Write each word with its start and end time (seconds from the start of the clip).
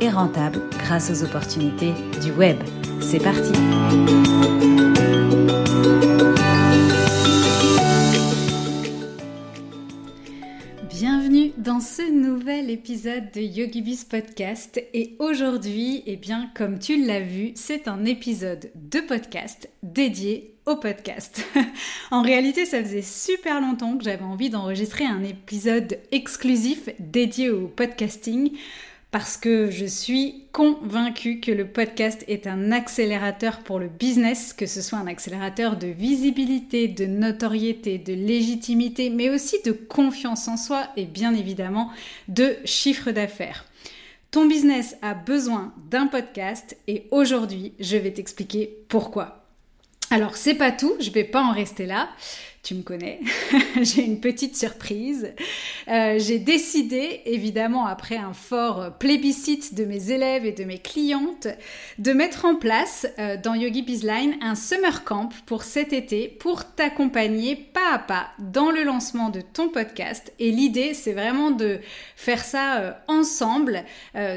et 0.00 0.10
rentable 0.10 0.60
grâce 0.78 1.10
aux 1.10 1.24
opportunités 1.24 1.92
du 2.22 2.32
web. 2.32 2.56
C'est 3.00 3.22
parti 3.22 3.52
Bienvenue 10.90 11.52
dans 11.58 11.80
ce 11.80 12.10
nouvel 12.10 12.70
épisode 12.70 13.30
de 13.34 13.40
YogiBiz 13.40 14.04
Podcast 14.04 14.82
et 14.94 15.16
aujourd'hui, 15.18 16.02
eh 16.06 16.16
bien, 16.16 16.50
comme 16.54 16.78
tu 16.78 17.04
l'as 17.04 17.20
vu, 17.20 17.52
c'est 17.54 17.88
un 17.88 18.04
épisode 18.04 18.70
de 18.74 19.00
podcast 19.00 19.68
dédié 19.82 20.54
au 20.66 20.76
podcast. 20.76 21.44
en 22.10 22.22
réalité, 22.22 22.64
ça 22.64 22.82
faisait 22.82 23.02
super 23.02 23.60
longtemps 23.60 23.98
que 23.98 24.04
j'avais 24.04 24.24
envie 24.24 24.50
d'enregistrer 24.50 25.04
un 25.04 25.22
épisode 25.22 25.98
exclusif 26.10 26.88
dédié 26.98 27.50
au 27.50 27.68
podcasting 27.68 28.52
parce 29.14 29.36
que 29.36 29.70
je 29.70 29.84
suis 29.84 30.42
convaincue 30.50 31.38
que 31.38 31.52
le 31.52 31.68
podcast 31.68 32.24
est 32.26 32.48
un 32.48 32.72
accélérateur 32.72 33.60
pour 33.60 33.78
le 33.78 33.86
business, 33.86 34.52
que 34.52 34.66
ce 34.66 34.82
soit 34.82 34.98
un 34.98 35.06
accélérateur 35.06 35.76
de 35.76 35.86
visibilité, 35.86 36.88
de 36.88 37.06
notoriété, 37.06 37.98
de 37.98 38.12
légitimité, 38.12 39.10
mais 39.10 39.30
aussi 39.30 39.62
de 39.64 39.70
confiance 39.70 40.48
en 40.48 40.56
soi 40.56 40.88
et 40.96 41.04
bien 41.04 41.32
évidemment 41.32 41.92
de 42.26 42.56
chiffre 42.64 43.12
d'affaires. 43.12 43.66
Ton 44.32 44.46
business 44.46 44.96
a 45.00 45.14
besoin 45.14 45.72
d'un 45.92 46.08
podcast 46.08 46.76
et 46.88 47.04
aujourd'hui, 47.12 47.72
je 47.78 47.96
vais 47.96 48.12
t'expliquer 48.12 48.78
pourquoi. 48.88 49.44
Alors, 50.10 50.36
c'est 50.36 50.54
pas 50.54 50.72
tout, 50.72 50.94
je 50.98 51.10
vais 51.10 51.22
pas 51.22 51.44
en 51.44 51.52
rester 51.52 51.86
là 51.86 52.08
tu 52.64 52.74
me 52.74 52.82
connais, 52.82 53.20
j'ai 53.82 54.04
une 54.04 54.20
petite 54.20 54.56
surprise. 54.56 55.32
Euh, 55.86 56.18
j'ai 56.18 56.38
décidé, 56.38 57.20
évidemment 57.26 57.86
après 57.86 58.16
un 58.16 58.32
fort 58.32 58.96
plébiscite 58.98 59.74
de 59.74 59.84
mes 59.84 60.10
élèves 60.10 60.46
et 60.46 60.52
de 60.52 60.64
mes 60.64 60.78
clientes, 60.78 61.46
de 61.98 62.12
mettre 62.12 62.46
en 62.46 62.56
place 62.56 63.06
euh, 63.18 63.36
dans 63.36 63.54
Yogi 63.54 63.82
Bizline 63.82 64.36
un 64.40 64.54
summer 64.54 65.04
camp 65.04 65.28
pour 65.44 65.62
cet 65.62 65.92
été 65.92 66.26
pour 66.26 66.64
t'accompagner 66.64 67.54
pas 67.54 67.92
à 67.92 67.98
pas 67.98 68.28
dans 68.38 68.70
le 68.70 68.82
lancement 68.82 69.28
de 69.28 69.42
ton 69.42 69.68
podcast. 69.68 70.32
Et 70.38 70.50
l'idée, 70.50 70.94
c'est 70.94 71.12
vraiment 71.12 71.50
de 71.50 71.80
faire 72.16 72.42
ça 72.42 72.80
euh, 72.80 72.92
ensemble 73.08 73.84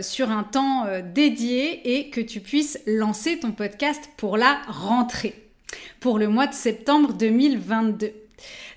sur 0.01 0.31
un 0.31 0.43
temps 0.43 0.85
dédié 1.13 1.97
et 1.97 2.09
que 2.09 2.19
tu 2.19 2.41
puisses 2.41 2.79
lancer 2.85 3.39
ton 3.39 3.51
podcast 3.51 4.09
pour 4.17 4.37
la 4.37 4.59
rentrée 4.67 5.46
pour 5.99 6.19
le 6.19 6.27
mois 6.27 6.47
de 6.47 6.53
septembre 6.53 7.13
2022. 7.13 8.13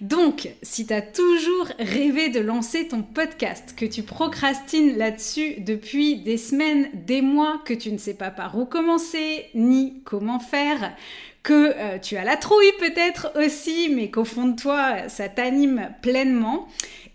Donc, 0.01 0.49
si 0.63 0.87
tu 0.87 0.95
as 0.95 1.03
toujours 1.03 1.69
rêvé 1.79 2.31
de 2.31 2.41
lancer 2.41 2.89
ton 2.89 3.03
podcast, 3.03 3.75
que 3.77 3.85
tu 3.85 4.03
procrastines 4.03 4.97
là-dessus 4.97 5.61
depuis 5.61 6.17
des 6.17 6.39
semaines, 6.39 6.89
des 6.95 7.21
mois, 7.21 7.61
que 7.67 7.75
tu 7.75 7.93
ne 7.93 7.99
sais 7.99 8.15
pas 8.15 8.31
par 8.31 8.57
où 8.57 8.65
commencer, 8.65 9.47
ni 9.55 10.01
comment 10.05 10.39
faire, 10.39 10.95
que 11.43 11.73
euh, 11.77 11.99
tu 11.99 12.17
as 12.17 12.25
la 12.25 12.37
trouille 12.37 12.73
peut-être 12.79 13.33
aussi, 13.37 13.91
mais 13.91 14.11
qu'au 14.11 14.25
fond 14.25 14.49
de 14.49 14.61
toi, 14.61 15.09
ça 15.09 15.29
t'anime 15.29 15.91
pleinement, 16.03 16.67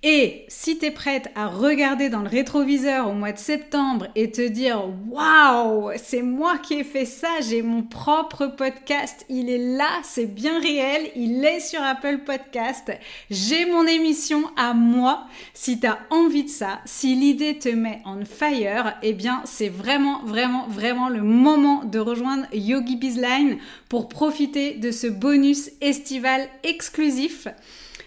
et 0.08 0.46
si 0.50 0.78
tu 0.78 0.86
es 0.86 0.92
prête 0.92 1.32
à 1.34 1.48
regarder 1.48 2.10
dans 2.10 2.22
le 2.22 2.30
rétroviseur 2.30 3.10
au 3.10 3.14
mois 3.14 3.32
de 3.32 3.40
septembre 3.40 4.06
et 4.14 4.30
te 4.30 4.48
dire 4.48 4.84
waouh, 5.10 5.90
c'est 5.98 6.22
moi 6.22 6.60
qui 6.60 6.76
ai 6.76 6.84
fait 6.84 7.06
ça, 7.06 7.40
j'ai 7.42 7.64
mon 7.64 7.82
propre 7.82 8.46
podcast, 8.46 9.26
il 9.30 9.50
est 9.50 9.78
là, 9.78 9.90
c'est 10.04 10.32
bien 10.32 10.60
réel, 10.60 11.10
il 11.16 11.44
est 11.44 11.60
sur 11.60 11.82
Apple 11.82 12.20
Podcast, 12.24 12.92
j'ai 13.32 13.66
mon 13.66 13.88
émission 13.88 14.44
à 14.56 14.76
moi. 14.76 15.26
Si 15.56 15.80
tu 15.80 15.88
as 15.88 15.98
envie 16.12 16.44
de 16.44 16.50
ça, 16.50 16.82
si 16.86 17.16
l'idée 17.16 17.58
te 17.58 17.70
met 17.70 18.04
en 18.06 18.24
fire, 18.26 19.00
eh 19.02 19.14
bien 19.14 19.42
c'est 19.46 19.70
vraiment 19.70 20.22
vraiment 20.24 20.68
vraiment 20.68 21.10
le 21.10 21.24
moment 21.24 21.84
de 21.84 21.98
rejoindre 21.98 22.46
Yogi 22.54 22.98
Bizline 22.98 23.58
pour 23.90 24.08
profiter 24.08 24.76
de 24.76 24.92
ce 24.92 25.08
bonus 25.08 25.72
estival 25.82 26.48
exclusif. 26.64 27.48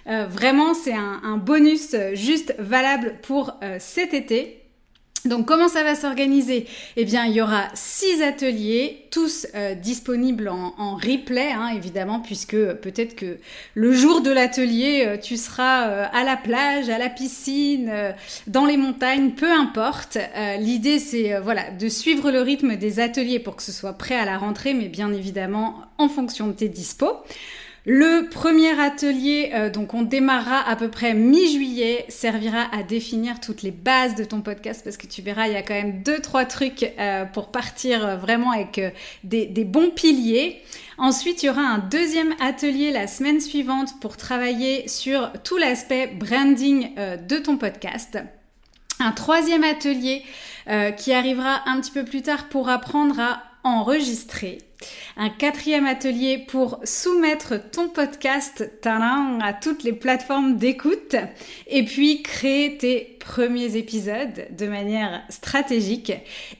Euh, 0.08 0.26
vraiment, 0.26 0.74
c'est 0.74 0.94
un, 0.94 1.36
bonus 1.36 1.94
euh, 1.94 2.14
juste 2.14 2.54
valable 2.58 3.16
pour 3.22 3.54
euh, 3.62 3.76
cet 3.78 4.14
été. 4.14 4.54
Donc 5.24 5.46
comment 5.46 5.68
ça 5.68 5.82
va 5.82 5.94
s'organiser? 5.94 6.66
Eh 6.96 7.04
bien, 7.04 7.26
il 7.26 7.34
y 7.34 7.42
aura 7.42 7.64
six 7.74 8.22
ateliers, 8.22 9.08
tous 9.10 9.48
disponibles 9.82 10.48
en, 10.48 10.94
replay, 10.94 11.50
hein, 11.50 11.70
évidemment, 11.74 12.20
puisque 12.20 12.56
peut-être 12.56 13.16
que 13.16 13.36
le 13.74 13.92
jour 13.92 14.20
de 14.20 14.30
l'atelier, 14.30 15.18
tu 15.20 15.36
seras 15.36 16.04
à 16.04 16.22
la 16.22 16.36
plage, 16.36 16.88
à 16.88 16.98
la 16.98 17.10
piscine, 17.10 17.92
dans 18.46 18.64
les 18.64 18.76
montagnes, 18.76 19.32
peu 19.32 19.50
importe. 19.50 20.18
L'idée, 20.60 21.00
c'est 21.00 21.36
voilà, 21.40 21.72
de 21.72 21.88
suivre 21.88 22.30
le 22.30 22.40
rythme 22.40 22.76
des 22.76 23.00
ateliers 23.00 23.40
pour 23.40 23.56
que 23.56 23.64
ce 23.64 23.72
soit 23.72 23.94
prêt 23.94 24.16
à 24.16 24.24
la 24.24 24.38
rentrée, 24.38 24.72
mais 24.72 24.88
bien 24.88 25.12
évidemment 25.12 25.82
en 25.98 26.08
fonction 26.08 26.46
de 26.46 26.52
tes 26.52 26.68
dispos. 26.68 27.24
Le 27.90 28.28
premier 28.28 28.78
atelier, 28.78 29.50
euh, 29.54 29.70
donc 29.70 29.94
on 29.94 30.02
démarrera 30.02 30.60
à 30.60 30.76
peu 30.76 30.90
près 30.90 31.14
mi-juillet, 31.14 32.04
servira 32.10 32.66
à 32.70 32.82
définir 32.82 33.40
toutes 33.40 33.62
les 33.62 33.70
bases 33.70 34.14
de 34.14 34.24
ton 34.24 34.42
podcast 34.42 34.82
parce 34.84 34.98
que 34.98 35.06
tu 35.06 35.22
verras, 35.22 35.46
il 35.46 35.54
y 35.54 35.56
a 35.56 35.62
quand 35.62 35.72
même 35.72 36.02
deux, 36.02 36.18
trois 36.18 36.44
trucs 36.44 36.82
euh, 36.82 37.24
pour 37.24 37.50
partir 37.50 38.04
euh, 38.04 38.16
vraiment 38.16 38.50
avec 38.52 38.78
des, 39.24 39.46
des, 39.46 39.64
bons 39.64 39.88
piliers. 39.88 40.60
Ensuite, 40.98 41.42
il 41.42 41.46
y 41.46 41.48
aura 41.48 41.62
un 41.62 41.78
deuxième 41.78 42.34
atelier 42.40 42.90
la 42.90 43.06
semaine 43.06 43.40
suivante 43.40 43.98
pour 44.02 44.18
travailler 44.18 44.86
sur 44.86 45.32
tout 45.42 45.56
l'aspect 45.56 46.08
branding 46.08 46.90
de 46.94 47.38
ton 47.38 47.56
podcast. 47.56 48.18
Un 49.00 49.12
troisième 49.12 49.64
atelier 49.64 50.24
qui 50.98 51.14
arrivera 51.14 51.62
un 51.66 51.80
petit 51.80 51.92
peu 51.92 52.04
plus 52.04 52.20
tard 52.20 52.48
pour 52.50 52.68
apprendre 52.68 53.18
à 53.18 53.47
enregistrer. 53.68 54.58
Un 55.16 55.28
quatrième 55.28 55.86
atelier 55.86 56.38
pour 56.38 56.80
soumettre 56.84 57.54
ton 57.70 57.88
podcast 57.88 58.70
à 58.84 59.52
toutes 59.52 59.82
les 59.82 59.92
plateformes 59.92 60.56
d'écoute 60.56 61.16
et 61.66 61.84
puis 61.84 62.22
créer 62.22 62.78
tes 62.78 63.18
premiers 63.18 63.76
épisodes 63.76 64.46
de 64.56 64.66
manière 64.66 65.22
stratégique. 65.28 66.12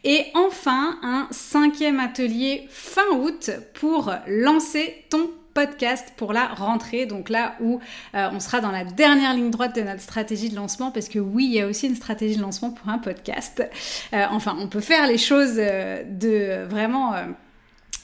Et 0.02 0.26
enfin, 0.34 0.98
un 1.02 1.28
cinquième 1.30 2.00
atelier 2.00 2.66
fin 2.70 3.08
août 3.12 3.50
pour 3.75 4.12
lancer 4.26 5.04
ton 5.10 5.30
podcast 5.58 6.12
pour 6.16 6.32
la 6.32 6.46
rentrée, 6.46 7.04
donc 7.04 7.28
là 7.30 7.56
où 7.60 7.80
euh, 8.14 8.28
on 8.32 8.38
sera 8.38 8.60
dans 8.60 8.70
la 8.70 8.84
dernière 8.84 9.34
ligne 9.34 9.50
droite 9.50 9.74
de 9.74 9.82
notre 9.82 10.00
stratégie 10.00 10.50
de 10.50 10.54
lancement, 10.54 10.92
parce 10.92 11.08
que 11.08 11.19
oui, 11.19 11.46
il 11.46 11.52
y 11.54 11.60
a 11.60 11.66
aussi 11.66 11.88
une 11.88 11.96
stratégie 11.96 12.36
de 12.36 12.42
lancement 12.42 12.70
pour 12.70 12.88
un 12.88 12.98
podcast. 12.98 13.69
Euh, 14.12 14.24
enfin, 14.30 14.56
on 14.60 14.69
peut 14.69 14.78
faire 14.78 15.08
les 15.08 15.19
choses 15.19 15.56
euh, 15.58 16.04
de 16.04 16.64
vraiment 16.69 17.14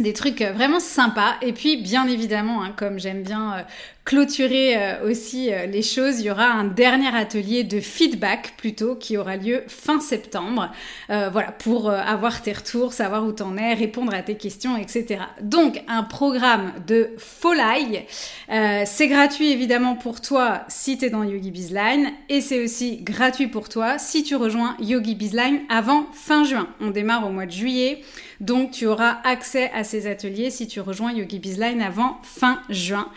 des 0.01 0.13
trucs 0.13 0.43
vraiment 0.43 0.81
sympas 0.81 1.35
et 1.41 1.53
puis 1.53 1.77
bien 1.77 2.09
évidemment 2.09 2.65
hein, 2.65 2.73
comme 2.77 2.99
j'aime 2.99 3.23
bien 3.23 3.65
clôturer 4.05 4.77
euh, 4.77 5.11
aussi 5.11 5.53
euh, 5.53 5.65
les 5.65 5.83
choses, 5.83 6.21
il 6.21 6.27
y 6.27 6.31
aura 6.31 6.47
un 6.47 6.65
dernier 6.65 7.15
atelier 7.15 7.65
de 7.65 7.81
feedback 7.81 8.53
plutôt 8.59 8.97
qui 8.97 9.17
aura 9.17 9.37
lieu 9.37 9.65
fin 9.67 9.99
septembre. 9.99 10.71
Euh, 11.09 11.31
voilà, 11.33 11.53
pour 11.53 11.91
avoir 11.91 12.43
tes 12.43 12.53
retours, 12.53 12.93
savoir 12.93 13.25
où 13.25 13.33
t'en 13.33 13.57
es, 13.57 13.73
répondre 13.75 14.13
à 14.13 14.23
tes 14.23 14.37
questions, 14.37 14.77
etc. 14.77 15.21
Donc, 15.41 15.83
un 15.89 16.03
programme 16.03 16.73
de 16.87 17.11
folie. 17.19 18.01
c'est 18.49 19.09
gratuit 19.09 19.51
évidemment 19.51 19.95
pour 19.95 20.21
toi 20.21 20.63
si 20.69 20.99
tu 20.99 21.07
es 21.07 21.11
dans 21.11 21.23
Yogi 21.23 21.51
Bizline 21.51 22.13
et 22.29 22.41
c'est 22.41 22.63
aussi 22.63 22.99
gratuit 22.99 23.47
pour 23.47 23.69
toi 23.69 23.99
si 23.99 24.23
tu 24.23 24.37
rejoins 24.37 24.77
Yogi 24.81 25.15
Bizline 25.15 25.61
avant 25.69 26.07
fin 26.13 26.45
juin. 26.45 26.69
On 26.81 26.91
démarre 26.91 27.27
au 27.27 27.31
mois 27.31 27.47
de 27.47 27.53
juillet. 27.53 28.03
Donc 28.41 28.73
tu 28.73 28.87
auras 28.87 29.19
accès 29.25 29.71
à 29.73 29.85
ces 29.85 30.07
ateliers 30.07 30.51
si 30.51 30.67
tu 30.67 30.81
rejoins 30.81 31.13
Yogi 31.13 31.39
Bizline 31.39 31.81
avant 31.81 32.19
fin 32.23 32.61
juin. 32.69 33.09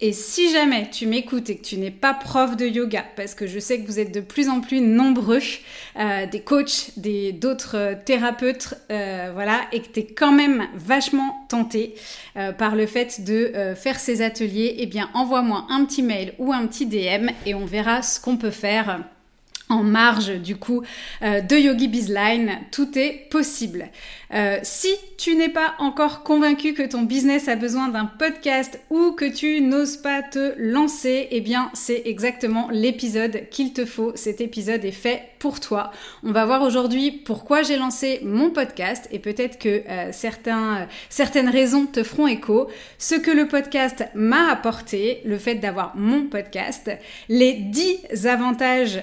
Et 0.00 0.12
jamais 0.50 0.88
tu 0.90 1.06
m'écoutes 1.06 1.50
et 1.50 1.56
que 1.56 1.64
tu 1.64 1.76
n'es 1.78 1.90
pas 1.90 2.14
prof 2.14 2.56
de 2.56 2.66
yoga, 2.66 3.04
parce 3.16 3.34
que 3.34 3.46
je 3.46 3.58
sais 3.58 3.80
que 3.80 3.86
vous 3.86 3.98
êtes 3.98 4.14
de 4.14 4.20
plus 4.20 4.48
en 4.48 4.60
plus 4.60 4.80
nombreux, 4.80 5.40
euh, 5.98 6.26
des 6.26 6.40
coachs, 6.40 6.90
des 6.96 7.32
d'autres 7.32 7.96
thérapeutes, 8.04 8.74
euh, 8.90 9.30
voilà, 9.34 9.62
et 9.72 9.80
que 9.80 9.88
tu 9.88 10.00
es 10.00 10.06
quand 10.06 10.32
même 10.32 10.66
vachement 10.74 11.46
tenté 11.48 11.94
euh, 12.36 12.52
par 12.52 12.76
le 12.76 12.86
fait 12.86 13.24
de 13.24 13.74
faire 13.74 13.98
ces 13.98 14.22
ateliers, 14.22 14.76
eh 14.78 14.86
bien 14.86 15.10
envoie-moi 15.14 15.66
un 15.70 15.84
petit 15.84 16.02
mail 16.02 16.34
ou 16.38 16.52
un 16.52 16.66
petit 16.66 16.86
DM 16.86 17.30
et 17.44 17.54
on 17.54 17.64
verra 17.64 18.02
ce 18.02 18.20
qu'on 18.20 18.36
peut 18.36 18.50
faire 18.50 19.00
en 19.68 19.82
marge 19.82 20.40
du 20.40 20.56
coup 20.56 20.82
euh, 21.22 21.40
de 21.40 21.56
Yogi 21.56 21.88
Bizline, 21.88 22.60
tout 22.70 22.96
est 22.98 23.28
possible. 23.30 23.88
Euh, 24.34 24.58
si 24.62 24.88
tu 25.18 25.36
n'es 25.36 25.48
pas 25.48 25.74
encore 25.78 26.22
convaincu 26.22 26.74
que 26.74 26.82
ton 26.82 27.02
business 27.02 27.48
a 27.48 27.56
besoin 27.56 27.88
d'un 27.88 28.06
podcast 28.06 28.80
ou 28.90 29.12
que 29.12 29.24
tu 29.24 29.60
n'oses 29.60 29.96
pas 29.96 30.22
te 30.22 30.54
lancer, 30.58 31.28
eh 31.30 31.40
bien 31.40 31.70
c'est 31.74 32.02
exactement 32.06 32.68
l'épisode 32.70 33.48
qu'il 33.50 33.72
te 33.72 33.84
faut. 33.84 34.12
Cet 34.14 34.40
épisode 34.40 34.84
est 34.84 34.90
fait 34.90 35.22
pour 35.38 35.60
toi. 35.60 35.92
On 36.24 36.32
va 36.32 36.44
voir 36.44 36.62
aujourd'hui 36.62 37.12
pourquoi 37.12 37.62
j'ai 37.62 37.76
lancé 37.76 38.20
mon 38.24 38.50
podcast 38.50 39.08
et 39.12 39.18
peut-être 39.18 39.58
que 39.58 39.82
euh, 39.88 40.10
certains, 40.12 40.88
certaines 41.08 41.48
raisons 41.48 41.86
te 41.86 42.02
feront 42.02 42.26
écho. 42.26 42.68
Ce 42.98 43.14
que 43.14 43.30
le 43.30 43.46
podcast 43.46 44.04
m'a 44.14 44.50
apporté, 44.50 45.20
le 45.24 45.38
fait 45.38 45.54
d'avoir 45.54 45.96
mon 45.96 46.24
podcast, 46.24 46.90
les 47.28 47.52
10 47.52 48.26
avantages 48.26 49.02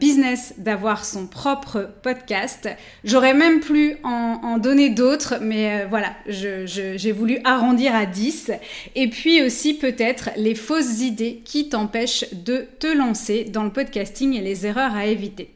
business 0.00 0.54
d'avoir 0.58 1.04
son 1.04 1.26
propre 1.26 1.90
podcast. 2.02 2.68
J'aurais 3.04 3.34
même 3.34 3.60
plus 3.60 3.96
en, 4.02 4.58
donner 4.64 4.88
d'autres, 4.88 5.34
mais 5.40 5.82
euh, 5.82 5.86
voilà, 5.88 6.14
j'ai 6.26 7.12
voulu 7.12 7.38
arrondir 7.44 7.94
à 7.94 8.06
10. 8.06 8.50
Et 8.96 9.08
puis 9.08 9.42
aussi 9.42 9.74
peut-être 9.74 10.30
les 10.36 10.54
fausses 10.54 11.00
idées 11.00 11.42
qui 11.44 11.68
t'empêchent 11.68 12.24
de 12.32 12.66
te 12.80 12.86
lancer 12.86 13.44
dans 13.44 13.62
le 13.62 13.70
podcasting 13.70 14.34
et 14.34 14.40
les 14.40 14.66
erreurs 14.66 14.96
à 14.96 15.06
éviter. 15.06 15.50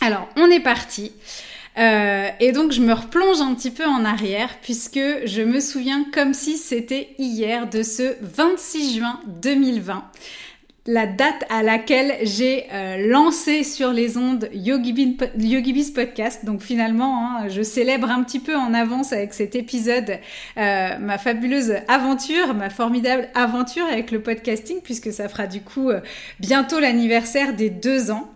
Alors, 0.00 0.28
on 0.36 0.46
est 0.46 0.60
parti. 0.60 1.12
Euh, 1.78 2.28
et 2.40 2.50
donc 2.50 2.72
je 2.72 2.80
me 2.80 2.92
replonge 2.92 3.40
un 3.40 3.54
petit 3.54 3.70
peu 3.70 3.86
en 3.86 4.04
arrière 4.04 4.58
puisque 4.60 4.98
je 5.24 5.42
me 5.42 5.60
souviens 5.60 6.04
comme 6.12 6.34
si 6.34 6.56
c'était 6.58 7.10
hier 7.16 7.68
de 7.70 7.84
ce 7.84 8.16
26 8.22 8.96
juin 8.96 9.20
2020 9.26 10.02
la 10.86 11.06
date 11.06 11.44
à 11.50 11.62
laquelle 11.62 12.16
j'ai 12.22 12.66
euh, 12.72 13.08
lancé 13.08 13.64
sur 13.64 13.92
les 13.92 14.16
ondes 14.16 14.48
YogiBiz 14.52 15.90
Podcast. 15.90 16.44
Donc 16.44 16.62
finalement, 16.62 17.26
hein, 17.26 17.48
je 17.48 17.62
célèbre 17.62 18.10
un 18.10 18.22
petit 18.22 18.40
peu 18.40 18.56
en 18.56 18.72
avance 18.72 19.12
avec 19.12 19.34
cet 19.34 19.54
épisode 19.54 20.18
euh, 20.56 20.98
ma 20.98 21.18
fabuleuse 21.18 21.74
aventure, 21.88 22.54
ma 22.54 22.70
formidable 22.70 23.28
aventure 23.34 23.84
avec 23.84 24.10
le 24.10 24.22
podcasting, 24.22 24.80
puisque 24.82 25.12
ça 25.12 25.28
fera 25.28 25.46
du 25.46 25.60
coup 25.60 25.90
euh, 25.90 26.00
bientôt 26.38 26.80
l'anniversaire 26.80 27.54
des 27.54 27.70
deux 27.70 28.10
ans. 28.10 28.28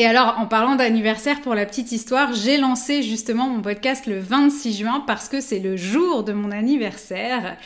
Et 0.00 0.06
alors, 0.06 0.36
en 0.38 0.46
parlant 0.46 0.76
d'anniversaire, 0.76 1.42
pour 1.42 1.54
la 1.54 1.66
petite 1.66 1.92
histoire, 1.92 2.32
j'ai 2.32 2.56
lancé 2.56 3.02
justement 3.02 3.50
mon 3.50 3.60
podcast 3.60 4.06
le 4.06 4.18
26 4.18 4.78
juin 4.78 5.04
parce 5.06 5.28
que 5.28 5.42
c'est 5.42 5.58
le 5.58 5.76
jour 5.76 6.24
de 6.24 6.32
mon 6.32 6.52
anniversaire. 6.52 7.58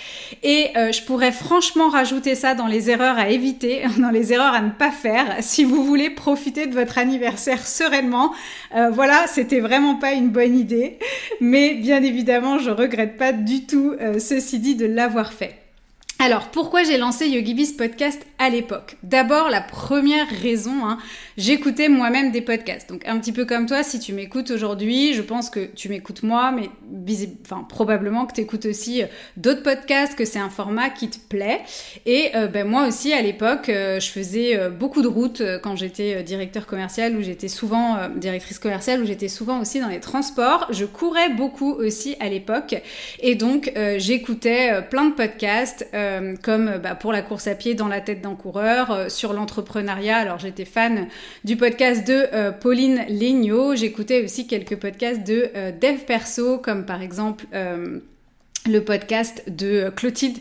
Et 0.43 0.71
euh, 0.77 0.91
je 0.91 1.05
pourrais 1.05 1.31
franchement 1.31 1.91
rajouter 1.91 2.35
ça 2.35 2.57
dans 2.57 2.67
les 2.67 2.91
erreurs 2.91 3.19
à 3.19 3.29
éviter, 3.29 3.85
dans 4.01 4.11
les 4.11 4.33
erreurs 4.33 4.53
à 4.53 4.63
ne 4.63 4.73
pas 4.73 4.91
faire, 4.91 5.37
si 5.43 5.63
vous 5.63 5.85
voulez 5.85 6.11
profiter 6.11 6.67
de 6.67 6.75
votre 6.75 6.99
anniversaire 6.99 7.65
sereinement. 7.65 8.33
Euh, 8.75 8.91
voilà, 8.91 9.29
c'était 9.29 9.61
vraiment 9.61 9.95
pas 9.95 10.15
une 10.15 10.31
bonne 10.31 10.59
idée. 10.59 10.99
Mais 11.41 11.75
bien 11.75 12.03
évidemment, 12.03 12.59
je 12.59 12.71
regrette 12.71 13.17
pas 13.17 13.31
du 13.31 13.65
tout, 13.65 13.95
euh, 14.01 14.19
ceci 14.19 14.59
dit, 14.59 14.75
de 14.75 14.87
l'avoir 14.87 15.33
fait. 15.33 15.64
Alors, 16.25 16.49
pourquoi 16.49 16.85
j'ai 16.85 16.97
lancé 16.97 17.29
YogiBiz 17.29 17.73
Podcast 17.73 18.25
à 18.39 18.49
l'époque? 18.49 18.97
D'abord, 19.03 19.51
la 19.51 19.61
première 19.61 20.27
raison, 20.27 20.87
hein, 20.87 20.97
j'écoutais 21.37 21.91
moi-même 21.91 22.33
des 22.33 22.41
podcasts. 22.41 22.89
Donc, 22.89 23.07
un 23.07 23.19
petit 23.19 23.31
peu 23.31 23.45
comme 23.45 23.67
toi, 23.67 23.83
si 23.83 23.99
tu 24.01 24.15
m'écoutes 24.15 24.51
aujourd'hui, 24.51 25.13
je 25.13 25.21
pense 25.21 25.51
que 25.51 25.67
tu 25.67 25.91
m'écoutes 25.91 26.23
moi, 26.23 26.51
mais 26.51 26.71
probablement 27.69 28.25
que 28.25 28.33
tu 28.33 28.41
écoutes 28.41 28.65
aussi 28.65 29.03
euh, 29.03 29.07
d'autres 29.37 29.63
podcasts, 29.63 30.15
que 30.15 30.25
c'est 30.25 30.39
un 30.39 30.49
format 30.49 30.89
qui 30.89 31.11
te 31.11 31.19
plaît. 31.19 31.61
Et 32.07 32.31
euh, 32.35 32.47
ben, 32.47 32.67
moi 32.67 32.89
aussi, 32.89 33.13
à 33.13 33.21
l'époque, 33.21 33.69
euh, 33.69 34.01
je 34.01 34.09
faisais 34.09 34.71
beaucoup 34.71 35.03
de 35.03 35.09
routes 35.09 35.43
quand 35.63 35.77
j'étais 35.77 36.23
directeur 36.23 36.65
commercial, 36.65 37.19
où 37.19 37.21
j'étais 37.21 37.49
souvent 37.49 37.99
directrice 38.17 38.59
commerciale, 38.59 39.03
où 39.03 39.05
j'étais 39.05 39.29
souvent 39.29 39.61
aussi 39.61 39.79
dans 39.79 39.89
les 39.89 40.01
transports. 40.01 40.69
Je 40.71 40.87
courais 40.87 41.29
beaucoup 41.29 41.73
aussi 41.73 42.17
à 42.19 42.31
l'époque. 42.31 42.77
Et 43.21 43.35
donc, 43.35 43.71
j'écoutais 43.99 44.81
plein 44.89 45.05
de 45.05 45.15
podcasts. 45.15 45.87
Comme 46.43 46.79
bah, 46.83 46.95
pour 46.95 47.13
la 47.13 47.23
course 47.23 47.47
à 47.47 47.55
pied 47.55 47.75
dans 47.75 47.89
la 47.89 48.01
tête 48.01 48.21
d'un 48.21 48.35
coureur, 48.35 48.91
euh, 48.91 49.09
sur 49.09 49.33
l'entrepreneuriat. 49.33 50.17
Alors 50.17 50.39
j'étais 50.39 50.65
fan 50.65 51.09
du 51.45 51.57
podcast 51.57 52.07
de 52.07 52.27
euh, 52.33 52.53
Pauline 52.53 53.05
Legnaud. 53.09 53.75
J'écoutais 53.77 54.25
aussi 54.25 54.47
quelques 54.47 54.77
podcasts 54.77 55.25
de 55.27 55.51
dev 55.81 55.99
perso, 56.07 56.59
comme 56.59 56.85
par 56.85 57.03
exemple 57.03 57.47
le 58.67 58.81
podcast 58.81 59.45
de 59.47 59.91
Clotilde 59.95 60.39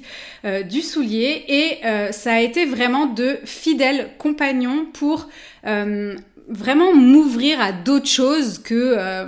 Dussoulier 0.70 1.44
et 1.48 2.12
ça 2.12 2.34
a 2.34 2.40
été 2.40 2.66
vraiment 2.66 3.06
de 3.06 3.38
fidèles 3.44 4.10
compagnons 4.18 4.86
pour 4.94 5.28
vraiment 6.50 6.94
m'ouvrir 6.94 7.62
à 7.62 7.72
d'autres 7.72 8.08
choses 8.08 8.60
que 8.60 8.74
euh, 8.74 9.26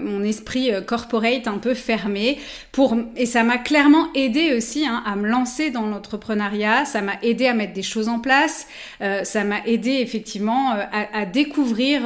mon 0.00 0.22
esprit 0.22 0.72
euh, 0.72 0.80
corporate 0.80 1.46
un 1.46 1.58
peu 1.58 1.74
fermé 1.74 2.38
pour 2.72 2.96
et 3.16 3.26
ça 3.26 3.44
m'a 3.44 3.58
clairement 3.58 4.08
aidé 4.14 4.54
aussi 4.56 4.86
hein, 4.86 5.02
à 5.04 5.14
me 5.16 5.28
lancer 5.28 5.70
dans 5.70 5.86
l'entrepreneuriat. 5.86 6.84
Ça 6.84 7.02
m'a 7.02 7.14
aidé 7.22 7.46
à 7.46 7.54
mettre 7.54 7.74
des 7.74 7.82
choses 7.82 8.08
en 8.08 8.18
place. 8.18 8.66
Euh, 9.02 9.24
ça 9.24 9.44
m'a 9.44 9.60
aidé 9.66 9.90
effectivement 9.90 10.70
à, 10.70 11.06
à 11.12 11.26
découvrir 11.26 12.02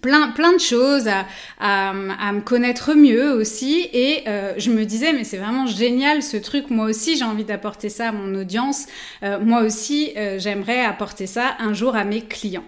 plein 0.00 0.28
plein 0.28 0.52
de 0.52 0.60
choses 0.60 1.08
à, 1.08 1.26
à, 1.58 1.90
à, 1.90 2.32
me 2.32 2.40
connaître 2.40 2.94
mieux 2.94 3.32
aussi. 3.32 3.88
Et 3.92 4.24
je 4.56 4.70
me 4.70 4.84
disais 4.84 5.12
mais 5.12 5.24
c'est 5.24 5.38
vraiment 5.38 5.66
génial 5.66 6.22
ce 6.22 6.36
truc. 6.36 6.70
Moi 6.70 6.86
aussi 6.86 7.16
j'ai 7.16 7.24
envie 7.24 7.44
d'apporter 7.44 7.88
ça 7.88 8.08
à 8.08 8.12
mon 8.12 8.34
audience. 8.34 8.86
Moi 9.22 9.62
aussi 9.62 10.12
j'aimerais 10.38 10.84
apporter 10.84 11.26
ça 11.26 11.56
un 11.58 11.74
jour 11.74 11.96
à 11.96 12.04
mes 12.04 12.22
clients 12.22 12.64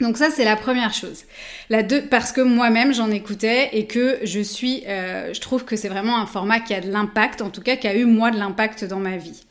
donc 0.00 0.16
ça 0.16 0.30
c'est 0.30 0.44
la 0.44 0.56
première 0.56 0.92
chose. 0.92 1.24
La 1.70 1.82
deux 1.82 2.02
parce 2.02 2.32
que 2.32 2.40
moi-même 2.40 2.92
j'en 2.92 3.10
écoutais 3.10 3.70
et 3.72 3.86
que 3.86 4.18
je 4.22 4.40
suis, 4.40 4.82
euh, 4.86 5.32
je 5.32 5.40
trouve 5.40 5.64
que 5.64 5.76
c'est 5.76 5.88
vraiment 5.88 6.18
un 6.18 6.26
format 6.26 6.60
qui 6.60 6.74
a 6.74 6.80
de 6.80 6.90
l'impact, 6.90 7.42
en 7.42 7.50
tout 7.50 7.60
cas 7.60 7.76
qui 7.76 7.86
a 7.86 7.94
eu 7.94 8.04
moi 8.04 8.30
de 8.30 8.38
l'impact 8.38 8.84
dans 8.84 8.98
ma 8.98 9.16
vie. 9.16 9.44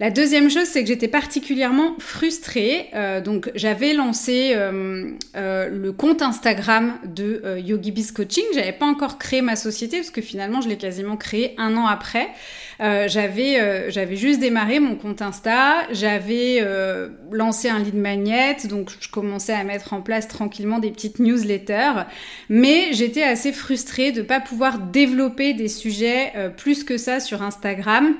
La 0.00 0.10
deuxième 0.10 0.48
chose, 0.48 0.66
c'est 0.66 0.82
que 0.82 0.86
j'étais 0.86 1.08
particulièrement 1.08 1.96
frustrée. 1.98 2.86
Euh, 2.94 3.20
donc, 3.20 3.50
j'avais 3.56 3.94
lancé 3.94 4.52
euh, 4.54 5.10
euh, 5.36 5.68
le 5.68 5.90
compte 5.90 6.22
Instagram 6.22 7.00
de 7.04 7.58
YogiBiz 7.58 8.12
Coaching. 8.12 8.44
J'avais 8.54 8.72
pas 8.72 8.86
encore 8.86 9.18
créé 9.18 9.42
ma 9.42 9.56
société 9.56 9.96
parce 9.96 10.10
que 10.10 10.20
finalement, 10.20 10.60
je 10.60 10.68
l'ai 10.68 10.76
quasiment 10.76 11.16
créé 11.16 11.54
un 11.58 11.76
an 11.76 11.86
après. 11.86 12.28
j'avais 12.78 13.90
j'avais 13.90 14.14
juste 14.14 14.38
démarré 14.38 14.78
mon 14.78 14.94
compte 14.94 15.20
Insta. 15.20 15.88
J'avais 15.90 16.64
lancé 17.32 17.68
un 17.68 17.80
lead 17.80 17.96
magnet, 17.96 18.56
donc 18.68 18.90
je 19.00 19.10
commençais 19.10 19.52
à 19.52 19.64
mettre 19.64 19.94
en 19.94 20.00
place 20.00 20.28
tranquillement 20.28 20.78
des 20.78 20.92
petites 20.92 21.18
newsletters. 21.18 22.04
Mais 22.48 22.92
j'étais 22.92 23.24
assez 23.24 23.52
frustrée 23.52 24.12
de 24.12 24.22
pas 24.22 24.38
pouvoir 24.38 24.78
développer 24.78 25.54
des 25.54 25.68
sujets 25.68 26.32
plus 26.56 26.84
que 26.84 26.98
ça 26.98 27.18
sur 27.18 27.42
Instagram 27.42 28.14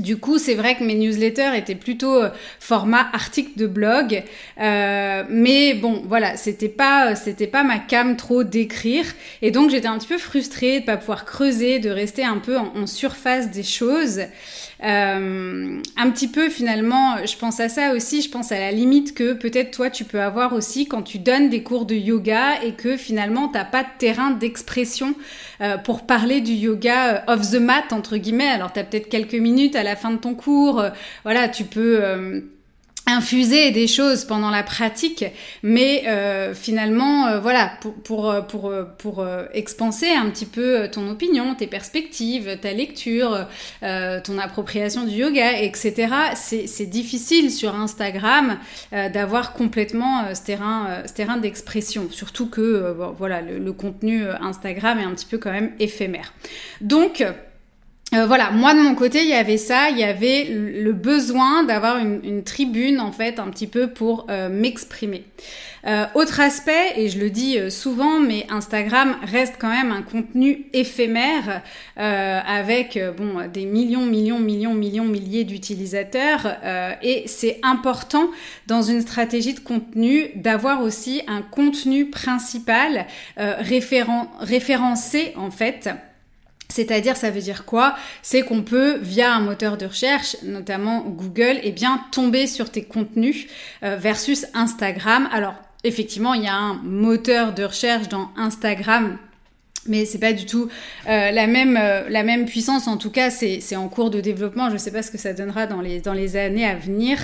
du 0.00 0.16
coup, 0.16 0.38
c'est 0.38 0.54
vrai 0.54 0.76
que 0.76 0.84
mes 0.84 0.94
newsletters 0.94 1.56
étaient 1.56 1.74
plutôt 1.74 2.22
euh, 2.22 2.30
format 2.60 3.08
article 3.12 3.50
de 3.56 3.66
blog, 3.66 4.22
euh, 4.60 5.24
mais 5.28 5.74
bon, 5.74 6.02
voilà, 6.06 6.36
c'était 6.36 6.68
pas, 6.68 7.14
c'était 7.14 7.46
pas 7.46 7.64
ma 7.64 7.78
cam 7.78 8.16
trop 8.16 8.44
d'écrire, 8.44 9.04
et 9.42 9.50
donc 9.50 9.70
j'étais 9.70 9.88
un 9.88 9.98
petit 9.98 10.08
peu 10.08 10.18
frustrée 10.18 10.80
de 10.80 10.84
pas 10.84 10.96
pouvoir 10.96 11.24
creuser, 11.24 11.78
de 11.78 11.90
rester 11.90 12.24
un 12.24 12.38
peu 12.38 12.56
en 12.58 12.86
surface 12.86 13.50
des 13.50 13.62
choses. 13.62 14.20
Euh, 14.84 15.80
un 15.96 16.10
petit 16.10 16.28
peu 16.28 16.48
finalement, 16.48 17.16
je 17.26 17.36
pense 17.36 17.58
à 17.58 17.68
ça 17.68 17.94
aussi, 17.94 18.22
je 18.22 18.30
pense 18.30 18.52
à 18.52 18.58
la 18.60 18.70
limite 18.70 19.12
que 19.12 19.32
peut-être 19.32 19.72
toi 19.72 19.90
tu 19.90 20.04
peux 20.04 20.20
avoir 20.20 20.52
aussi 20.52 20.86
quand 20.86 21.02
tu 21.02 21.18
donnes 21.18 21.48
des 21.48 21.64
cours 21.64 21.84
de 21.84 21.96
yoga 21.96 22.62
et 22.62 22.72
que 22.72 22.96
finalement 22.96 23.48
t'as 23.48 23.64
pas 23.64 23.82
de 23.82 23.88
terrain 23.98 24.30
d'expression 24.30 25.14
euh, 25.60 25.78
pour 25.78 26.06
parler 26.06 26.40
du 26.40 26.52
yoga 26.52 27.16
euh, 27.16 27.34
off 27.34 27.50
the 27.50 27.60
mat 27.60 27.92
entre 27.92 28.16
guillemets. 28.18 28.48
Alors 28.48 28.72
t'as 28.72 28.84
peut-être 28.84 29.08
quelques 29.08 29.34
minutes 29.34 29.74
à 29.74 29.82
la 29.82 29.96
fin 29.96 30.12
de 30.12 30.18
ton 30.18 30.34
cours, 30.34 30.84
voilà, 31.24 31.48
tu 31.48 31.64
peux 31.64 32.44
infuser 33.08 33.70
des 33.70 33.86
choses 33.86 34.24
pendant 34.24 34.50
la 34.50 34.62
pratique, 34.62 35.24
mais 35.62 36.04
euh, 36.06 36.54
finalement, 36.54 37.26
euh, 37.26 37.40
voilà, 37.40 37.72
pour, 37.80 37.94
pour, 37.94 38.30
euh, 38.30 38.42
pour, 38.42 38.74
pour 38.98 39.26
expanser 39.52 40.10
un 40.10 40.28
petit 40.30 40.46
peu 40.46 40.88
ton 40.92 41.08
opinion, 41.10 41.54
tes 41.54 41.66
perspectives, 41.66 42.58
ta 42.60 42.72
lecture, 42.72 43.46
ton 43.80 44.38
appropriation 44.38 45.04
du 45.04 45.14
yoga, 45.16 45.60
etc., 45.60 46.08
c'est 46.34 46.86
difficile 46.86 47.50
sur 47.50 47.74
Instagram 47.74 48.58
d'avoir 48.92 49.54
complètement 49.54 50.34
ce 50.34 50.42
terrain, 50.44 51.02
ce 51.06 51.12
terrain 51.12 51.36
d'expression, 51.38 52.08
surtout 52.10 52.48
que, 52.48 52.94
voilà, 53.16 53.40
le 53.40 53.72
contenu 53.72 54.24
Instagram 54.28 54.98
est 54.98 55.04
un 55.04 55.14
petit 55.14 55.26
peu 55.26 55.38
quand 55.38 55.52
même 55.52 55.72
éphémère. 55.78 56.34
Donc, 56.80 57.24
euh, 58.14 58.24
voilà, 58.24 58.50
moi 58.50 58.72
de 58.72 58.80
mon 58.80 58.94
côté, 58.94 59.22
il 59.22 59.28
y 59.28 59.34
avait 59.34 59.58
ça, 59.58 59.90
il 59.90 59.98
y 59.98 60.04
avait 60.04 60.44
le 60.48 60.92
besoin 60.92 61.62
d'avoir 61.64 61.98
une, 61.98 62.42
tribune 62.42 63.00
en 63.00 63.12
fait 63.12 63.38
un 63.38 63.48
petit 63.48 63.66
peu 63.66 63.88
pour 63.88 64.26
euh, 64.30 64.48
m'exprimer. 64.48 65.24
Euh, 65.86 66.06
autre 66.14 66.40
aspect, 66.40 66.94
et 66.96 67.08
je 67.10 67.18
le 67.20 67.28
dis 67.28 67.58
souvent, 67.70 68.18
mais 68.18 68.46
Instagram 68.48 69.16
reste 69.22 69.56
quand 69.58 69.68
même 69.68 69.92
un 69.92 70.02
contenu 70.02 70.66
éphémère 70.72 71.62
avec 71.96 72.98
bon 73.16 73.46
des 73.52 73.64
millions, 73.64 74.04
millions, 74.04 74.40
millions, 74.40 74.74
millions, 74.74 75.04
milliers 75.04 75.44
d'utilisateurs, 75.44 76.56
et 77.02 77.24
c'est 77.26 77.60
important 77.62 78.30
dans 78.66 78.82
une 78.82 79.02
stratégie 79.02 79.54
de 79.54 79.60
contenu 79.60 80.30
d'avoir 80.34 80.82
aussi 80.82 81.22
un 81.28 81.42
contenu 81.42 82.10
principal 82.10 83.06
référencé 83.36 85.32
en 85.36 85.50
fait 85.50 85.90
c'est-à-dire, 86.68 87.16
ça 87.16 87.30
veut 87.30 87.40
dire 87.40 87.64
quoi? 87.64 87.96
C'est 88.22 88.42
qu'on 88.42 88.62
peut, 88.62 88.98
via 88.98 89.32
un 89.32 89.40
moteur 89.40 89.78
de 89.78 89.86
recherche, 89.86 90.36
notamment 90.42 91.00
Google, 91.00 91.58
eh 91.62 91.72
bien, 91.72 92.04
tomber 92.12 92.46
sur 92.46 92.70
tes 92.70 92.84
contenus 92.84 93.46
euh, 93.82 93.96
versus 93.96 94.46
Instagram. 94.52 95.28
Alors, 95.32 95.54
effectivement, 95.84 96.34
il 96.34 96.44
y 96.44 96.48
a 96.48 96.54
un 96.54 96.74
moteur 96.74 97.54
de 97.54 97.64
recherche 97.64 98.08
dans 98.08 98.30
Instagram 98.36 99.16
mais 99.88 100.04
c'est 100.04 100.18
pas 100.18 100.32
du 100.32 100.46
tout 100.46 100.68
euh, 101.08 101.30
la 101.30 101.46
même 101.46 101.78
euh, 101.80 102.08
la 102.08 102.22
même 102.22 102.44
puissance. 102.44 102.86
En 102.88 102.96
tout 102.96 103.10
cas 103.10 103.30
c'est 103.30 103.76
en 103.76 103.88
cours 103.88 104.10
de 104.10 104.20
développement. 104.20 104.70
Je 104.70 104.76
sais 104.76 104.92
pas 104.92 105.02
ce 105.02 105.10
que 105.10 105.18
ça 105.18 105.32
donnera 105.32 105.66
dans 105.66 105.80
les 105.80 106.00
dans 106.00 106.12
les 106.12 106.36
années 106.36 106.66
à 106.66 106.74
venir. 106.74 107.18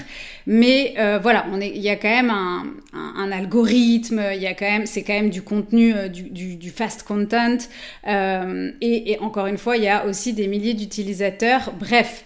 Mais 0.46 0.94
euh, 0.98 1.18
voilà 1.22 1.46
on 1.52 1.60
est 1.60 1.70
il 1.70 1.82
y 1.82 1.90
a 1.90 1.96
quand 1.96 2.08
même 2.08 2.30
un, 2.30 2.64
un, 2.92 3.32
algorithme. 3.32 4.22
Il 4.34 4.42
y 4.42 4.46
a 4.46 4.54
quand 4.54 4.70
même 4.70 4.86
c'est 4.86 5.02
quand 5.02 5.14
même 5.14 5.30
du 5.30 5.42
contenu 5.42 5.94
du, 6.08 6.56
du, 6.56 6.70
fast 6.70 7.02
content. 7.02 7.58
Et 8.06 9.16
encore 9.20 9.46
une 9.46 9.58
fois 9.58 9.76
il 9.76 9.84
y 9.84 9.88
a 9.88 10.06
aussi 10.06 10.32
des 10.32 10.46
milliers 10.46 10.74
d'utilisateurs. 10.74 11.72
Bref 11.78 12.24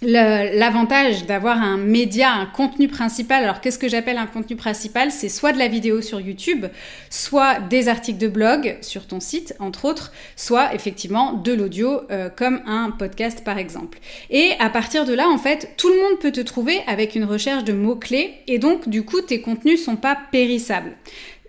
L'avantage 0.00 1.26
d'avoir 1.26 1.60
un 1.60 1.76
média, 1.76 2.30
un 2.30 2.46
contenu 2.46 2.86
principal, 2.86 3.42
alors 3.42 3.60
qu'est-ce 3.60 3.80
que 3.80 3.88
j'appelle 3.88 4.16
un 4.16 4.26
contenu 4.26 4.54
principal? 4.54 5.10
C'est 5.10 5.28
soit 5.28 5.52
de 5.52 5.58
la 5.58 5.66
vidéo 5.66 6.02
sur 6.02 6.20
YouTube, 6.20 6.66
soit 7.10 7.58
des 7.58 7.88
articles 7.88 8.18
de 8.18 8.28
blog 8.28 8.76
sur 8.80 9.08
ton 9.08 9.18
site, 9.18 9.56
entre 9.58 9.86
autres, 9.86 10.12
soit 10.36 10.72
effectivement 10.72 11.32
de 11.32 11.52
l'audio 11.52 12.02
euh, 12.12 12.30
comme 12.30 12.60
un 12.64 12.92
podcast 12.92 13.42
par 13.42 13.58
exemple. 13.58 13.98
Et 14.30 14.52
à 14.60 14.70
partir 14.70 15.04
de 15.04 15.14
là, 15.14 15.28
en 15.28 15.38
fait, 15.38 15.74
tout 15.76 15.88
le 15.88 15.96
monde 15.96 16.20
peut 16.20 16.30
te 16.30 16.42
trouver 16.42 16.80
avec 16.86 17.16
une 17.16 17.24
recherche 17.24 17.64
de 17.64 17.72
mots-clés 17.72 18.34
et 18.46 18.60
donc 18.60 18.88
du 18.88 19.04
coup, 19.04 19.20
tes 19.20 19.40
contenus 19.40 19.84
sont 19.84 19.96
pas 19.96 20.16
périssables. 20.30 20.92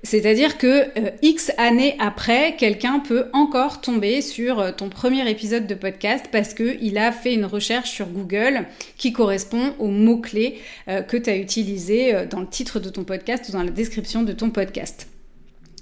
C'est-à-dire 0.03 0.57
que 0.57 0.67
euh, 0.67 1.11
X 1.21 1.51
années 1.57 1.95
après, 1.99 2.55
quelqu'un 2.55 2.99
peut 2.99 3.25
encore 3.33 3.81
tomber 3.81 4.21
sur 4.21 4.59
euh, 4.59 4.71
ton 4.71 4.89
premier 4.89 5.29
épisode 5.29 5.67
de 5.67 5.75
podcast 5.75 6.27
parce 6.31 6.53
qu'il 6.53 6.97
a 6.97 7.11
fait 7.11 7.33
une 7.33 7.45
recherche 7.45 7.91
sur 7.91 8.07
Google 8.07 8.65
qui 8.97 9.11
correspond 9.11 9.73
aux 9.77 9.89
mots-clés 9.89 10.59
euh, 10.87 11.01
que 11.01 11.17
tu 11.17 11.29
as 11.29 11.37
utilisés 11.37 12.25
dans 12.29 12.39
le 12.39 12.47
titre 12.47 12.79
de 12.79 12.89
ton 12.89 13.03
podcast 13.03 13.49
ou 13.49 13.51
dans 13.51 13.63
la 13.63 13.71
description 13.71 14.23
de 14.23 14.31
ton 14.31 14.49
podcast. 14.49 15.07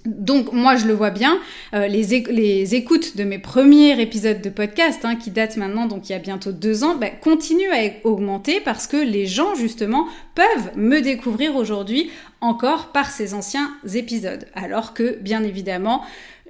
Donc 0.08 0.54
moi 0.54 0.78
je 0.78 0.88
le 0.88 0.94
vois 0.94 1.10
bien, 1.10 1.38
euh, 1.74 1.88
les, 1.88 2.76
écoutes 2.76 3.18
de 3.18 3.24
mes 3.26 3.40
premiers 3.40 4.00
épisodes 4.02 4.42
de 4.42 4.50
podcast, 4.50 5.04
hein, 5.04 5.16
qui 5.18 5.32
datent 5.32 5.58
maintenant 5.58 5.86
donc 5.86 6.10
il 6.10 6.14
y 6.14 6.16
a 6.16 6.20
bientôt 6.20 6.54
deux 6.54 6.86
ans, 6.86 6.96
bah, 6.96 7.10
continuent 7.10 7.72
à 7.74 8.08
augmenter 8.08 8.62
parce 8.62 8.88
que 8.88 8.98
les 8.98 9.26
gens 9.26 9.54
justement 9.56 10.08
peuvent 10.34 10.78
me 10.78 11.02
découvrir 11.02 11.56
aujourd'hui 11.58 12.10
encore 12.40 12.94
par 12.94 13.12
ces 13.12 13.34
anciens 13.34 13.70
épisodes. 13.94 14.46
Alors 14.56 14.94
que 14.94 15.18
bien 15.22 15.44
évidemment 15.44 16.04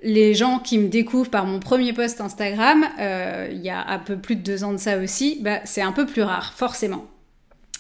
les 0.04 0.36
gens 0.36 0.60
qui 0.60 0.78
me 0.78 0.88
découvrent 0.90 1.32
par 1.32 1.46
mon 1.46 1.60
premier 1.60 1.92
post 1.94 2.22
Instagram, 2.22 2.86
euh, 3.00 3.48
il 3.52 3.62
y 3.62 3.72
a 3.72 3.88
un 3.88 3.98
peu 3.98 4.16
plus 4.16 4.36
de 4.36 4.42
deux 4.42 4.64
ans 4.64 4.72
de 4.72 4.78
ça 4.78 5.00
aussi, 5.00 5.40
bah, 5.42 5.60
c'est 5.66 5.82
un 5.82 5.92
peu 5.92 6.06
plus 6.06 6.22
rare, 6.22 6.54
forcément. 6.54 7.08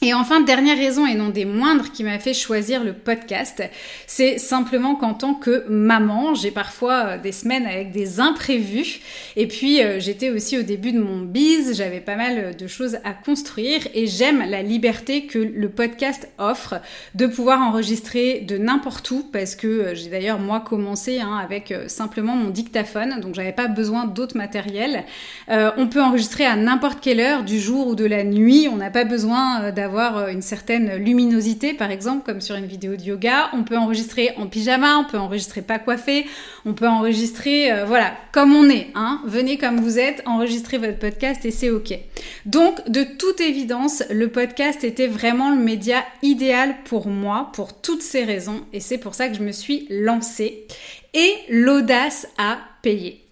Et 0.03 0.13
enfin, 0.13 0.41
dernière 0.41 0.77
raison 0.77 1.07
et 1.07 1.15
non 1.15 1.29
des 1.29 1.45
moindres 1.45 1.91
qui 1.91 2.03
m'a 2.03 2.19
fait 2.19 2.35
choisir 2.35 2.83
le 2.83 2.93
podcast, 2.93 3.63
c'est 4.05 4.37
simplement 4.37 4.93
qu'en 4.93 5.15
tant 5.15 5.33
que 5.33 5.65
maman, 5.69 6.35
j'ai 6.35 6.51
parfois 6.51 6.93
euh, 6.93 7.17
des 7.17 7.31
semaines 7.31 7.65
avec 7.65 7.91
des 7.91 8.19
imprévus. 8.19 8.99
Et 9.35 9.47
puis, 9.47 9.81
euh, 9.81 9.99
j'étais 9.99 10.29
aussi 10.29 10.55
au 10.55 10.61
début 10.61 10.91
de 10.91 10.99
mon 10.99 11.21
bise, 11.21 11.75
j'avais 11.75 11.99
pas 11.99 12.15
mal 12.15 12.55
de 12.55 12.67
choses 12.67 12.99
à 13.03 13.13
construire 13.13 13.87
et 13.95 14.05
j'aime 14.05 14.47
la 14.47 14.61
liberté 14.61 15.25
que 15.25 15.39
le 15.39 15.69
podcast 15.69 16.29
offre 16.37 16.75
de 17.15 17.25
pouvoir 17.25 17.59
enregistrer 17.61 18.41
de 18.41 18.59
n'importe 18.59 19.09
où 19.09 19.23
parce 19.33 19.55
que 19.55 19.67
euh, 19.67 19.95
j'ai 19.95 20.09
d'ailleurs 20.09 20.37
moi 20.37 20.59
commencé 20.59 21.21
hein, 21.21 21.39
avec 21.43 21.73
simplement 21.87 22.35
mon 22.35 22.51
dictaphone, 22.51 23.19
donc 23.19 23.33
j'avais 23.33 23.51
pas 23.51 23.67
besoin 23.67 24.05
d'autres 24.05 24.37
matériel. 24.37 25.05
on 25.49 25.87
peut 25.87 26.01
enregistrer 26.01 26.45
à 26.45 26.55
n'importe 26.55 26.99
quelle 27.01 27.19
heure 27.19 27.43
du 27.43 27.59
jour 27.59 27.87
ou 27.87 27.95
de 27.95 28.05
la 28.05 28.23
nuit, 28.23 28.67
on 28.71 28.75
n'a 28.75 28.91
pas 28.91 29.05
besoin 29.05 29.71
d'avoir 29.71 29.86
avoir 29.87 30.17
euh, 30.17 30.27
une 30.27 30.41
certaine 30.41 30.97
luminosité, 30.97 31.73
par 31.73 31.89
exemple, 31.91 32.23
comme 32.25 32.41
sur 32.41 32.55
une 32.55 32.65
vidéo 32.65 32.95
de 32.95 33.01
yoga. 33.01 33.49
On 33.53 33.63
peut 33.63 33.77
enregistrer 33.77 34.31
en 34.37 34.47
pyjama, 34.47 34.97
on 34.97 35.05
peut 35.05 35.17
enregistrer 35.17 35.61
pas 35.61 35.79
coiffé, 35.79 36.25
on 36.65 36.73
peut 36.73 36.87
enregistrer, 36.87 37.71
euh, 37.71 37.85
voilà, 37.85 38.13
comme 38.31 38.55
on 38.55 38.69
est. 38.69 38.87
Hein. 38.95 39.21
Venez 39.25 39.57
comme 39.57 39.79
vous 39.79 39.97
êtes, 39.97 40.21
enregistrez 40.25 40.77
votre 40.77 40.99
podcast 40.99 41.45
et 41.45 41.51
c'est 41.51 41.69
ok. 41.69 41.97
Donc, 42.45 42.87
de 42.89 43.03
toute 43.03 43.41
évidence, 43.41 44.03
le 44.09 44.27
podcast 44.27 44.83
était 44.83 45.07
vraiment 45.07 45.49
le 45.49 45.61
média 45.61 46.03
idéal 46.21 46.75
pour 46.85 47.07
moi, 47.07 47.49
pour 47.53 47.81
toutes 47.81 48.03
ces 48.03 48.23
raisons, 48.23 48.61
et 48.73 48.79
c'est 48.79 48.97
pour 48.97 49.15
ça 49.15 49.29
que 49.29 49.35
je 49.35 49.43
me 49.43 49.51
suis 49.51 49.87
lancée. 49.89 50.67
Et 51.13 51.33
l'audace 51.49 52.27
a 52.37 52.57
payé. 52.81 53.26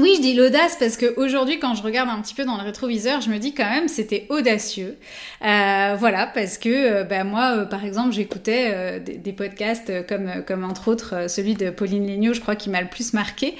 Oui, 0.00 0.14
je 0.16 0.22
dis 0.22 0.34
l'audace 0.34 0.76
parce 0.78 0.96
qu'aujourd'hui, 0.96 1.58
quand 1.58 1.74
je 1.74 1.82
regarde 1.82 2.08
un 2.08 2.22
petit 2.22 2.32
peu 2.32 2.46
dans 2.46 2.56
le 2.56 2.62
rétroviseur, 2.62 3.20
je 3.20 3.28
me 3.28 3.36
dis 3.36 3.52
quand 3.52 3.68
même 3.68 3.86
c'était 3.86 4.26
audacieux. 4.30 4.96
Euh, 5.44 5.94
voilà, 5.98 6.26
parce 6.26 6.56
que 6.56 6.68
euh, 6.70 7.04
bah, 7.04 7.22
moi, 7.22 7.56
euh, 7.56 7.64
par 7.66 7.84
exemple, 7.84 8.12
j'écoutais 8.12 8.98
des, 9.00 9.32
podcasts 9.32 10.06
comme, 10.06 10.42
comme 10.46 10.64
entre 10.64 10.88
autres 10.88 11.28
celui 11.28 11.54
de 11.54 11.68
Pauline 11.68 12.06
Léniaud, 12.06 12.32
je 12.32 12.40
crois, 12.40 12.56
qui 12.56 12.70
m'a 12.70 12.80
le 12.80 12.88
plus 12.88 13.12
marqué. 13.12 13.56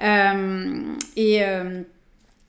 et 0.00 1.42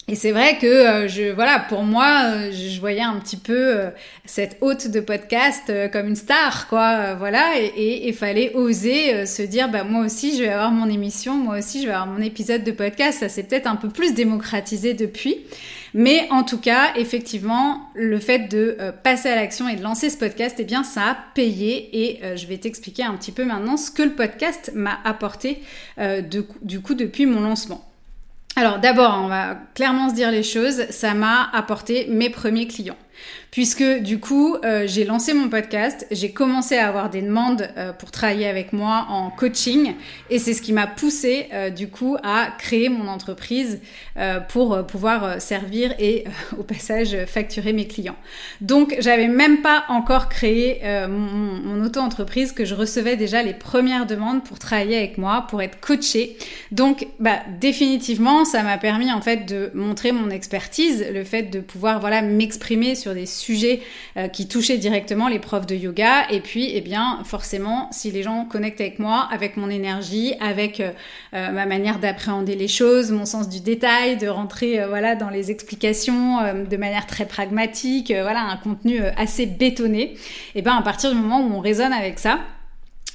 et 0.09 0.15
c'est 0.15 0.33
vrai 0.33 0.57
que 0.57 0.67
euh, 0.67 1.07
je 1.07 1.31
voilà 1.31 1.59
pour 1.69 1.83
moi 1.83 2.23
euh, 2.25 2.51
je, 2.51 2.77
voyais 2.81 3.01
un 3.01 3.17
petit 3.19 3.37
peu 3.37 3.55
euh, 3.55 3.89
cette 4.25 4.57
hôte 4.59 4.89
de 4.89 4.99
podcast 4.99 5.71
comme 5.93 6.09
une 6.09 6.17
star 6.17 6.67
quoi 6.67 7.13
voilà. 7.15 7.53
Et 7.57 8.09
il 8.09 8.13
fallait 8.13 8.53
oser 8.53 9.25
se 9.25 9.41
dire 9.41 9.69
bah 9.69 9.85
moi 9.85 10.03
aussi 10.05 10.37
je 10.37 10.43
vais 10.43 10.49
avoir 10.49 10.71
mon 10.71 10.89
émission 10.89 11.35
moi 11.35 11.59
aussi 11.59 11.81
je 11.81 11.87
vais 11.87 11.93
avoir 11.93 12.07
mon 12.07 12.21
épisode 12.21 12.65
de 12.65 12.71
podcast. 12.71 13.19
Ça 13.21 13.29
s'est 13.29 13.43
peut-être 13.43 13.67
un 13.67 13.77
peu 13.77 13.87
plus 13.87 14.13
démocratisé 14.13 14.93
depuis. 14.93 15.37
Mais 15.93 16.27
en 16.31 16.43
tout 16.43 16.59
cas 16.59 16.93
effectivement 16.97 17.89
le 17.93 18.19
fait 18.19 18.49
de 18.49 18.77
passer 19.03 19.29
à 19.29 19.35
l'action 19.35 19.69
et 19.69 19.77
de 19.77 19.83
lancer 19.83 20.09
ce 20.09 20.17
podcast 20.17 20.57
eh 20.59 20.65
bien 20.65 20.83
ça 20.83 21.11
a 21.11 21.17
payé. 21.33 21.89
Et 22.03 22.35
je 22.35 22.45
vais 22.47 22.57
t'expliquer 22.57 23.03
un 23.03 23.13
petit 23.13 23.31
peu 23.31 23.45
maintenant 23.45 23.77
ce 23.77 23.89
que 23.89 24.03
le 24.03 24.11
podcast 24.11 24.71
m'a 24.75 24.99
apporté 25.05 25.61
du 26.21 26.81
coup 26.81 26.93
depuis 26.93 27.25
mon 27.25 27.39
lancement. 27.39 27.92
Alors 28.55 28.79
d'abord, 28.79 29.19
on 29.23 29.27
va 29.27 29.57
clairement 29.73 30.09
se 30.09 30.15
dire 30.15 30.29
les 30.31 30.43
choses, 30.43 30.89
ça 30.89 31.13
m'a 31.13 31.49
apporté 31.53 32.07
mes 32.09 32.29
premiers 32.29 32.67
clients 32.67 32.97
puisque 33.53 33.83
du 33.99 34.19
coup 34.19 34.55
euh, 34.65 34.87
j'ai 34.87 35.03
lancé 35.03 35.31
mon 35.33 35.47
podcast, 35.47 36.07
j'ai 36.09 36.31
commencé 36.31 36.75
à 36.75 36.87
avoir 36.87 37.11
des 37.11 37.21
demandes 37.21 37.69
euh, 37.77 37.93
pour 37.93 38.09
travailler 38.09 38.47
avec 38.47 38.73
moi 38.73 39.05
en 39.09 39.29
coaching 39.29 39.93
et 40.31 40.39
c'est 40.39 40.55
ce 40.55 40.61
qui 40.63 40.73
m'a 40.73 40.87
poussé 40.87 41.49
euh, 41.53 41.69
du 41.69 41.87
coup 41.87 42.17
à 42.23 42.47
créer 42.57 42.89
mon 42.89 43.07
entreprise 43.07 43.79
pour 44.49 44.85
pouvoir 44.85 45.41
servir 45.41 45.95
et 45.97 46.23
au 46.57 46.63
passage 46.63 47.15
facturer 47.25 47.73
mes 47.73 47.87
clients. 47.87 48.15
Donc 48.61 48.95
j'avais 48.99 49.27
même 49.27 49.61
pas 49.61 49.85
encore 49.89 50.29
créé 50.29 50.81
mon, 51.07 51.83
auto-entreprise 51.83 52.51
que 52.51 52.63
je 52.63 52.75
recevais 52.75 53.15
déjà 53.15 53.41
les 53.41 53.53
premières 53.53 54.05
demandes 54.05 54.43
pour 54.43 54.59
travailler 54.59 54.97
avec 54.97 55.17
moi, 55.17 55.45
pour 55.49 55.61
être 55.61 55.79
coachée. 55.79 56.37
Donc 56.71 57.07
bah 57.19 57.39
définitivement 57.59 58.45
ça 58.45 58.61
m'a 58.63 58.77
permis 58.77 59.11
en 59.11 59.21
fait 59.21 59.45
de 59.47 59.71
montrer 59.73 60.11
mon 60.11 60.29
expertise, 60.29 61.05
le 61.11 61.23
fait 61.23 61.43
de 61.43 61.59
pouvoir 61.59 61.99
voilà 61.99 62.21
m'exprimer 62.21 62.95
sur 63.03 63.13
des 63.13 63.25
sujets 63.25 63.81
euh, 64.17 64.27
qui 64.27 64.47
touchaient 64.47 64.77
directement 64.77 65.27
les 65.27 65.39
profs 65.39 65.65
de 65.65 65.75
yoga. 65.75 66.29
Et 66.31 66.39
puis, 66.39 66.71
eh 66.73 66.81
bien, 66.81 67.19
forcément, 67.25 67.89
si 67.91 68.11
les 68.11 68.23
gens 68.23 68.45
connectent 68.45 68.81
avec 68.81 68.97
moi, 68.97 69.27
avec 69.31 69.57
mon 69.57 69.69
énergie, 69.69 70.33
avec 70.39 70.79
euh, 70.79 70.91
euh, 71.33 71.51
ma 71.51 71.65
manière 71.65 71.99
d'appréhender 71.99 72.55
les 72.55 72.69
choses, 72.69 73.11
mon 73.11 73.25
sens 73.25 73.49
du 73.49 73.59
détail, 73.59 74.17
de 74.17 74.27
rentrer 74.27 74.85
voilà 74.87 75.15
dans 75.15 75.29
les 75.29 75.51
explications 75.51 76.37
de 76.69 76.77
manière 76.77 77.05
très 77.07 77.25
pragmatique, 77.25 78.11
voilà 78.11 78.41
un 78.41 78.57
contenu 78.57 78.99
assez 79.17 79.45
bétonné. 79.45 80.15
Et 80.55 80.61
ben 80.61 80.75
à 80.75 80.81
partir 80.81 81.11
du 81.11 81.17
moment 81.17 81.41
où 81.41 81.53
on 81.53 81.59
raisonne 81.59 81.93
avec 81.93 82.19
ça, 82.19 82.39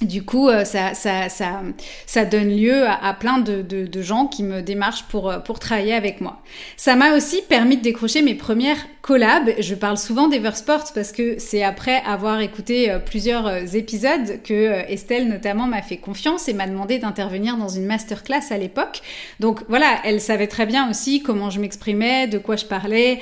du 0.01 0.23
coup, 0.23 0.49
euh, 0.49 0.65
ça, 0.65 0.95
ça, 0.95 1.29
ça, 1.29 2.25
donne 2.25 2.57
lieu 2.57 2.87
à, 2.87 3.13
plein 3.15 3.39
de, 3.39 3.63
de, 3.63 4.03
gens 4.03 4.27
qui 4.27 4.45
me 4.45 4.63
démarchent 4.63 5.05
pour, 5.05 5.29
euh, 5.29 5.39
pour 5.41 5.59
travailler 5.59 5.95
avec 5.95 6.21
moi. 6.21 6.41
Ça 6.77 6.95
m'a 6.95 7.17
aussi 7.17 7.43
permis 7.49 7.77
de 7.77 7.83
décrocher 7.83 8.23
mes 8.23 8.35
premières 8.37 8.79
collabs. 9.03 9.51
Je 9.59 9.75
parle 9.75 9.99
souvent 9.99 10.29
d'Eversport 10.29 10.85
parce 10.95 11.11
que 11.11 11.39
c'est 11.39 11.65
après 11.65 12.01
avoir 12.07 12.41
écouté 12.41 12.91
euh, 12.91 12.99
plusieurs 13.01 13.75
épisodes 13.75 14.41
que 14.45 14.89
Estelle 14.89 15.29
notamment 15.29 15.67
m'a 15.67 15.83
fait 15.83 15.97
confiance 15.97 16.49
et 16.49 16.53
m'a 16.53 16.69
demandé 16.69 16.99
d'intervenir 16.99 17.57
dans 17.57 17.69
une 17.69 17.87
masterclass 17.87 18.51
à 18.51 18.59
l'époque. 18.59 19.01
Donc 19.41 19.63
voilà, 19.69 19.99
elle 20.05 20.21
savait 20.21 20.47
très 20.47 20.67
bien 20.67 20.89
aussi 20.89 21.23
comment 21.23 21.51
je 21.51 21.61
m'exprimais, 21.61 22.29
de 22.29 22.39
quoi 22.39 22.55
je 22.55 22.67
parlais, 22.67 23.21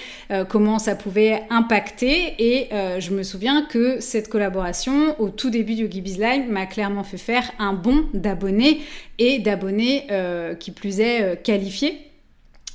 comment 0.49 0.79
ça 0.79 0.95
pouvait 0.95 1.45
impacter. 1.51 2.35
Et 2.39 2.69
je 2.99 3.11
me 3.13 3.23
souviens 3.23 3.63
que 3.63 4.01
cette 4.01 4.29
collaboration, 4.29 5.19
au 5.21 5.29
tout 5.29 5.51
début 5.51 5.75
du 5.75 5.83
Yogi 5.83 6.01
Live, 6.01 6.51
m'a 6.51 6.66
clairement 6.67 7.05
fait 7.05 7.19
faire 7.19 7.51
un 7.59 7.73
bon 7.73 8.07
d'abonnés 8.15 8.81
et 9.19 9.39
d'abonnés 9.39 10.07
euh, 10.11 10.55
qui 10.55 10.71
plus 10.71 11.01
est 11.01 11.23
euh, 11.23 11.37
qualifiés. 11.37 12.06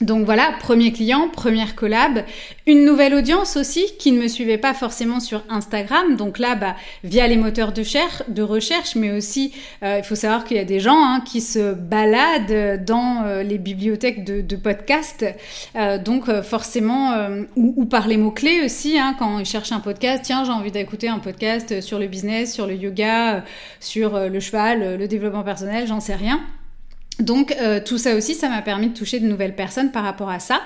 Donc 0.01 0.25
voilà, 0.25 0.51
premier 0.59 0.91
client, 0.91 1.29
première 1.29 1.75
collab, 1.75 2.23
une 2.65 2.85
nouvelle 2.85 3.13
audience 3.13 3.55
aussi 3.55 3.85
qui 3.99 4.11
ne 4.11 4.19
me 4.19 4.27
suivait 4.27 4.57
pas 4.57 4.73
forcément 4.73 5.19
sur 5.19 5.43
Instagram. 5.49 6.15
Donc 6.15 6.39
là, 6.39 6.55
bah, 6.55 6.75
via 7.03 7.27
les 7.27 7.37
moteurs 7.37 7.71
de, 7.71 7.83
de 8.27 8.41
recherche, 8.41 8.95
mais 8.95 9.11
aussi, 9.11 9.53
euh, 9.83 9.99
il 9.99 10.03
faut 10.03 10.15
savoir 10.15 10.43
qu'il 10.43 10.57
y 10.57 10.59
a 10.59 10.65
des 10.65 10.79
gens 10.79 11.03
hein, 11.03 11.21
qui 11.21 11.39
se 11.39 11.73
baladent 11.73 12.83
dans 12.83 13.41
les 13.43 13.57
bibliothèques 13.57 14.23
de, 14.25 14.55
podcasts. 14.55 15.25
donc 16.03 16.31
forcément, 16.41 17.13
ou, 17.55 17.85
par 17.85 18.07
les 18.07 18.17
mots-clés 18.17 18.61
aussi, 18.63 18.97
hein, 18.97 19.15
quand 19.17 19.39
ils 19.39 19.45
cherchent 19.45 19.71
un 19.71 19.79
podcast, 19.79 20.23
tiens, 20.23 20.43
j'ai 20.43 20.51
envie 20.51 20.71
d'écouter 20.71 21.07
un 21.07 21.19
podcast 21.19 21.81
sur 21.81 21.99
le 21.99 22.07
business, 22.07 22.53
sur 22.53 22.67
le 22.67 22.75
yoga, 22.75 23.43
sur 23.79 24.19
le 24.29 24.39
cheval, 24.39 24.97
le 24.97 25.07
développement 25.07 25.43
personnel, 25.43 25.87
j'en 25.87 25.99
sais 25.99 26.15
rien. 26.15 26.41
Donc 27.21 27.55
euh, 27.59 27.79
tout 27.83 27.97
ça 27.97 28.15
aussi, 28.15 28.35
ça 28.35 28.49
m'a 28.49 28.61
permis 28.61 28.89
de 28.89 28.97
toucher 28.97 29.19
de 29.19 29.27
nouvelles 29.27 29.55
personnes 29.55 29.91
par 29.91 30.03
rapport 30.03 30.29
à 30.29 30.39
ça. 30.39 30.61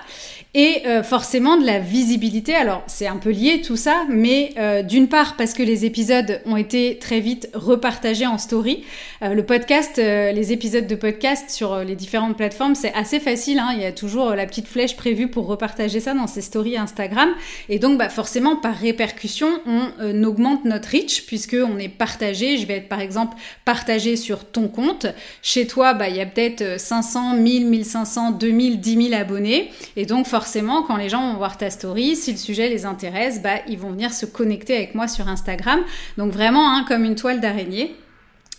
Et 0.53 0.83
euh, 0.85 1.03
forcément 1.03 1.57
de 1.57 1.65
la 1.65 1.79
visibilité. 1.79 2.55
Alors 2.55 2.83
c'est 2.87 3.07
un 3.07 3.17
peu 3.17 3.29
lié 3.29 3.61
tout 3.61 3.75
ça, 3.75 4.05
mais 4.09 4.53
euh, 4.57 4.83
d'une 4.83 5.09
part 5.09 5.35
parce 5.35 5.53
que 5.53 5.63
les 5.63 5.85
épisodes 5.85 6.41
ont 6.45 6.55
été 6.55 6.97
très 6.97 7.19
vite 7.19 7.49
repartagés 7.53 8.25
en 8.25 8.37
story. 8.37 8.83
le 9.21 9.41
podcast, 9.41 9.97
les 9.97 10.53
épisodes 10.53 10.87
de 10.87 10.95
podcast 10.95 11.49
sur 11.49 11.79
les 11.79 11.95
différentes 11.95 12.37
plateformes, 12.37 12.75
c'est 12.75 12.93
assez 12.93 13.19
facile. 13.19 13.59
Hein. 13.59 13.71
Il 13.73 13.81
y 13.81 13.85
a 13.85 13.91
toujours 13.91 14.29
la 14.31 14.45
petite 14.45 14.67
flèche 14.67 14.95
prévue 14.95 15.27
pour 15.27 15.47
repartager 15.47 15.99
ça 15.99 16.13
dans 16.13 16.27
ses 16.27 16.41
stories 16.41 16.77
Instagram. 16.77 17.29
Et 17.69 17.79
donc 17.79 17.97
bah, 17.97 18.09
forcément 18.09 18.55
par 18.55 18.75
répercussion, 18.75 19.49
on 19.65 20.23
augmente 20.23 20.63
notre 20.63 20.89
reach 20.89 21.25
puisque 21.25 21.55
on 21.55 21.77
est 21.77 21.89
partagé. 21.89 22.57
Je 22.57 22.65
vais 22.65 22.77
être 22.77 22.89
par 22.89 23.01
exemple 23.01 23.35
partagé 23.65 24.15
sur 24.15 24.45
ton 24.45 24.67
compte. 24.67 25.07
Chez 25.41 25.67
toi, 25.67 25.93
bah, 25.93 26.09
il 26.09 26.15
y 26.15 26.21
a 26.21 26.25
peut-être 26.25 26.44
500, 26.77 27.35
1000, 27.35 27.67
1500, 27.67 28.31
2000, 28.31 28.79
10 28.79 29.09
000 29.09 29.21
abonnés. 29.21 29.71
Et 29.95 30.05
donc 30.05 30.27
forcément, 30.27 30.83
quand 30.83 30.97
les 30.97 31.09
gens 31.09 31.31
vont 31.31 31.37
voir 31.37 31.57
ta 31.57 31.69
story, 31.69 32.15
si 32.15 32.31
le 32.31 32.37
sujet 32.37 32.69
les 32.69 32.85
intéresse, 32.85 33.41
bah, 33.41 33.59
ils 33.67 33.77
vont 33.77 33.91
venir 33.91 34.13
se 34.13 34.25
connecter 34.25 34.75
avec 34.75 34.95
moi 34.95 35.07
sur 35.07 35.27
Instagram. 35.27 35.79
Donc 36.17 36.31
vraiment 36.31 36.69
hein, 36.75 36.85
comme 36.87 37.03
une 37.05 37.15
toile 37.15 37.39
d'araignée 37.39 37.95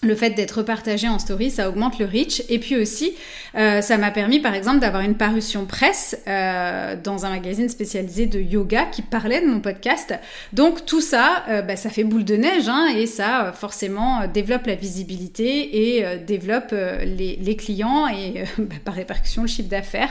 le 0.03 0.15
fait 0.15 0.31
d'être 0.31 0.63
partagé 0.63 1.09
en 1.09 1.19
story, 1.19 1.51
ça 1.51 1.69
augmente 1.69 1.99
le 1.99 2.07
reach. 2.07 2.43
Et 2.49 2.59
puis 2.59 2.77
aussi, 2.77 3.15
euh, 3.57 3.81
ça 3.81 3.97
m'a 3.97 4.11
permis, 4.11 4.41
par 4.41 4.55
exemple, 4.55 4.79
d'avoir 4.79 5.03
une 5.03 5.15
parution 5.15 5.65
presse 5.65 6.19
euh, 6.29 6.97
dans 7.03 7.25
un 7.25 7.31
magazine 7.31 7.69
spécialisé 7.69 8.27
de 8.27 8.39
yoga 8.39 8.85
qui 8.87 9.03
parlait 9.03 9.41
de 9.41 9.47
mon 9.47 9.61
podcast. 9.61 10.15
Donc 10.53 10.85
tout 10.85 11.01
ça, 11.01 11.45
euh, 11.49 11.63
bah, 11.63 11.77
ça 11.77 11.89
fait 11.89 12.05
boule 12.05 12.25
de 12.25 12.37
neige 12.37 12.69
hein, 12.69 12.89
et 12.95 13.07
ça 13.07 13.53
forcément 13.57 14.27
développe 14.33 14.67
la 14.67 14.75
visibilité 14.75 15.97
et 15.99 16.19
développe 16.19 16.73
les, 16.73 17.57
clients 17.57 18.07
et 18.09 18.45
bah, 18.59 18.77
par 18.85 18.95
répercussion 18.95 19.43
le 19.43 19.49
chiffre 19.49 19.69
d'affaires. 19.69 20.11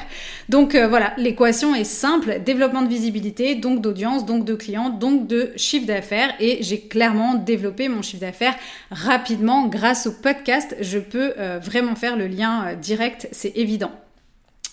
Donc 0.50 0.76
voilà, 0.76 1.14
l'équation 1.18 1.76
est 1.76 1.84
simple 1.84 2.42
développement 2.44 2.82
de 2.82 2.90
visibilité, 2.90 3.56
donc 3.56 3.82
d'audience, 3.82 4.26
donc 4.26 4.46
de 4.46 4.56
clients, 4.56 4.90
donc 4.90 5.28
de 5.28 5.52
chiffre 5.56 5.86
d'affaires. 5.86 6.34
Et 6.40 6.60
j'ai 6.62 6.80
clairement 6.80 7.36
développé 7.36 7.88
mon 7.88 8.02
chiffre 8.02 8.22
d'affaires 8.22 8.56
rapidement 8.90 9.68
grâce 9.76 10.08
au 10.08 10.12
podcast, 10.12 10.76
je 10.80 10.98
peux 10.98 11.34
euh, 11.38 11.60
vraiment 11.62 11.96
faire 11.96 12.16
le 12.16 12.28
lien 12.28 12.66
euh, 12.66 12.76
direct, 12.76 13.28
c'est 13.32 13.56
évident. 13.56 13.92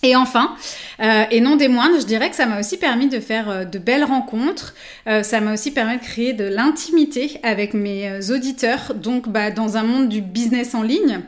Et 0.01 0.15
enfin, 0.15 0.55
euh, 0.99 1.23
et 1.31 1.39
non 1.39 1.55
des 1.55 1.67
moindres, 1.67 1.99
je 1.99 2.05
dirais 2.05 2.29
que 2.29 2.35
ça 2.35 2.45
m'a 2.45 2.59
aussi 2.59 2.77
permis 2.77 3.07
de 3.07 3.19
faire 3.19 3.69
de 3.69 3.79
belles 3.79 4.03
rencontres. 4.03 4.73
ça 5.05 5.39
m'a 5.39 5.53
aussi 5.53 5.71
permis 5.71 5.95
de 5.95 6.01
créer 6.01 6.33
de 6.33 6.43
l'intimité 6.43 7.39
avec 7.41 7.73
mes 7.73 8.29
auditeurs. 8.29 8.95
Donc, 8.95 9.29
bah, 9.29 9.49
dans 9.49 9.77
un 9.77 9.83
monde 9.83 10.09
du 10.09 10.19
business 10.19 10.75
en 10.75 10.81
ligne, 10.81 11.21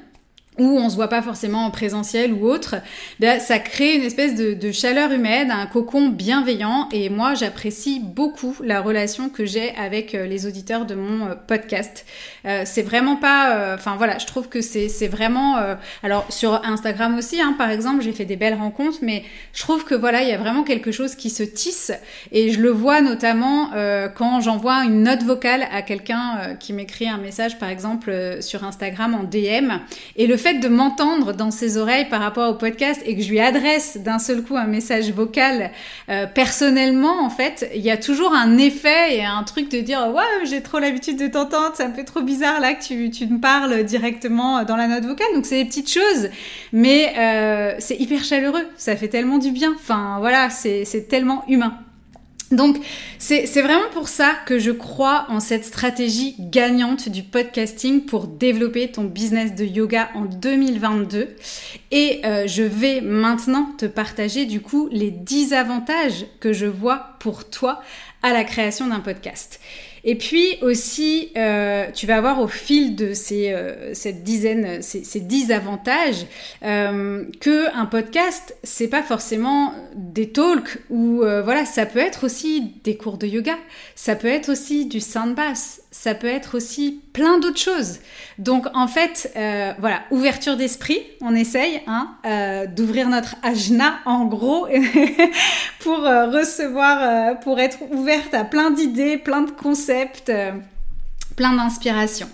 où 0.58 0.78
on 0.80 0.90
se 0.90 0.96
voit 0.96 1.10
pas 1.10 1.22
forcément 1.22 1.66
en 1.66 1.72
présentiel 1.72 2.34
ou 2.34 2.48
autre, 2.48 2.76
ben, 3.20 3.40
ça 3.40 3.60
crée 3.60 3.96
une 3.96 4.04
espèce 4.04 4.36
de, 4.36 4.72
chaleur 4.72 5.12
humaine, 5.12 5.52
un 5.52 5.68
cocon 5.68 6.10
bienveillant 6.10 6.90
et 6.92 7.10
moi 7.10 7.34
j'apprécie 7.34 8.00
beaucoup 8.00 8.56
la 8.64 8.82
relation 8.82 9.30
que 9.30 9.46
j'ai 9.46 9.74
avec 9.76 10.16
euh, 10.16 10.26
les 10.26 10.48
auditeurs 10.48 10.86
de 10.86 10.96
mon 10.96 11.28
euh, 11.28 11.36
podcast. 11.36 12.06
Euh, 12.46 12.64
c'est 12.66 12.82
vraiment 12.82 13.16
pas, 13.16 13.74
enfin 13.76 13.96
voilà, 13.98 14.18
je 14.18 14.26
trouve 14.26 14.50
que 14.50 14.62
c'est 14.62 15.08
vraiment, 15.08 15.58
alors 16.04 16.26
sur 16.30 16.64
Instagram 16.66 17.18
aussi, 17.18 17.42
hein, 17.42 17.56
par 17.58 17.70
exemple, 17.70 18.04
j'ai 18.04 18.12
fait 18.12 18.26
des 18.26 18.36
belles 18.36 18.56
rencontres, 18.56 19.00
mais 19.02 19.24
je 19.54 19.62
trouve 19.62 19.84
que 19.84 19.96
voilà, 19.96 20.24
il 20.24 20.30
y 20.30 20.32
a 20.32 20.38
vraiment 20.38 20.64
quelque 20.64 20.92
chose 20.92 21.16
qui 21.16 21.30
se 21.30 21.44
tisse 21.44 21.92
et 22.32 22.52
je 22.52 22.60
le 22.60 22.70
vois 22.70 23.02
notamment 23.02 23.72
quand 24.16 24.42
j'envoie 24.42 24.84
une 24.84 25.04
note 25.04 25.24
vocale 25.24 25.68
à 25.72 25.82
quelqu'un 25.82 26.56
qui 26.60 26.74
m'écrit 26.74 27.08
un 27.08 27.18
message, 27.18 27.58
par 27.58 27.70
exemple 27.70 28.38
sur 28.42 28.64
Instagram 28.64 29.16
en 29.16 29.24
DM 29.24 29.80
et 30.16 30.28
le 30.28 30.38
fait 30.46 30.60
de 30.60 30.68
m'entendre 30.68 31.34
dans 31.34 31.50
ses 31.50 31.78
oreilles 31.78 32.08
par 32.08 32.22
rapport 32.22 32.52
au 32.52 32.54
podcast 32.54 33.02
et 33.04 33.16
que 33.16 33.24
je 33.24 33.30
lui 33.32 33.40
adresse 33.40 33.98
d'un 33.98 34.20
seul 34.20 34.44
coup 34.44 34.56
un 34.56 34.68
message 34.68 35.12
vocal 35.12 35.72
euh, 36.08 36.28
personnellement, 36.28 37.24
en 37.24 37.32
fait, 37.32 37.68
il 37.74 37.82
y 37.82 37.90
a 37.90 37.98
toujours 37.98 38.32
un 38.32 38.60
effet 38.60 39.18
et 39.18 39.26
un 39.26 39.42
truc 39.42 39.72
de 39.72 39.80
dire 39.80 40.08
ouais 40.14 40.46
j'ai 40.46 40.62
trop 40.62 40.78
l'habitude 40.78 41.18
de 41.18 41.26
t'entendre, 41.26 41.76
ça 41.76 41.88
me 41.88 41.96
fait 41.96 42.04
trop 42.04 42.22
bizarre 42.22 42.60
là 42.60 42.76
que 42.76 42.84
tu, 42.84 43.10
tu 43.10 43.26
me 43.26 43.40
parles 43.40 43.84
directement 43.86 44.64
dans 44.64 44.76
la 44.76 44.88
note 44.88 45.06
vocale. 45.06 45.34
Donc 45.34 45.48
c'est 45.48 45.64
des 45.64 45.66
petites 45.66 45.92
choses, 45.92 46.30
mais 46.72 47.16
euh, 47.18 47.76
c'est 47.80 48.00
hyper 48.00 48.24
chaleureux, 48.24 48.68
ça 48.78 48.96
fait 48.96 49.08
tellement 49.08 49.40
du 49.40 49.50
bien. 49.50 49.74
Enfin 49.76 50.18
voilà, 50.20 50.52
c'est 50.52 51.08
tellement 51.10 51.44
humain. 51.48 51.74
Donc 52.52 52.78
c'est 53.18 53.62
vraiment 53.62 53.90
pour 53.92 54.08
ça 54.08 54.34
que 54.46 54.60
je 54.60 54.72
crois 54.72 55.26
en 55.30 55.40
cette 55.40 55.66
stratégie 55.66 56.36
gagnante 56.40 57.10
du 57.10 57.24
podcasting 57.24 58.06
pour 58.06 58.28
développer 58.28 58.92
ton 58.92 59.04
business 59.04 59.56
de 59.56 59.66
yoga 59.66 60.10
en 60.14 60.26
2022. 60.26 61.36
Et 61.92 62.22
euh, 62.24 62.46
je 62.48 62.64
vais 62.64 63.02
maintenant 63.02 63.72
te 63.78 63.86
partager 63.86 64.46
du 64.46 64.62
coup 64.62 64.90
les 64.92 65.10
10 65.10 65.54
avantages 65.54 66.26
que 66.40 66.54
je 66.54 66.68
vois 66.68 67.16
pour 67.20 67.50
toi 67.50 67.82
à 68.22 68.32
la 68.32 68.44
création 68.44 68.88
d'un 68.88 69.00
podcast. 69.00 69.60
Et 70.08 70.14
puis 70.16 70.60
aussi, 70.62 71.32
euh, 71.36 71.88
tu 71.92 72.06
vas 72.06 72.18
avoir 72.18 72.40
au 72.40 72.48
fil 72.48 72.96
de 72.96 73.14
ces, 73.14 73.52
euh, 73.52 73.96
ces, 73.96 74.14
ces 75.04 75.20
dix 75.20 75.52
avantages, 75.52 76.28
euh, 76.64 77.26
que 77.42 77.76
un 77.76 77.88
podcast, 77.88 78.56
c'est 78.62 78.88
pas 78.88 79.02
forcément 79.02 79.74
des 79.96 80.30
talks 80.30 80.78
ou 80.92 81.24
euh, 81.24 81.42
voilà, 81.42 81.66
ça 81.66 81.88
peut 81.88 82.00
être 82.00 82.26
aussi 82.26 82.74
des 82.84 82.98
cours 82.98 83.18
de 83.18 83.26
yoga, 83.26 83.58
ça 83.96 84.16
peut 84.16 84.28
être 84.28 84.50
aussi 84.50 84.86
du 84.86 85.02
sound 85.02 85.36
ça 85.98 86.14
peut 86.14 86.28
être 86.28 86.56
aussi 86.56 87.02
plein 87.14 87.40
d'autres 87.40 87.60
choses. 87.60 88.00
Donc 88.38 88.68
en 88.76 88.88
fait, 88.88 89.32
euh, 89.38 89.72
voilà, 89.80 90.02
ouverture 90.12 90.58
d'esprit, 90.58 91.00
on 91.22 91.34
essaye 91.34 91.82
hein, 91.88 92.16
euh, 92.26 92.68
d'ouvrir 92.68 93.08
notre 93.10 93.36
ajna 93.42 93.96
en 94.06 94.26
gros 94.26 94.68
pour 95.80 96.06
euh, 96.06 96.30
recevoir, 96.30 97.40
pour 97.40 97.60
être 97.60 97.78
ouverte 97.92 98.34
à 98.34 98.44
plein 98.44 98.72
d'idées, 98.72 99.18
plein 99.18 99.42
de 99.42 99.52
concepts 99.52 100.32
plein 101.36 101.54
d'inspiration. 101.54 102.28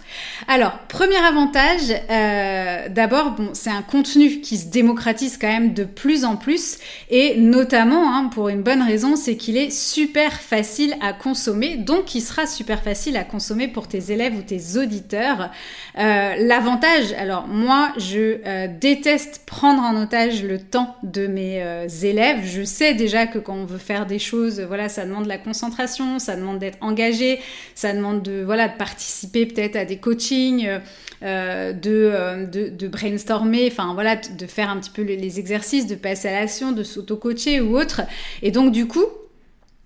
Alors, 0.47 0.77
premier 0.87 1.17
avantage, 1.17 1.91
euh, 2.09 2.87
d'abord, 2.89 3.31
bon, 3.31 3.49
c'est 3.53 3.69
un 3.69 3.81
contenu 3.81 4.41
qui 4.41 4.57
se 4.57 4.67
démocratise 4.67 5.37
quand 5.39 5.47
même 5.47 5.73
de 5.73 5.83
plus 5.83 6.23
en 6.23 6.35
plus, 6.35 6.77
et 7.09 7.37
notamment 7.37 8.15
hein, 8.15 8.29
pour 8.31 8.49
une 8.49 8.61
bonne 8.61 8.81
raison, 8.81 9.15
c'est 9.15 9.37
qu'il 9.37 9.57
est 9.57 9.71
super 9.71 10.39
facile 10.39 10.95
à 11.01 11.13
consommer, 11.13 11.77
donc 11.77 12.13
il 12.15 12.21
sera 12.21 12.45
super 12.45 12.83
facile 12.83 13.17
à 13.17 13.23
consommer 13.23 13.67
pour 13.67 13.87
tes 13.87 14.11
élèves 14.11 14.35
ou 14.37 14.41
tes 14.41 14.77
auditeurs. 14.77 15.49
Euh, 15.97 16.35
l'avantage, 16.37 17.13
alors 17.17 17.47
moi, 17.47 17.93
je 17.97 18.37
euh, 18.45 18.67
déteste 18.79 19.41
prendre 19.45 19.81
en 19.81 19.99
otage 19.99 20.43
le 20.43 20.59
temps 20.59 20.95
de 21.03 21.27
mes 21.27 21.61
élèves. 22.03 22.45
Je 22.45 22.63
sais 22.63 22.93
déjà 22.93 23.25
que 23.25 23.39
quand 23.39 23.55
on 23.55 23.65
veut 23.65 23.77
faire 23.77 24.05
des 24.05 24.19
choses, 24.19 24.61
voilà, 24.61 24.89
ça 24.89 25.05
demande 25.05 25.23
de 25.23 25.29
la 25.29 25.37
concentration, 25.37 26.19
ça 26.19 26.35
demande 26.35 26.59
d'être 26.59 26.77
engagé, 26.81 27.39
ça 27.75 27.93
demande 27.93 28.21
de 28.21 28.43
voilà 28.43 28.67
de 28.67 28.77
participer 28.91 29.45
peut-être 29.45 29.77
à 29.77 29.85
des 29.85 29.97
coachings, 29.97 30.67
euh, 30.67 30.79
euh, 31.23 31.73
de, 31.73 32.69
de, 32.69 32.87
brainstormer, 32.89 33.69
enfin 33.71 33.93
voilà, 33.93 34.17
de 34.17 34.45
faire 34.47 34.69
un 34.69 34.77
petit 34.77 34.89
peu 34.89 35.01
les, 35.01 35.39
exercices, 35.39 35.87
de 35.87 35.95
passer 35.95 36.27
à 36.27 36.33
l'action, 36.41 36.73
de 36.73 36.83
s'auto-coacher 36.83 37.61
ou 37.61 37.77
autre. 37.77 38.01
Et 38.41 38.51
donc 38.51 38.73
du 38.73 38.87
coup, 38.87 39.05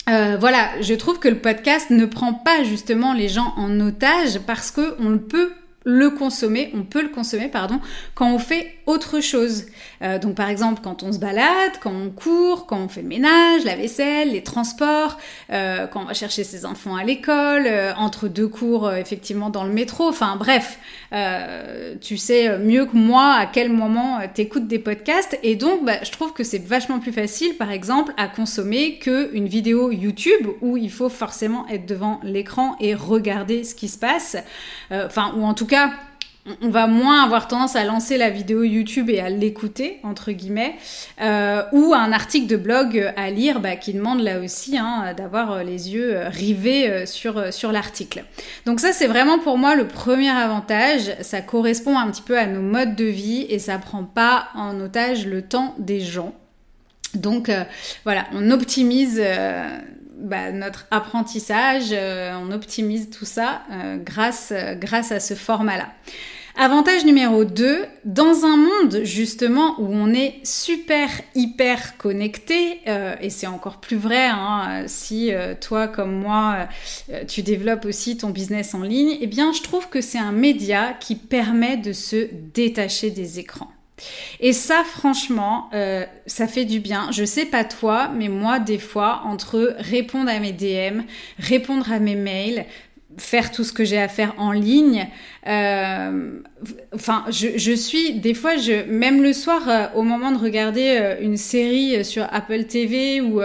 euh, 0.09 0.37
voilà, 0.39 0.69
je 0.81 0.95
trouve 0.95 1.19
que 1.19 1.27
le 1.27 1.37
podcast 1.37 1.91
ne 1.91 2.05
prend 2.05 2.33
pas 2.33 2.63
justement 2.63 3.13
les 3.13 3.29
gens 3.29 3.53
en 3.57 3.79
otage 3.79 4.39
parce 4.47 4.71
que 4.71 4.95
on 4.99 5.09
le 5.09 5.21
peut 5.21 5.51
le 5.85 6.09
consommer, 6.09 6.71
on 6.73 6.83
peut 6.83 7.03
le 7.03 7.09
consommer, 7.09 7.47
pardon, 7.47 7.79
quand 8.15 8.33
on 8.33 8.39
fait 8.39 8.73
autre 8.87 9.19
chose. 9.19 9.67
Euh, 10.01 10.17
donc 10.17 10.35
par 10.35 10.49
exemple 10.49 10.81
quand 10.83 11.03
on 11.03 11.11
se 11.11 11.19
balade, 11.19 11.73
quand 11.79 11.93
on 11.93 12.09
court, 12.09 12.65
quand 12.65 12.79
on 12.79 12.87
fait 12.87 13.03
le 13.03 13.07
ménage, 13.07 13.63
la 13.65 13.75
vaisselle, 13.75 14.31
les 14.31 14.43
transports, 14.43 15.17
euh, 15.51 15.85
quand 15.87 16.01
on 16.01 16.05
va 16.05 16.13
chercher 16.13 16.43
ses 16.43 16.65
enfants 16.65 16.95
à 16.95 17.03
l'école, 17.03 17.65
euh, 17.67 17.93
entre 17.95 18.27
deux 18.27 18.47
cours 18.47 18.91
effectivement 18.91 19.51
dans 19.51 19.63
le 19.63 19.71
métro, 19.71 20.09
enfin 20.09 20.35
bref, 20.37 20.79
tu 22.01 22.17
sais 22.17 22.57
mieux 22.57 22.85
que 22.85 22.95
moi 22.95 23.33
à 23.33 23.45
quel 23.45 23.71
moment 23.71 24.19
t'écoutes 24.33 24.67
des 24.67 24.79
podcasts. 24.79 25.39
Et 25.43 25.55
donc 25.55 25.85
bah, 25.85 26.03
je 26.03 26.11
trouve 26.11 26.33
que 26.33 26.43
c'est 26.43 26.63
vachement 26.63 26.99
plus 26.99 27.11
facile 27.13 27.55
par 27.55 27.71
exemple 27.71 28.13
à 28.17 28.27
consommer 28.27 28.99
qu'une 28.99 29.47
vidéo 29.47 29.91
YouTube 29.91 30.47
où 30.61 30.77
il 30.77 30.91
faut 30.91 31.09
forcément 31.09 31.67
être 31.69 31.85
devant 31.85 32.19
l'écran 32.23 32.75
et 32.79 32.93
regarder 32.95 33.63
ce 33.63 33.75
qui 33.75 33.87
se 33.87 33.97
passe, 33.97 34.37
enfin 34.91 35.33
ou 35.37 35.43
en 35.43 35.53
tout 35.53 35.67
cas 35.67 35.91
on 36.61 36.69
va 36.69 36.85
moins 36.85 37.23
avoir 37.23 37.47
tendance 37.47 37.75
à 37.75 37.83
lancer 37.83 38.17
la 38.17 38.29
vidéo 38.29 38.63
YouTube 38.63 39.09
et 39.09 39.19
à 39.19 39.29
l'écouter, 39.29 39.99
entre 40.03 40.31
guillemets, 40.31 40.75
euh, 41.19 41.63
ou 41.71 41.93
un 41.95 42.11
article 42.11 42.45
de 42.45 42.55
blog 42.55 43.13
à 43.15 43.31
lire 43.31 43.59
bah, 43.59 43.75
qui 43.75 43.93
demande 43.93 44.21
là 44.21 44.39
aussi 44.39 44.77
hein, 44.77 45.13
d'avoir 45.17 45.63
les 45.63 45.93
yeux 45.93 46.19
rivés 46.27 46.87
euh, 46.87 47.05
sur, 47.07 47.51
sur 47.51 47.71
l'article. 47.71 48.23
Donc 48.67 48.79
ça, 48.79 48.93
c'est 48.93 49.07
vraiment 49.07 49.39
pour 49.39 49.57
moi 49.57 49.75
le 49.75 49.87
premier 49.87 50.29
avantage. 50.29 51.15
Ça 51.21 51.41
correspond 51.41 51.97
un 51.97 52.11
petit 52.11 52.21
peu 52.21 52.37
à 52.37 52.45
nos 52.45 52.61
modes 52.61 52.95
de 52.95 53.05
vie 53.05 53.47
et 53.49 53.57
ça 53.57 53.79
prend 53.79 54.03
pas 54.03 54.49
en 54.53 54.79
otage 54.79 55.25
le 55.25 55.41
temps 55.41 55.73
des 55.79 55.99
gens. 55.99 56.35
Donc 57.15 57.49
euh, 57.49 57.63
voilà, 58.03 58.25
on 58.33 58.51
optimise 58.51 59.19
bah, 60.19 60.51
notre 60.51 60.85
apprentissage, 60.91 61.91
on 61.93 62.51
optimise 62.51 63.09
tout 63.09 63.25
ça 63.25 63.61
grâce, 64.03 64.53
grâce 64.79 65.11
à 65.11 65.19
ce 65.19 65.33
format-là. 65.33 65.87
Avantage 66.57 67.03
numéro 67.03 67.43
2, 67.43 67.85
dans 68.05 68.45
un 68.45 68.55
monde 68.55 69.01
justement 69.03 69.75
où 69.77 69.87
on 69.91 70.13
est 70.13 70.35
super 70.43 71.09
hyper 71.35 71.97
connecté, 71.97 72.79
euh, 72.87 73.13
et 73.19 73.29
c'est 73.29 73.45
encore 73.45 73.81
plus 73.81 73.97
vrai 73.97 74.27
hein, 74.27 74.83
si 74.87 75.33
euh, 75.33 75.53
toi 75.59 75.89
comme 75.89 76.13
moi 76.13 76.69
euh, 77.11 77.25
tu 77.27 77.41
développes 77.41 77.83
aussi 77.83 78.15
ton 78.15 78.29
business 78.29 78.73
en 78.73 78.83
ligne, 78.83 79.17
eh 79.19 79.27
bien 79.27 79.51
je 79.51 79.63
trouve 79.63 79.89
que 79.89 79.99
c'est 79.99 80.17
un 80.17 80.31
média 80.31 80.93
qui 80.93 81.15
permet 81.15 81.75
de 81.75 81.91
se 81.91 82.29
détacher 82.53 83.11
des 83.11 83.37
écrans. 83.37 83.71
Et 84.39 84.53
ça, 84.53 84.83
franchement, 84.83 85.69
ça 86.25 86.47
fait 86.49 86.65
du 86.65 86.81
bien. 86.81 87.09
Je 87.13 87.23
sais 87.23 87.45
pas 87.45 87.63
toi, 87.63 88.11
mais 88.13 88.27
moi, 88.27 88.59
des 88.59 88.77
fois, 88.77 89.21
entre 89.23 89.73
répondre 89.79 90.29
à 90.29 90.37
mes 90.39 90.51
DM, 90.51 91.03
répondre 91.39 91.89
à 91.89 91.99
mes 91.99 92.15
mails, 92.15 92.65
faire 93.17 93.51
tout 93.51 93.63
ce 93.63 93.73
que 93.73 93.83
j'ai 93.83 93.97
à 93.97 94.07
faire 94.07 94.33
en 94.37 94.51
ligne. 94.51 95.07
Euh, 95.47 96.39
enfin, 96.93 97.23
je, 97.29 97.75
suis 97.75 98.13
des 98.13 98.33
fois, 98.33 98.57
je, 98.57 98.83
même 98.89 99.21
le 99.21 99.31
soir, 99.31 99.69
euh, 99.69 99.85
au 99.95 100.01
moment 100.01 100.31
de 100.31 100.39
regarder 100.39 100.97
euh, 100.99 101.15
une 101.21 101.37
série 101.37 102.03
sur 102.03 102.27
Apple 102.31 102.63
TV 102.63 103.21
ou 103.21 103.41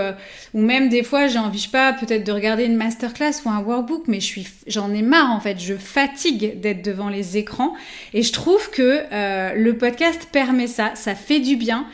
ou 0.55 0.61
même 0.61 0.89
des 0.89 1.03
fois, 1.03 1.27
j'ai 1.27 1.39
envie, 1.39 1.59
je 1.59 1.65
sais 1.65 1.71
pas, 1.71 1.93
peut-être 1.93 2.25
de 2.25 2.33
regarder 2.33 2.65
une 2.65 2.77
masterclass 2.77 3.43
ou 3.45 3.51
un 3.51 3.61
workbook, 3.61 4.05
mais 4.09 4.21
je 4.21 4.41
j'en 4.67 4.93
ai 4.93 5.03
marre 5.03 5.31
en 5.31 5.41
fait. 5.41 5.61
Je 5.61 5.75
fatigue 5.75 6.61
d'être 6.61 6.83
devant 6.83 7.09
les 7.09 7.37
écrans 7.37 7.75
et 8.15 8.23
je 8.23 8.33
trouve 8.33 8.71
que 8.71 9.03
le 9.57 9.73
podcast 9.77 10.29
permet 10.33 10.67
ça. 10.67 10.93
Ça 10.95 11.15
fait 11.15 11.41
du 11.41 11.57
bien 11.57 11.87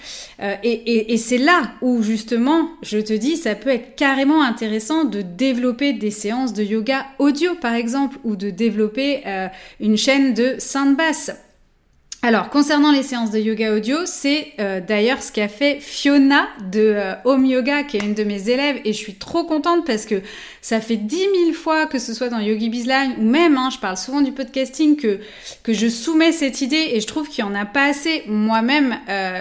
et, 0.62 1.12
et 1.12 1.16
c'est 1.16 1.38
là 1.38 1.72
où 1.80 2.02
justement, 2.02 2.68
je 2.82 2.98
te 2.98 3.12
dis, 3.12 3.36
ça 3.36 3.54
peut 3.54 3.70
être 3.70 3.96
carrément 3.96 4.42
intéressant 4.42 5.04
de 5.04 5.22
développer 5.22 5.92
des 5.92 6.10
séances 6.10 6.52
de 6.52 6.62
yoga 6.62 7.06
audio 7.18 7.54
exemple, 7.74 8.18
ou 8.24 8.36
de 8.36 8.50
développer 8.50 9.22
euh, 9.26 9.48
une 9.80 9.96
chaîne 9.96 10.34
de 10.34 10.56
sainte 10.58 10.96
basse. 10.96 11.30
Alors, 12.22 12.48
concernant 12.48 12.90
les 12.90 13.04
séances 13.04 13.30
de 13.30 13.38
yoga 13.38 13.72
audio, 13.72 13.98
c'est 14.04 14.48
euh, 14.58 14.80
d'ailleurs 14.80 15.22
ce 15.22 15.30
qu'a 15.30 15.46
fait 15.46 15.78
Fiona 15.80 16.48
de 16.72 16.80
euh, 16.80 17.12
Home 17.24 17.44
Yoga, 17.44 17.84
qui 17.84 17.98
est 17.98 18.00
une 18.00 18.14
de 18.14 18.24
mes 18.24 18.48
élèves, 18.48 18.80
et 18.84 18.92
je 18.92 18.98
suis 18.98 19.14
trop 19.14 19.44
contente 19.44 19.86
parce 19.86 20.06
que 20.06 20.22
ça 20.60 20.80
fait 20.80 20.96
dix 20.96 21.28
mille 21.28 21.54
fois 21.54 21.86
que 21.86 22.00
ce 22.00 22.14
soit 22.14 22.28
dans 22.28 22.40
Yogi 22.40 22.68
Bizline, 22.68 23.14
ou 23.18 23.22
même, 23.22 23.56
hein, 23.56 23.68
je 23.72 23.78
parle 23.78 23.96
souvent 23.96 24.22
du 24.22 24.32
podcasting, 24.32 24.96
que, 24.96 25.20
que 25.62 25.72
je 25.72 25.86
soumets 25.86 26.32
cette 26.32 26.62
idée, 26.62 26.90
et 26.94 27.00
je 27.00 27.06
trouve 27.06 27.28
qu'il 27.28 27.44
n'y 27.44 27.50
en 27.50 27.54
a 27.54 27.66
pas 27.66 27.84
assez. 27.84 28.24
Moi-même, 28.26 28.96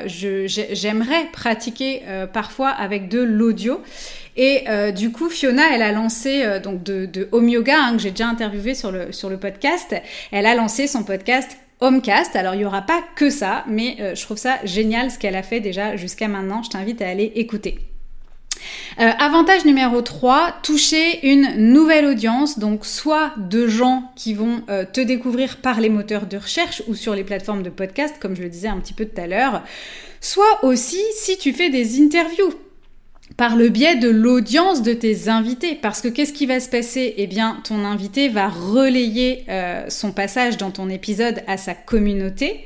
j'aimerais 0.06 1.26
pratiquer 1.32 2.04
parfois 2.34 2.70
avec 2.70 3.10
de 3.10 3.20
l'audio. 3.20 3.82
Et 4.36 4.64
euh, 4.68 4.92
du 4.92 5.12
coup, 5.12 5.30
Fiona, 5.30 5.64
elle 5.74 5.82
a 5.82 5.92
lancé 5.92 6.44
euh, 6.44 6.60
donc 6.60 6.84
de, 6.84 7.06
de, 7.06 7.30
Home 7.32 7.48
Yoga 7.48 7.78
hein, 7.78 7.94
que 7.94 8.00
j'ai 8.02 8.12
déjà 8.12 8.28
interviewé 8.28 8.76
sur 8.76 8.92
le 8.92 9.12
sur 9.12 9.30
le 9.30 9.38
podcast. 9.38 9.96
Elle 10.32 10.46
a 10.46 10.56
lancé 10.56 10.88
son 10.88 11.04
podcast 11.04 11.58
Homecast. 11.80 12.36
Alors 12.36 12.56
il 12.56 12.62
y 12.62 12.66
aura 12.66 12.82
pas 12.82 13.02
que 13.16 13.30
ça, 13.30 13.64
mais 13.68 13.98
euh, 14.00 14.16
je 14.16 14.22
trouve 14.24 14.38
ça 14.38 14.58
génial 14.66 15.10
ce 15.10 15.20
qu'elle 15.20 15.36
a 15.36 15.44
fait 15.44 15.62
déjà 15.62 15.96
jusqu'à 15.96 16.28
maintenant. 16.28 16.64
Je 16.64 16.70
t'invite 16.70 17.02
à 17.02 17.08
aller 17.08 17.32
écouter. 17.36 17.80
avantage 18.98 19.64
numéro 19.64 20.02
3, 20.02 20.56
toucher 20.64 21.30
une 21.30 21.72
nouvelle 21.72 22.06
audience, 22.06 22.60
donc 22.60 22.86
soit 22.86 23.32
de 23.38 23.68
gens 23.68 24.12
qui 24.16 24.34
vont 24.34 24.64
te 24.94 25.02
découvrir 25.02 25.58
par 25.58 25.80
les 25.80 25.90
moteurs 25.90 26.26
de 26.26 26.38
recherche 26.38 26.82
ou 26.88 26.96
sur 26.96 27.14
les 27.16 27.24
plateformes 27.24 27.64
de 27.64 27.70
podcast, 27.70 28.16
comme 28.20 28.36
je 28.36 28.42
le 28.42 28.50
disais 28.50 28.70
un 28.70 28.80
petit 28.80 28.94
peu 28.94 29.06
tout 29.06 29.22
à 29.22 29.28
l'heure, 29.28 29.64
soit 30.22 30.64
aussi 30.64 31.02
si 31.14 31.38
tu 31.38 31.54
fais 31.54 31.70
des 31.70 32.02
interviews 32.02 32.54
par 33.38 33.58
le 33.58 33.70
biais 33.70 33.96
de 33.96 34.10
l'audience 34.10 34.82
de 34.82 34.94
tes 34.94 35.30
invités. 35.30 35.76
Parce 35.76 36.02
que 36.02 36.08
qu'est-ce 36.08 36.32
qui 36.32 36.46
va 36.46 36.60
se 36.60 36.70
passer? 36.70 37.16
Eh 37.18 37.28
bien, 37.28 37.58
ton 37.64 37.84
invité 37.84 38.30
va 38.30 38.48
relayer 38.48 39.44
euh, 39.50 39.86
son 39.90 40.12
passage 40.12 40.58
dans 40.58 40.72
ton 40.72 40.90
épisode 40.90 41.42
à 41.48 41.58
sa 41.58 41.74
communauté. 41.74 42.62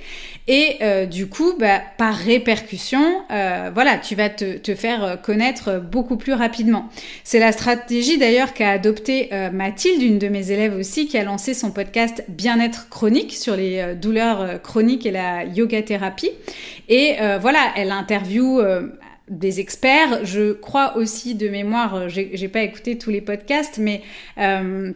Et 0.48 0.78
euh, 0.82 1.06
du 1.06 1.28
coup, 1.28 1.54
bah, 1.60 1.82
par 1.98 2.14
répercussion, 2.16 3.22
euh, 3.32 3.72
voilà, 3.74 3.98
tu 3.98 4.16
vas 4.16 4.30
te, 4.30 4.58
te, 4.58 4.76
faire 4.76 5.20
connaître 5.22 5.80
beaucoup 5.80 6.18
plus 6.18 6.34
rapidement. 6.34 6.90
C'est 7.24 7.40
la 7.40 7.52
stratégie 7.52 8.18
d'ailleurs 8.18 8.54
qu'a 8.54 8.72
adoptée 8.72 9.30
Mathilde, 9.52 10.02
une 10.02 10.20
de 10.20 10.28
mes 10.28 10.52
élèves 10.52 10.76
aussi, 10.76 11.08
qui 11.08 11.18
a 11.18 11.24
lancé 11.24 11.54
son 11.54 11.72
podcast 11.72 12.24
Bien-être 12.28 12.90
chronique 12.90 13.34
sur 13.34 13.56
les 13.56 13.96
douleurs 13.96 14.62
chroniques 14.62 15.06
et 15.06 15.12
la 15.12 15.46
yoga 15.46 15.82
thérapie. 15.84 16.32
Et 16.90 17.16
voilà, 17.40 17.72
elle 17.76 17.92
interviewe 17.92 18.90
des 19.30 19.60
experts. 19.60 20.26
Je 20.26 20.54
crois 20.54 20.98
aussi 20.98 21.36
de 21.36 21.48
mémoire, 21.48 21.96
euh, 21.96 22.08
j'ai 22.10 22.48
pas 22.48 22.62
écouté 22.62 22.98
tous 22.98 23.10
les 23.10 23.22
podcasts, 23.22 23.78
mais 23.78 24.02
euh, 24.38 24.92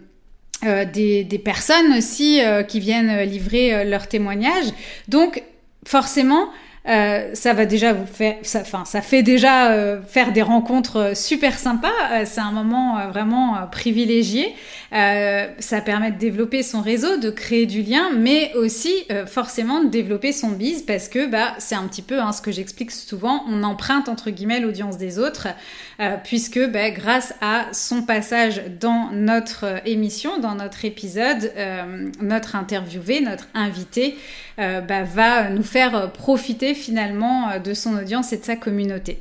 euh, 0.65 0.85
des, 0.85 1.41
personnes 1.43 1.93
aussi 1.97 2.41
qui 2.67 2.79
viennent 2.79 3.21
livrer 3.23 3.85
leurs 3.85 4.07
témoignages. 4.07 4.71
Donc 5.07 5.43
forcément, 5.85 6.49
euh, 6.85 7.29
ça 7.33 7.53
va 7.53 7.65
déjà 7.65 7.93
vous 7.93 8.05
faire, 8.05 8.35
enfin, 8.55 8.83
ça, 8.83 9.01
fait 9.01 9.23
déjà 9.23 9.71
euh, 9.71 10.01
faire 10.01 10.33
des 10.33 10.41
rencontres 10.41 10.97
euh, 10.97 11.15
super 11.15 11.57
sympas. 11.57 12.25
c'est 12.25 12.41
un 12.41 12.51
moment 12.51 13.07
vraiment 13.09 13.67
privilégié. 13.71 14.53
ça 14.91 15.81
permet 15.83 16.11
de 16.11 16.17
développer 16.17 16.61
son 16.61 16.81
réseau, 16.81 17.17
de 17.17 17.29
créer 17.29 17.65
du 17.65 17.81
lien, 17.81 18.09
mais 18.15 18.53
aussi 18.55 18.93
forcément 19.27 19.83
de 19.83 19.89
développer 19.89 20.31
son 20.31 20.49
bise 20.49 20.83
parce 20.83 21.07
que 21.07 21.25
bah 21.25 21.53
c'est 21.57 21.75
un 21.75 21.87
petit 21.87 22.01
peu 22.01 22.19
hein, 22.19 22.31
ce 22.31 22.41
que 22.41 22.51
j'explique 22.51 22.91
souvent. 22.91 23.43
On 23.47 23.63
emprunte 23.63 24.09
entre 24.09 24.29
guillemets 24.29 24.59
l'audience 24.59 24.97
des 24.97 25.19
autres 25.19 25.47
puisque 26.23 26.59
bah, 26.69 26.89
grâce 26.91 27.33
à 27.41 27.67
son 27.71 28.03
passage 28.03 28.61
dans 28.79 29.09
notre 29.11 29.81
émission, 29.87 30.39
dans 30.39 30.55
notre 30.55 30.85
épisode, 30.85 31.51
notre 32.21 32.55
interviewé, 32.55 33.21
notre 33.21 33.47
invité 33.53 34.15
bah, 34.57 35.03
va 35.03 35.49
nous 35.49 35.63
faire 35.63 36.11
profiter 36.11 36.72
finalement 36.75 37.49
euh, 37.49 37.59
de 37.59 37.73
son 37.73 37.95
audience 37.97 38.33
et 38.33 38.37
de 38.37 38.43
sa 38.43 38.55
communauté. 38.55 39.19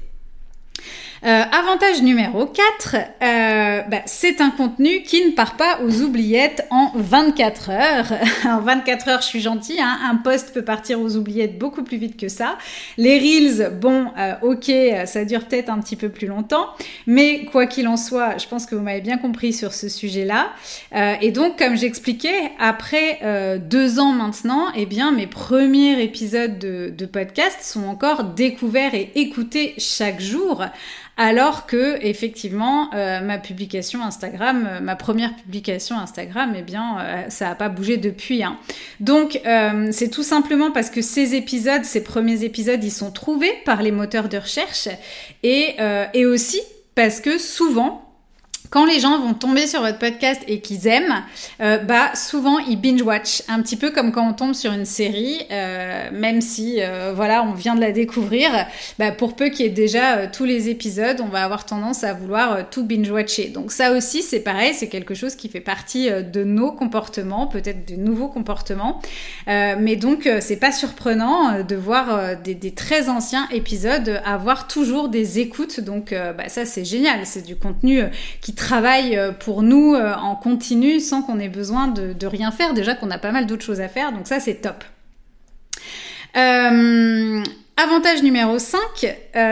Euh, 1.25 1.45
avantage 1.53 2.03
numéro 2.03 2.47
4, 2.47 2.97
euh, 2.97 3.83
bah, 3.89 3.99
c'est 4.07 4.41
un 4.41 4.51
contenu 4.51 5.03
qui 5.03 5.25
ne 5.25 5.31
part 5.31 5.57
pas 5.57 5.79
aux 5.85 6.03
oubliettes 6.03 6.67
en 6.71 6.91
24 6.97 7.71
heures. 7.71 8.13
en 8.45 8.61
24 8.61 9.09
heures, 9.09 9.21
je 9.21 9.27
suis 9.29 9.41
gentille, 9.41 9.81
hein, 9.81 10.01
un 10.11 10.17
post 10.17 10.53
peut 10.53 10.65
partir 10.65 11.01
aux 11.01 11.17
oubliettes 11.17 11.61
beaucoup 11.61 11.85
plus 11.85 11.97
vite 11.97 12.17
que 12.17 12.27
ça. 12.27 12.59
Les 12.97 13.21
reels, 13.21 13.71
bon, 13.81 14.07
euh, 14.19 14.35
ok, 14.43 14.73
ça 15.07 15.25
dure 15.25 15.47
peut-être 15.47 15.71
un 15.71 15.79
petit 15.79 15.95
peu 15.95 16.09
plus 16.09 16.27
longtemps, 16.27 16.67
mais 17.07 17.45
quoi 17.45 17.67
qu'il 17.67 17.87
en 17.87 17.97
soit, 17.97 18.37
je 18.39 18.49
pense 18.49 18.67
que 18.67 18.75
vous 18.75 18.83
m'avez 18.83 19.01
bien 19.01 19.17
compris 19.17 19.53
sur 19.53 19.75
ce 19.75 19.89
sujet-là. 19.89 20.51
et 21.21 21.31
donc, 21.31 21.57
comme 21.57 21.77
j'expliquais, 21.77 22.51
après 22.59 23.21
deux 23.61 24.01
ans 24.01 24.13
maintenant, 24.13 24.67
eh 24.75 24.87
bien, 24.87 25.13
mes 25.13 25.29
premiers 25.29 26.03
épisodes 26.03 26.59
de, 26.59 26.93
de 26.97 27.07
podcast 27.07 27.59
sont 27.63 27.85
encore 27.85 28.25
découverts 28.25 28.95
et 28.95 29.13
écoutés 29.15 29.75
chaque 29.79 30.21
jour 30.21 30.65
alors 31.17 31.67
que 31.67 31.99
effectivement 32.01 32.91
euh, 32.95 33.21
ma 33.21 33.39
publication 33.39 34.03
Instagram, 34.03 34.67
euh, 34.67 34.81
ma 34.81 34.97
première 34.97 35.35
publication 35.37 35.99
Instagram, 35.99 36.55
eh 36.57 36.63
bien 36.63 36.99
euh, 36.99 37.23
ça 37.29 37.49
n'a 37.49 37.55
pas 37.55 37.69
bougé 37.69 37.99
depuis. 37.99 38.43
Hein. 38.43 38.59
Donc 39.01 39.41
c'est 39.91 40.11
tout 40.11 40.23
simplement 40.23 40.71
parce 40.71 40.91
que 40.91 41.03
ces 41.03 41.35
épisodes, 41.35 41.85
ces 41.85 42.03
premiers 42.03 42.45
épisodes, 42.45 42.83
ils 42.83 42.91
sont 42.91 43.11
trouvés 43.11 43.53
par 43.65 43.83
les 43.83 43.91
moteurs 43.91 44.29
de 44.29 44.39
recherche 44.39 44.89
et, 45.43 45.77
et 46.15 46.27
aussi 46.27 46.61
parce 46.95 47.21
que 47.21 47.39
souvent 47.39 48.02
quand 48.73 48.87
les 48.87 49.01
gens 49.01 49.21
vont 49.21 49.35
tomber 49.35 49.67
sur 49.67 49.83
votre 49.83 49.99
podcast 49.99 50.41
et 50.49 50.61
qu'ils 50.61 50.87
aiment, 50.87 51.23
euh, 51.61 51.77
bah 51.77 52.15
souvent 52.15 52.59
ils 52.59 52.81
binge 52.81 53.03
watch, 53.03 53.43
un 53.49 53.61
petit 53.61 53.77
peu 53.77 53.91
comme 53.91 54.13
quand 54.13 54.27
on 54.27 54.33
tombe 54.33 54.55
sur 54.55 54.73
une 54.73 54.87
série, 54.87 55.43
euh, 55.51 56.09
même 56.11 56.41
si 56.41 56.79
euh, 56.81 57.13
voilà 57.15 57.45
on 57.45 57.53
vient 57.53 57.75
de 57.75 57.83
la 57.83 57.93
découvrir, 57.93 58.51
bah, 58.99 59.13
pour 59.13 59.37
peu 59.37 59.51
qu'il 59.51 59.67
y 59.67 59.69
ait 59.69 59.73
déjà 59.73 60.27
tous 60.27 60.47
les 60.47 60.71
épisodes, 60.71 61.21
on 61.21 61.29
va 61.29 61.45
avoir 61.45 61.67
tendance 61.67 62.03
à 62.03 62.15
vouloir 62.15 62.71
tout 62.71 62.83
binge 62.83 63.11
watcher. 63.11 63.49
Donc 63.49 63.73
ça 63.73 63.93
aussi 63.93 64.23
c'est 64.23 64.41
pareil, 64.41 64.73
c'est 64.73 64.89
quelque 64.89 65.13
chose 65.13 65.35
qui 65.35 65.51
fait 65.51 65.61
partie 65.61 66.09
de 66.11 66.43
nos 66.43 66.73
comportements, 66.73 67.47
peut-être 67.47 67.87
de 67.87 67.97
nouveaux 67.97 68.29
comportements, 68.29 69.03
mais 69.47 69.97
donc 69.97 70.27
c'est 70.41 70.57
pas 70.57 70.73
surprenant 70.73 71.63
de 71.63 71.77
voir 71.77 72.39
des, 72.39 72.73
très 72.73 73.11
anciens 73.11 73.47
épisodes 73.51 74.23
avoir 74.25 74.67
toujours 74.67 75.11
des 75.11 75.41
écoutes, 75.41 75.81
donc 75.81 76.15
bah, 76.15 76.49
ça 76.49 76.65
c'est 76.65 76.87
génial, 76.87 77.27
c'est 77.27 77.45
du 77.45 77.57
contenu 77.57 78.01
qui 78.41 78.55
travaille 78.63 79.17
euh, 79.17 79.33
pour 79.33 79.63
nous 79.63 79.95
euh, 79.95 80.15
en 80.15 80.37
continu 80.37 81.01
sans 81.01 81.23
qu'on 81.23 81.39
ait 81.39 81.49
besoin 81.49 81.89
de, 81.89 82.27
rien 82.27 82.51
faire. 82.51 82.75
Déjà 82.75 82.95
qu'on 82.95 83.11
a 83.11 83.19
pas 83.19 83.33
mal 83.33 83.47
d'autres 83.47 83.65
choses 83.65 83.81
à 83.81 83.89
faire, 83.89 84.13
donc 84.13 84.27
ça 84.27 84.41
c'est 84.41 84.55
top. 84.55 84.85
Euh, 86.37 87.43
avantage 87.77 88.23
numéro 88.23 88.59
5, 88.59 88.81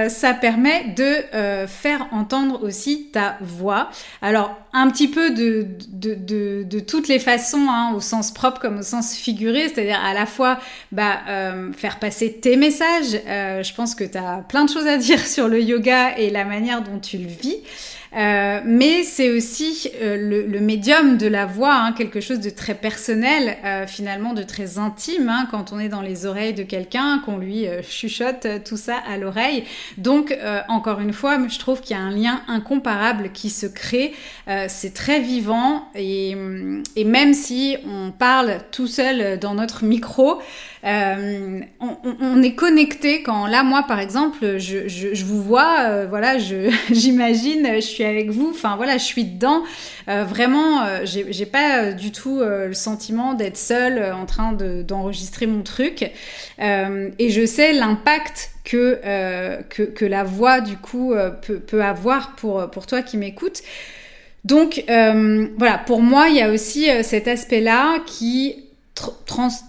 ça 0.08 0.34
permet 0.34 0.94
de 0.96 1.66
faire 1.66 2.06
entendre 2.12 2.62
aussi 2.62 3.10
ta 3.12 3.36
voix. 3.40 3.90
Alors, 4.22 4.56
un 4.72 4.88
petit 4.88 5.08
peu 5.08 5.30
de, 5.30 6.80
toutes 6.80 7.08
les 7.08 7.18
façons, 7.18 7.66
hein, 7.68 7.92
au 7.94 8.00
sens 8.00 8.30
propre 8.30 8.60
comme 8.60 8.78
au 8.78 8.82
sens 8.82 9.14
figuré, 9.14 9.68
c'est-à-dire 9.68 10.00
à 10.02 10.14
la 10.14 10.26
fois 10.26 10.58
bah, 10.92 11.18
faire 11.76 11.98
passer 11.98 12.32
tes 12.32 12.56
messages. 12.56 13.12
je 13.26 13.74
pense 13.74 13.94
que 13.94 14.04
tu 14.04 14.16
as 14.16 14.44
plein 14.48 14.64
de 14.64 14.70
choses 14.70 14.86
à 14.86 14.96
dire 14.96 15.18
sur 15.26 15.48
le 15.48 15.60
yoga 15.60 16.16
et 16.16 16.30
la 16.30 16.44
manière 16.44 16.82
dont 16.82 16.98
tu 16.98 17.18
le 17.18 17.28
vis. 17.28 17.56
Euh, 18.16 18.60
mais 18.64 19.04
c'est 19.04 19.30
aussi 19.30 19.88
euh, 20.02 20.44
le, 20.48 20.60
médium 20.60 21.16
de 21.16 21.28
la 21.28 21.46
voix, 21.46 21.74
hein, 21.74 21.92
quelque 21.92 22.20
chose 22.20 22.40
de 22.40 22.50
très 22.50 22.74
personnel, 22.74 23.56
euh, 23.64 23.86
finalement 23.86 24.34
de 24.34 24.42
très 24.42 24.78
intime, 24.78 25.28
hein, 25.28 25.46
quand 25.50 25.72
on 25.72 25.78
est 25.78 25.88
dans 25.88 26.02
les 26.02 26.26
oreilles 26.26 26.54
de 26.54 26.64
quelqu'un, 26.64 27.22
qu'on 27.24 27.38
lui 27.38 27.66
chuchote 27.88 28.46
tout 28.64 28.76
ça 28.76 28.96
à 28.96 29.16
l'oreille. 29.16 29.64
Donc, 29.96 30.36
encore 30.68 31.00
une 31.00 31.12
fois, 31.12 31.38
je 31.48 31.58
trouve 31.58 31.80
qu'il 31.80 31.96
y 31.96 31.98
a 31.98 32.02
un 32.02 32.10
lien 32.10 32.42
incomparable 32.48 33.30
qui 33.32 33.50
se 33.50 33.66
crée. 33.66 34.12
c'est 34.68 34.94
très 34.94 35.20
vivant 35.20 35.88
et, 35.94 36.36
et, 36.96 37.04
même 37.04 37.34
si 37.34 37.76
on 37.86 38.10
parle 38.10 38.58
tout 38.70 38.86
seul 38.86 39.38
dans 39.38 39.54
notre 39.54 39.84
micro, 39.84 40.40
euh, 40.82 41.60
on, 41.78 42.42
est 42.42 42.54
connecté 42.54 43.22
quand 43.22 43.46
là, 43.46 43.62
moi 43.62 43.84
par 43.86 44.00
exemple, 44.00 44.56
je, 44.58 45.24
vous 45.24 45.42
vois, 45.42 45.80
euh, 45.80 46.06
voilà, 46.08 46.38
j'imagine, 46.90 47.68
je, 47.74 47.80
suis 47.80 48.04
avec 48.04 48.30
vous, 48.30 48.50
enfin 48.50 48.76
voilà, 48.76 48.96
je 48.96 49.04
suis 49.04 49.24
dedans. 49.24 49.62
Euh, 50.08 50.24
vraiment, 50.24 50.86
j'ai 51.04 51.46
pas 51.46 51.92
du 51.92 52.12
tout 52.12 52.40
le 52.40 52.72
sentiment 52.72 53.34
d'être 53.34 53.58
seule 53.58 54.12
en 54.12 54.26
train 54.26 54.52
d'enregistrer 54.52 55.46
mon 55.46 55.62
truc. 55.62 56.10
et 56.58 57.30
je 57.30 57.46
sais 57.46 57.72
l'impact 57.72 58.50
que, 58.64 59.00
que, 59.68 60.04
la 60.04 60.24
voix 60.24 60.60
du 60.60 60.76
coup 60.76 61.14
peut, 61.42 61.82
avoir 61.82 62.36
pour, 62.36 62.70
pour 62.70 62.86
toi 62.86 63.02
qui 63.02 63.18
m'écoutes. 63.18 63.62
Donc 64.44 64.82
voilà, 64.86 65.78
pour 65.86 66.00
moi, 66.00 66.28
il 66.30 66.36
y 66.36 66.40
a 66.40 66.50
aussi 66.50 66.88
cet 67.02 67.28
aspect-là 67.28 67.98
qui, 68.06 68.64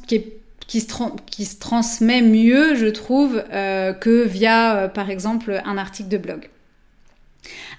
qui 0.08 0.16
est 0.16 0.41
qui 0.72 1.46
se, 1.46 1.60
transmet 1.60 2.22
mieux, 2.22 2.76
je 2.76 2.88
trouve, 2.88 3.44
euh, 3.52 3.92
que 3.92 4.24
via, 4.24 4.78
euh, 4.78 4.88
par 4.88 5.10
exemple, 5.10 5.62
un 5.66 5.78
article 5.78 6.08
de 6.08 6.18
blog. 6.18 6.50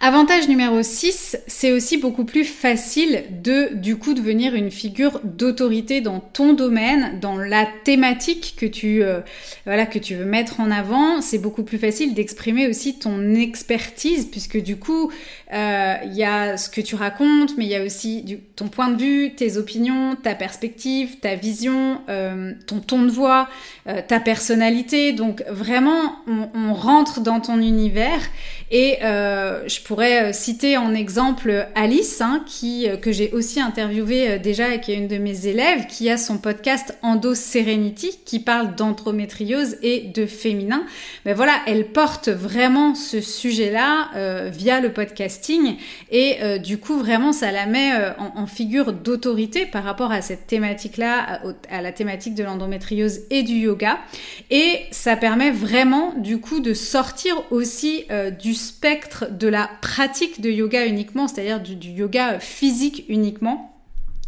Avantage 0.05 0.49
numéro 0.49 0.83
6, 0.83 1.39
c'est 1.47 1.71
aussi 1.71 1.97
beaucoup 1.97 2.25
plus 2.25 2.45
facile 2.45 3.23
de 3.41 3.73
du 3.73 3.97
coup 3.97 4.15
devenir 4.15 4.57
une 4.57 4.73
figure 4.73 5.21
d'autorité 5.23 6.01
dans 6.01 6.19
ton 6.19 6.55
domaine, 6.55 7.21
dans 7.21 7.37
la 7.37 7.69
thématique 7.85 8.57
que 8.59 8.67
tu 8.67 9.05
euh, 9.05 9.21
voilà 9.65 9.87
que 9.87 10.01
tu 10.01 10.17
veux 10.17 10.25
mettre 10.25 10.59
en 10.59 10.73
avant. 10.73 11.21
C'est 11.21 11.39
beaucoup 11.39 11.63
plus 11.63 11.79
facile 11.79 12.15
d'exprimer 12.15 12.67
aussi 12.67 12.99
ton 12.99 13.35
expertise 13.35 14.27
puisque 14.27 14.61
du 14.61 14.77
coup 14.77 15.13
euh, 15.53 15.95
il 16.05 16.15
y 16.15 16.25
a 16.25 16.57
ce 16.57 16.69
que 16.69 16.81
tu 16.81 16.97
racontes, 16.97 17.57
mais 17.57 17.65
il 17.65 17.71
y 17.71 17.77
a 17.77 17.85
aussi 17.85 18.41
ton 18.57 18.67
point 18.67 18.89
de 18.89 19.01
vue, 19.01 19.35
tes 19.37 19.57
opinions, 19.57 20.17
ta 20.21 20.35
perspective, 20.35 21.21
ta 21.21 21.37
vision, 21.37 22.01
euh, 22.09 22.55
ton 22.67 22.81
ton 22.81 23.03
de 23.03 23.11
voix, 23.11 23.49
ta 24.09 24.19
personnalité. 24.19 25.13
Donc 25.13 25.45
vraiment 25.49 26.17
on, 26.27 26.75
rentre 26.75 27.21
dans 27.21 27.39
ton 27.39 27.59
univers 27.59 28.21
et 28.73 28.99
je 29.67 29.81
pourrais 29.81 30.23
euh, 30.23 30.33
citer 30.33 30.77
en 30.77 30.95
exemple 30.95 31.69
Alice, 31.75 32.21
hein, 32.21 32.43
qui, 32.47 32.89
euh, 32.89 32.97
que 32.97 33.13
j'ai 33.13 33.31
aussi 33.33 33.61
interviewé 33.61 34.31
euh, 34.31 34.39
déjà 34.39 34.75
et 34.75 34.81
qui 34.81 34.93
est 34.93 34.97
une 34.97 35.09
de 35.09 35.19
mes 35.19 35.47
élèves, 35.47 35.87
qui 35.87 36.11
a 36.11 36.17
son 36.17 36.39
podcast 36.39 36.97
Endo 37.03 37.35
Serenity, 37.35 38.19
qui 38.25 38.41
parle 38.41 38.75
d'endométriose 38.75 39.77
et 39.83 40.01
de 40.01 40.27
féminin. 40.27 40.85
Mais 41.25 41.35
voilà, 41.35 41.55
elle 41.67 41.89
porte 41.89 42.29
vraiment 42.29 42.95
ce 42.95 43.21
sujet-là 43.21 44.11
via 44.51 44.81
le 44.81 44.93
podcasting 44.93 45.77
et 46.11 46.59
du 46.59 46.79
coup 46.79 46.99
vraiment 46.99 47.33
ça 47.33 47.53
la 47.53 47.67
met 47.67 47.91
en, 48.19 48.47
figure 48.47 48.93
d'autorité 48.93 49.67
par 49.67 49.85
rapport 49.85 50.13
à 50.13 50.21
cette 50.23 50.47
thématique-là, 50.47 51.41
à, 51.71 51.77
à 51.77 51.83
la 51.83 51.93
thématique 51.93 52.35
de 52.35 52.45
l'endométriose 52.45 53.21
et 53.31 53.43
du 53.43 53.55
yoga. 53.55 53.99
Et 54.51 54.81
ça 54.91 55.17
permet 55.17 55.51
vraiment 55.51 56.15
du 56.17 56.39
coup 56.39 56.61
de 56.61 56.75
sortir 56.75 57.35
aussi 57.51 58.05
du 58.41 58.55
spectre 58.63 59.27
de 59.31 59.49
la 59.49 59.69
pratique 59.81 60.41
de 60.41 60.51
yoga 60.51 60.87
uniquement, 60.87 61.29
c'est-à-dire 61.29 61.61
du, 61.61 61.89
yoga 61.89 62.39
physique 62.39 63.05
uniquement. 63.09 63.69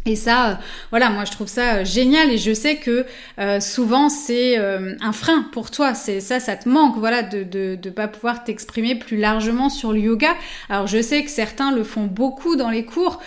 Et 0.07 0.15
ça, 0.15 0.49
euh, 0.49 0.53
voilà, 0.91 1.09
moi 1.09 1.25
je 1.25 1.31
trouve 1.31 1.47
ça 1.47 1.77
euh, 1.77 1.85
génial 1.85 2.29
et 2.29 2.37
je 2.37 2.53
sais 2.53 2.75
que 2.75 3.07
euh, 3.39 3.59
souvent 3.59 4.07
c'est 4.09 4.55
un 4.57 5.11
frein 5.11 5.47
pour 5.51 5.71
toi. 5.71 5.95
C'est 5.95 6.19
ça, 6.19 6.39
ça 6.39 6.55
te 6.55 6.69
manque, 6.69 6.97
voilà, 6.97 7.23
de 7.23 7.43
de, 7.43 7.75
de 7.75 7.89
pas 7.89 8.07
pouvoir 8.07 8.43
t'exprimer 8.43 8.93
plus 8.95 9.17
largement 9.17 9.69
sur 9.69 9.93
le 9.93 9.99
yoga. 9.99 10.35
Alors 10.69 10.85
je 10.85 11.01
sais 11.01 11.23
que 11.23 11.31
certains 11.31 11.71
le 11.71 11.83
font 11.83 12.05
beaucoup 12.05 12.55
dans 12.55 12.69
les 12.69 12.85
cours. 12.85 13.19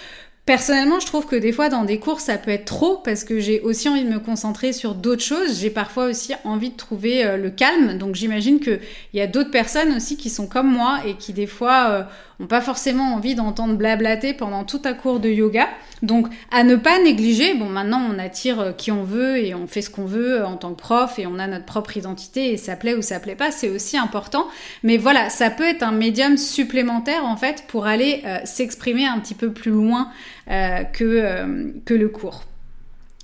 Personnellement, 0.48 0.98
je 0.98 1.04
trouve 1.04 1.26
que 1.26 1.36
des 1.36 1.52
fois 1.52 1.68
dans 1.68 1.84
des 1.84 1.98
cours 1.98 2.20
ça 2.20 2.38
peut 2.38 2.50
être 2.50 2.64
trop 2.64 2.96
parce 2.96 3.22
que 3.22 3.38
j'ai 3.38 3.60
aussi 3.60 3.86
envie 3.90 4.02
de 4.02 4.08
me 4.08 4.18
concentrer 4.18 4.72
sur 4.72 4.94
d'autres 4.94 5.22
choses. 5.22 5.60
J'ai 5.60 5.68
parfois 5.68 6.06
aussi 6.06 6.32
envie 6.42 6.70
de 6.70 6.74
trouver 6.74 7.22
euh, 7.22 7.36
le 7.36 7.50
calme. 7.50 7.98
Donc 7.98 8.14
j'imagine 8.14 8.58
qu'il 8.58 8.80
y 9.12 9.20
a 9.20 9.26
d'autres 9.26 9.50
personnes 9.50 9.94
aussi 9.94 10.16
qui 10.16 10.30
sont 10.30 10.46
comme 10.46 10.72
moi 10.72 11.00
et 11.04 11.16
qui 11.16 11.34
des 11.34 11.46
fois 11.46 12.08
euh, 12.40 12.44
ont 12.44 12.46
pas 12.46 12.60
forcément 12.60 13.14
envie 13.14 13.34
d'entendre 13.34 13.74
blablater 13.76 14.34
pendant 14.34 14.64
tout 14.64 14.82
un 14.84 14.94
cours 14.94 15.20
de 15.20 15.28
yoga. 15.28 15.68
Donc 16.02 16.28
à 16.50 16.62
ne 16.62 16.76
pas 16.76 17.02
négliger. 17.02 17.54
Bon, 17.54 17.66
maintenant 17.66 18.00
on 18.10 18.18
attire 18.18 18.60
euh, 18.60 18.72
qui 18.72 18.92
on 18.92 19.02
veut 19.02 19.38
et 19.38 19.54
on 19.54 19.66
fait 19.66 19.82
ce 19.82 19.90
qu'on 19.90 20.04
veut 20.04 20.44
en 20.44 20.56
tant 20.56 20.70
que 20.70 20.80
prof 20.80 21.18
et 21.18 21.26
on 21.26 21.38
a 21.38 21.46
notre 21.46 21.64
propre 21.64 21.96
identité 21.96 22.52
et 22.52 22.56
ça 22.56 22.76
plaît 22.76 22.94
ou 22.94 23.02
ça 23.02 23.20
plaît 23.20 23.34
pas, 23.34 23.50
c'est 23.50 23.68
aussi 23.68 23.96
important. 23.96 24.46
Mais 24.82 24.96
voilà, 24.96 25.30
ça 25.30 25.50
peut 25.50 25.68
être 25.68 25.82
un 25.82 25.92
médium 25.92 26.36
supplémentaire 26.36 27.24
en 27.24 27.36
fait 27.36 27.64
pour 27.66 27.86
aller 27.86 28.22
s'exprimer 28.44 29.06
un 29.06 29.18
petit 29.18 29.34
peu 29.34 29.52
plus 29.52 29.70
loin 29.70 30.10
euh, 30.50 30.82
que, 30.84 31.04
euh, 31.04 31.72
que 31.84 31.92
le 31.92 32.08
cours. 32.08 32.47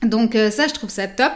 Donc 0.05 0.35
euh, 0.35 0.51
ça, 0.51 0.67
je 0.67 0.75
trouve 0.75 0.91
ça 0.91 1.07
top. 1.09 1.33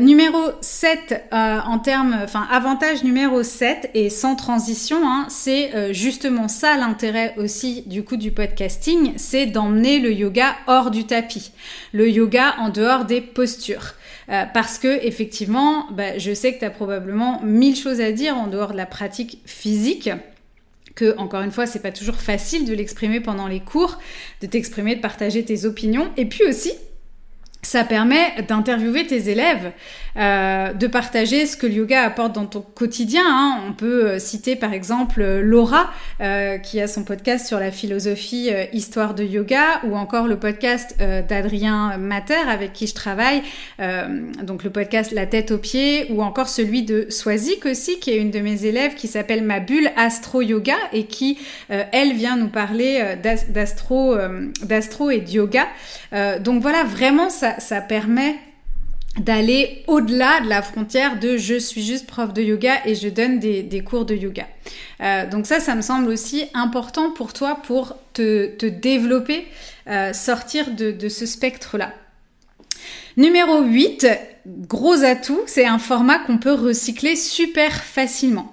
numéro 0.00 0.38
7, 0.60 1.24
en 1.32 1.78
termes, 1.78 2.18
enfin 2.22 2.46
avantage 2.50 3.04
numéro 3.04 3.42
7, 3.42 3.90
et 3.94 4.10
sans 4.10 4.36
transition, 4.36 4.98
hein, 5.04 5.26
c'est 5.28 5.92
justement 5.92 6.48
ça 6.48 6.76
l'intérêt 6.76 7.34
aussi 7.36 7.82
du 7.86 8.02
coup 8.02 8.16
du 8.16 8.32
podcasting, 8.32 9.12
c'est 9.16 9.46
d'emmener 9.46 10.00
le 10.00 10.12
yoga 10.12 10.56
hors 10.66 10.90
du 10.90 11.04
tapis, 11.04 11.52
le 11.92 12.10
yoga 12.10 12.56
en 12.58 12.68
dehors 12.68 13.04
des 13.04 13.20
postures. 13.20 13.94
parce 14.26 14.78
que 14.78 15.04
effectivement, 15.04 15.86
bah, 15.92 16.18
je 16.18 16.34
sais 16.34 16.54
que 16.54 16.58
tu 16.58 16.64
as 16.64 16.70
probablement 16.70 17.40
mille 17.42 17.76
choses 17.76 18.00
à 18.00 18.12
dire 18.12 18.36
en 18.36 18.46
dehors 18.46 18.72
de 18.72 18.76
la 18.76 18.86
pratique 18.86 19.40
physique 19.46 20.10
que, 20.94 21.16
encore 21.18 21.42
une 21.42 21.50
fois, 21.50 21.66
c'est 21.66 21.80
pas 21.80 21.92
toujours 21.92 22.16
facile 22.16 22.64
de 22.64 22.74
l'exprimer 22.74 23.20
pendant 23.20 23.48
les 23.48 23.60
cours, 23.60 23.98
de 24.40 24.46
t'exprimer, 24.46 24.96
de 24.96 25.00
partager 25.00 25.44
tes 25.44 25.64
opinions. 25.64 26.10
Et 26.16 26.26
puis 26.26 26.44
aussi, 26.44 26.72
ça 27.64 27.84
permet 27.84 28.42
d'interviewer 28.46 29.06
tes 29.06 29.28
élèves, 29.30 29.72
euh, 30.16 30.72
de 30.72 30.86
partager 30.86 31.44
ce 31.44 31.56
que 31.56 31.66
le 31.66 31.72
yoga 31.72 32.02
apporte 32.02 32.32
dans 32.32 32.46
ton 32.46 32.60
quotidien. 32.60 33.24
Hein. 33.26 33.60
On 33.68 33.72
peut 33.72 34.06
euh, 34.06 34.18
citer 34.18 34.54
par 34.54 34.72
exemple 34.72 35.24
Laura, 35.40 35.90
euh, 36.20 36.58
qui 36.58 36.80
a 36.80 36.86
son 36.86 37.02
podcast 37.02 37.48
sur 37.48 37.58
la 37.58 37.72
philosophie 37.72 38.50
Histoire 38.72 39.14
de 39.14 39.24
yoga, 39.24 39.80
ou 39.84 39.96
encore 39.96 40.28
le 40.28 40.38
podcast 40.38 40.96
d'Adrien 40.98 41.96
Mater, 41.96 42.48
avec 42.48 42.72
qui 42.72 42.86
je 42.86 42.94
travaille, 42.94 43.42
donc 44.42 44.64
le 44.64 44.70
podcast 44.70 45.12
La 45.12 45.26
tête 45.26 45.50
aux 45.50 45.58
pieds, 45.58 46.06
ou 46.10 46.22
encore 46.22 46.48
celui 46.48 46.82
de 46.82 47.06
Swazik 47.08 47.66
aussi, 47.66 47.98
qui 47.98 48.10
est 48.10 48.18
une 48.18 48.30
de 48.30 48.40
mes 48.40 48.66
élèves, 48.66 48.94
qui 48.94 49.08
s'appelle 49.08 49.42
Ma 49.42 49.60
bulle 49.60 49.90
Astro 49.96 50.42
Yoga, 50.42 50.76
et 50.92 51.06
qui, 51.06 51.38
elle, 51.68 52.12
vient 52.12 52.36
nous 52.36 52.48
parler 52.48 53.16
d'astro, 53.48 54.16
d'astro 54.62 55.10
et 55.10 55.20
de 55.20 55.30
yoga. 55.30 55.66
donc 56.40 56.62
voilà, 56.62 56.84
vraiment, 56.84 57.30
ça 57.30 57.53
ça, 57.58 57.80
permet 57.80 58.36
d'aller 59.18 59.84
au-delà 59.86 60.40
de 60.40 60.48
la 60.48 60.60
frontière 60.60 61.20
de 61.20 61.36
je 61.36 61.54
suis 61.54 61.84
juste 61.84 62.06
prof 62.06 62.32
de 62.32 62.42
yoga 62.42 62.74
et 62.84 62.94
je 62.96 63.08
donne 63.08 63.38
des, 63.38 63.82
cours 63.84 64.04
de 64.04 64.14
yoga. 64.14 64.46
Euh, 65.00 65.26
donc 65.28 65.46
ça, 65.46 65.60
ça 65.60 65.74
me 65.74 65.82
semble 65.82 66.08
aussi 66.08 66.46
important 66.52 67.12
pour 67.12 67.32
toi 67.32 67.58
pour 67.64 67.96
te, 68.12 68.66
développer, 68.66 69.46
euh, 69.86 70.12
sortir 70.12 70.72
de, 70.72 70.90
de 70.90 71.08
ce 71.08 71.26
spectre-là. 71.26 71.92
Numéro 73.16 73.62
8, 73.62 74.06
gros 74.46 75.04
atout, 75.04 75.40
c'est 75.46 75.66
un 75.66 75.78
format 75.78 76.18
qu'on 76.18 76.38
peut 76.38 76.52
recycler 76.52 77.14
super 77.14 77.84
facilement. 77.84 78.52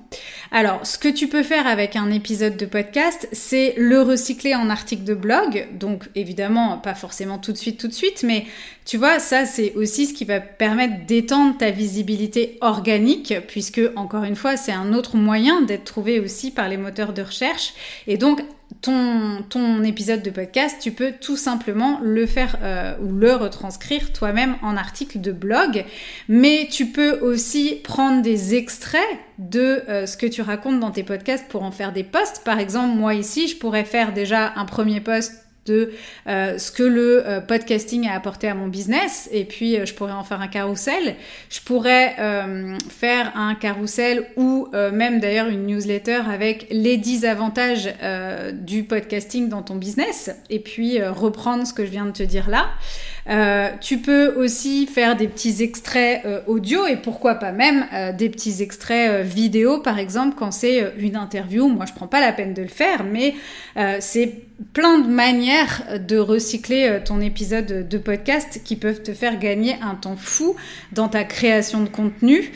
Alors, 0.54 0.86
ce 0.86 0.98
que 0.98 1.08
tu 1.08 1.30
peux 1.30 1.44
faire 1.44 1.66
avec 1.66 1.96
un 1.96 2.12
épisode 2.12 2.58
de 2.58 2.66
podcast, 2.66 3.26
c'est 3.32 3.74
le 3.78 4.02
recycler 4.02 4.54
en 4.54 4.70
article 4.70 5.06
de 5.06 5.14
blog. 5.14 5.70
Donc, 5.80 6.10
évidemment, 6.14 6.78
pas 6.78 6.94
forcément 6.94 7.38
tout 7.38 7.54
de 7.54 7.58
suite, 7.58 7.80
tout 7.80 7.88
de 7.88 7.94
suite, 7.94 8.24
mais 8.24 8.46
tu 8.84 8.98
vois, 8.98 9.20
ça, 9.20 9.46
c'est 9.46 9.74
aussi 9.76 10.08
ce 10.08 10.14
qui 10.14 10.26
va 10.26 10.42
permettre 10.42 11.06
d'étendre 11.06 11.58
ta 11.58 11.72
visibilité 11.72 12.58
organique, 12.60 13.34
puisque, 13.48 13.80
encore 13.96 14.26
une 14.26 14.36
fois, 14.36 14.58
c'est 14.58 14.74
un 14.74 14.94
autre 14.94 15.16
moyen 15.16 15.62
d'être 15.62 15.86
trouvé 15.86 16.20
aussi 16.20 16.52
par 16.52 16.68
les 16.68 16.76
moteurs 16.76 17.14
de 17.14 17.22
recherche. 17.22 17.74
Et 18.08 18.18
donc, 18.18 18.44
ton, 18.79 19.43
ton 19.49 19.84
épisode 19.84 20.21
de 20.23 20.29
podcast, 20.29 20.77
tu 20.81 20.91
peux 20.91 21.13
tout 21.19 21.36
simplement 21.36 21.99
le 22.01 22.25
faire 22.25 22.57
euh, 22.62 22.95
ou 23.01 23.12
le 23.12 23.34
retranscrire 23.34 24.13
toi-même 24.13 24.55
en 24.62 24.77
article 24.77 25.19
de 25.19 25.31
blog, 25.31 25.86
mais 26.29 26.67
tu 26.71 26.88
peux 26.88 27.19
aussi 27.19 27.81
prendre 27.84 28.21
des 28.21 28.55
extraits 28.55 29.01
de 29.38 29.84
euh, 29.89 30.05
ce 30.05 30.15
que 30.15 30.25
tu 30.25 30.41
racontes 30.41 30.79
dans 30.79 30.91
tes 30.91 31.03
podcasts 31.03 31.47
pour 31.49 31.63
en 31.63 31.71
faire 31.71 31.91
des 31.91 32.03
posts. 32.03 32.43
Par 32.43 32.60
exemple, 32.60 32.95
moi 32.95 33.13
ici, 33.13 33.47
je 33.47 33.57
pourrais 33.57 33.86
faire 33.86 34.13
déjà 34.13 34.53
un 34.55 34.65
premier 34.65 35.01
post 35.01 35.34
de 35.67 35.91
euh, 36.27 36.57
ce 36.57 36.71
que 36.71 36.81
le 36.81 37.23
podcasting 37.47 38.07
a 38.07 38.15
apporté 38.15 38.47
à 38.47 38.55
mon 38.55 38.67
business 38.67 39.29
et 39.31 39.45
puis 39.45 39.77
je 39.86 39.93
pourrais 39.93 40.12
en 40.12 40.23
faire 40.23 40.41
un 40.41 40.47
carrousel. 40.47 41.15
Je 41.49 41.60
pourrais 41.62 42.15
faire 42.89 43.31
un 43.36 43.53
carrousel 43.53 44.27
ou 44.73 44.95
même 44.95 45.19
d'ailleurs 45.19 45.47
une 45.47 45.65
newsletter 45.65 46.21
avec 46.29 46.67
les 46.71 46.97
10 46.97 47.25
avantages 47.25 47.93
du 48.53 48.84
podcasting 48.84 49.49
dans 49.49 49.62
ton 49.62 49.75
business 49.75 50.31
et 50.49 50.60
puis 50.60 51.01
reprendre 51.03 51.65
ce 51.65 51.73
que 51.73 51.86
je 51.86 51.91
viens 51.91 52.05
de 52.05 52.12
te 52.12 52.23
dire 52.23 52.49
là. 52.49 52.67
Euh, 53.29 53.69
tu 53.79 53.99
peux 53.99 54.34
aussi 54.36 54.88
faire 54.88 55.15
des 55.15 55.27
petits 55.27 55.62
extraits 55.62 56.25
euh, 56.25 56.41
audio 56.47 56.88
et 56.88 56.97
pourquoi 56.97 57.36
pas 57.36 57.51
même 57.51 57.86
euh, 57.93 58.13
des 58.13 58.29
petits 58.29 58.62
extraits 58.62 59.23
vidéo, 59.23 59.79
par 59.79 59.99
exemple, 59.99 60.36
quand 60.38 60.51
c'est 60.51 60.93
une 60.97 61.15
interview. 61.15 61.67
Moi, 61.67 61.86
je 61.86 61.93
prends 61.93 62.07
pas 62.07 62.19
la 62.19 62.34
peine 62.34 62.53
de 62.53 62.62
le 62.62 62.67
faire, 62.67 63.03
mais 63.03 63.36
c'est 63.99 64.34
plein 64.73 64.99
de 64.99 65.07
manières 65.07 65.84
de 66.07 66.17
recycler 66.17 66.99
ton 67.03 67.19
épisode 67.19 67.88
de 67.88 67.97
podcast 67.97 68.62
qui 68.63 68.75
peuvent 68.75 69.01
te 69.01 69.13
faire 69.13 69.39
gagner 69.39 69.75
un 69.81 69.95
temps 69.95 70.15
fou 70.15 70.55
dans 70.91 71.07
ta 71.07 71.23
création 71.23 71.81
de 71.81 71.89
contenu 71.89 72.51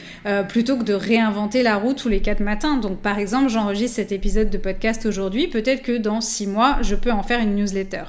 plutôt 0.49 0.78
que 0.78 0.84
de 0.84 0.93
réinventer 0.93 1.63
la 1.63 1.78
roue 1.78 1.93
tous 2.06 2.10
les 2.10 2.22
quatre 2.22 2.39
matins. 2.39 2.78
Donc, 2.78 3.02
par 3.02 3.18
exemple, 3.18 3.50
j'enregistre 3.50 3.96
cet 3.96 4.12
épisode 4.12 4.52
de 4.52 4.60
podcast 4.60 5.08
aujourd'hui. 5.08 5.48
Peut-être 5.48 5.82
que 5.82 5.98
dans 5.98 6.22
six 6.22 6.46
mois, 6.46 6.78
je 6.84 6.94
peux 6.94 7.12
en 7.12 7.24
faire 7.24 7.39
une 7.39 7.56
newsletter. 7.56 8.04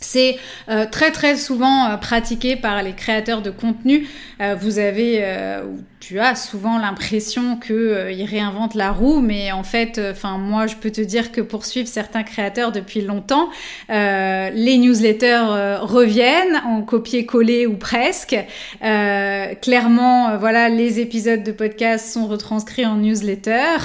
C'est 0.00 0.36
euh, 0.68 0.84
très 0.90 1.10
très 1.10 1.36
souvent 1.36 1.90
euh, 1.90 1.96
pratiqué 1.96 2.56
par 2.56 2.82
les 2.82 2.92
créateurs 2.92 3.40
de 3.40 3.50
contenu. 3.50 4.06
Euh, 4.40 4.54
vous 4.60 4.78
avez, 4.78 5.24
tu 6.00 6.20
as 6.20 6.34
souvent 6.34 6.78
l'impression 6.78 7.56
qu'ils 7.56 8.26
réinventent 8.28 8.74
la 8.74 8.92
roue, 8.92 9.20
mais 9.20 9.52
en 9.52 9.62
fait, 9.62 10.00
enfin 10.10 10.38
moi, 10.38 10.66
je 10.66 10.76
peux 10.76 10.90
te 10.90 11.00
dire 11.00 11.32
que 11.32 11.40
pour 11.40 11.64
suivre 11.64 11.88
certains 11.88 12.22
créateurs 12.22 12.72
depuis 12.72 13.00
longtemps, 13.00 13.48
les 13.88 14.78
newsletters 14.78 15.78
reviennent 15.80 16.60
en 16.66 16.82
copier-coller 16.82 17.66
ou 17.66 17.76
presque. 17.76 18.36
clairement, 18.80 20.36
voilà, 20.36 20.68
les 20.68 21.00
épisodes 21.00 21.42
de 21.42 21.52
podcast 21.52 22.12
sont 22.12 22.26
retranscrits 22.26 22.86
en 22.86 22.96
newsletter. 22.96 23.76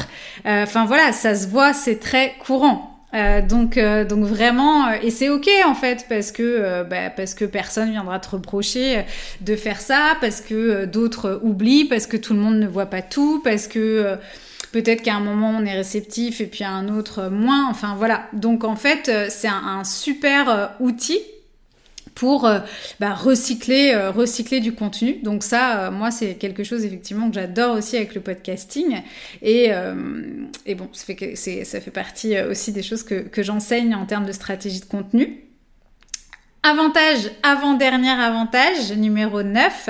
Enfin 0.45 0.86
voilà, 0.86 1.13
ça 1.13 1.36
se 1.36 1.47
voit, 1.47 1.74
c'est 1.74 2.00
très 2.00 2.36
courant. 2.39 2.90
Euh, 3.13 3.41
donc, 3.41 3.78
euh, 3.78 4.06
donc 4.06 4.24
vraiment, 4.24 4.88
euh, 4.88 4.95
et 5.02 5.12
c'est 5.12 5.30
ok 5.30 5.50
en 5.65 5.76
fait 5.76 6.06
parce 6.08 6.32
que 6.32 6.84
bah, 6.84 7.10
parce 7.10 7.34
que 7.34 7.43
personne 7.43 7.91
viendra 7.91 8.19
te 8.19 8.30
reprocher 8.30 9.06
de 9.41 9.56
faire 9.56 9.82
ça, 9.82 10.15
parce 10.21 10.41
que 10.41 10.86
d'autres 10.86 11.39
oublient, 11.43 11.86
parce 11.86 12.08
que 12.08 12.17
tout 12.17 12.34
le 12.34 12.39
monde 12.39 12.56
ne 12.56 12.67
voit 12.67 12.86
pas 12.86 13.02
tout, 13.02 13.41
parce 13.43 13.67
que 13.67 14.15
peut-être 14.71 15.02
qu'à 15.02 15.15
un 15.15 15.19
moment 15.19 15.50
on 15.60 15.65
est 15.65 15.76
réceptif 15.76 16.39
et 16.39 16.45
puis 16.45 16.63
à 16.63 16.69
un 16.69 16.88
autre 16.88 17.30
moins. 17.30 17.67
Enfin 17.69 17.95
voilà. 17.97 18.28
Donc 18.34 18.63
en 18.63 18.76
fait, 18.76 19.12
c'est 19.30 19.50
un, 19.50 19.84
super 19.84 20.76
outil 20.80 21.19
pour 22.15 22.45
euh, 22.45 22.60
bah, 23.00 23.13
recycler, 23.13 23.91
euh, 23.93 24.12
recycler 24.12 24.60
du 24.60 24.74
contenu. 24.74 25.19
Donc 25.24 25.43
ça, 25.43 25.88
euh, 25.88 25.91
moi, 25.91 26.12
c'est 26.12 26.36
quelque 26.36 26.63
chose 26.63 26.86
effectivement 26.86 27.30
que 27.30 27.36
j'adore 27.36 27.78
aussi 27.78 27.97
avec 27.97 28.15
le 28.15 28.21
podcasting. 28.21 29.02
Et, 29.41 29.71
et 30.65 30.76
bon, 30.76 30.89
ça 30.93 31.06
fait, 31.06 31.91
partie 31.91 32.39
aussi 32.41 32.71
des 32.71 32.84
choses 32.84 33.04
que 33.04 33.43
j'enseigne 33.43 33.95
en 33.95 34.06
termes 34.06 34.26
de 34.26 34.32
stratégie 34.32 34.80
de 34.80 34.86
contenu. 34.86 35.51
Avantage, 36.63 37.32
avant-dernier 37.41 38.12
avantage, 38.12 38.91
numéro 38.95 39.41
9, 39.41 39.89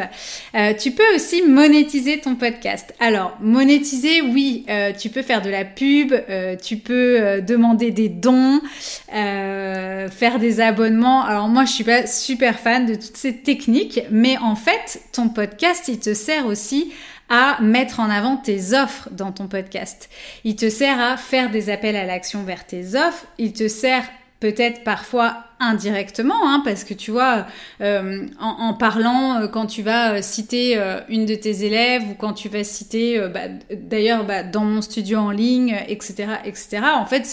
euh, 0.56 0.74
tu 0.74 0.92
peux 0.92 1.16
aussi 1.16 1.42
monétiser 1.42 2.22
ton 2.22 2.36
podcast. 2.36 2.94
Alors, 3.02 3.38
monétiser, 3.42 4.22
oui, 4.22 4.66
euh, 4.70 4.94
tu 4.94 5.10
peux 5.10 5.22
faire 5.22 5.42
de 5.42 5.50
la 5.50 5.66
pub, 5.66 6.14
euh, 6.14 6.56
tu 6.56 6.78
peux 6.78 7.42
demander 7.42 7.92
des 7.92 8.08
dons, 8.08 8.62
faire 9.10 10.40
des 10.40 10.62
abonnements. 10.62 11.26
Alors 11.26 11.50
moi, 11.50 11.66
je 11.66 11.72
suis 11.74 11.84
pas 11.84 12.08
super 12.08 12.58
fan 12.58 12.86
de 12.86 12.96
toutes 12.96 13.18
ces 13.18 13.36
techniques, 13.36 14.00
mais 14.10 14.38
en 14.38 14.56
fait, 14.56 15.02
ton 15.12 15.28
podcast, 15.28 15.90
il 15.90 16.00
te 16.00 16.14
sert 16.14 16.46
aussi 16.46 16.94
à 17.28 17.58
mettre 17.62 18.00
en 18.00 18.10
avant 18.10 18.38
tes 18.38 18.74
offres 18.74 19.10
dans 19.12 19.34
ton 19.34 19.48
podcast. 19.48 20.10
Il 20.46 20.56
te 20.56 20.70
sert 20.70 21.02
à 21.02 21.18
faire 21.18 21.52
des 21.52 21.70
appels 21.70 21.98
à 21.98 22.06
l'action 22.06 22.44
vers 22.44 22.66
tes 22.66 22.96
offres, 22.96 23.26
il 23.38 23.52
te 23.52 23.68
sert 23.68 24.06
peut-être 24.42 24.84
parfois 24.84 25.38
indirectement, 25.62 26.50
hein, 26.50 26.62
parce 26.66 26.84
que 26.84 26.94
tu 26.94 27.12
vois, 27.12 27.46
euh, 27.82 28.26
en, 28.40 28.74
parlant, 28.74 29.42
euh, 29.42 29.48
quand 29.48 29.68
tu 29.68 29.84
vas 29.84 30.16
euh, 30.16 30.22
citer 30.22 30.78
une 31.08 31.26
de 31.26 31.36
tes 31.36 31.66
élèves 31.66 32.04
ou 32.10 32.16
quand 32.16 32.34
tu 32.34 32.50
vas 32.50 32.64
citer, 32.64 33.20
bah, 33.34 33.42
d'ailleurs, 33.72 34.26
bah, 34.26 34.44
dans 34.44 34.66
mon 34.66 34.82
studio 34.82 35.20
en 35.20 35.32
ligne, 35.32 35.78
etc., 35.88 36.28
etc. 36.46 36.80
En 36.96 37.06
fait, 37.06 37.26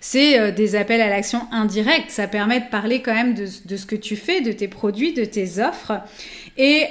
c'est 0.00 0.52
des 0.52 0.76
appels 0.76 1.00
à 1.00 1.08
l'action 1.08 1.40
indirects. 1.52 2.10
Ça 2.10 2.28
permet 2.28 2.60
de 2.60 2.66
parler 2.70 3.00
quand 3.00 3.14
même 3.14 3.34
de, 3.34 3.46
de, 3.64 3.76
ce 3.76 3.86
que 3.86 3.96
tu 3.96 4.16
fais, 4.16 4.40
de 4.40 4.52
tes 4.52 4.68
produits, 4.68 5.12
de 5.12 5.24
tes 5.24 5.60
offres. 5.60 5.92
Et, 6.62 6.88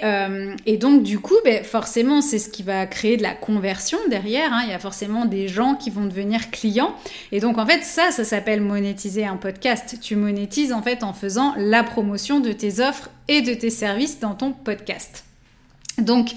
et 0.65 0.77
donc, 0.77 1.03
du 1.03 1.19
coup, 1.19 1.35
ben, 1.45 1.63
forcément, 1.63 2.21
c'est 2.21 2.39
ce 2.39 2.49
qui 2.49 2.63
va 2.63 2.87
créer 2.87 3.17
de 3.17 3.21
la 3.21 3.35
conversion 3.35 3.99
derrière. 4.09 4.51
Hein. 4.51 4.61
Il 4.63 4.71
y 4.71 4.73
a 4.73 4.79
forcément 4.79 5.25
des 5.25 5.47
gens 5.47 5.75
qui 5.75 5.91
vont 5.91 6.05
devenir 6.05 6.49
clients. 6.49 6.95
Et 7.31 7.39
donc, 7.39 7.59
en 7.59 7.67
fait, 7.67 7.83
ça, 7.83 8.09
ça 8.09 8.23
s'appelle 8.23 8.61
monétiser 8.61 9.27
un 9.27 9.35
podcast. 9.37 9.97
Tu 10.01 10.15
monétises 10.15 10.73
en 10.73 10.81
fait 10.81 11.03
en 11.03 11.13
faisant 11.13 11.53
la 11.55 11.83
promotion 11.83 12.39
de 12.39 12.51
tes 12.51 12.79
offres 12.79 13.11
et 13.27 13.43
de 13.43 13.53
tes 13.53 13.69
services 13.69 14.19
dans 14.19 14.33
ton 14.33 14.53
podcast. 14.53 15.25
Donc, 15.99 16.31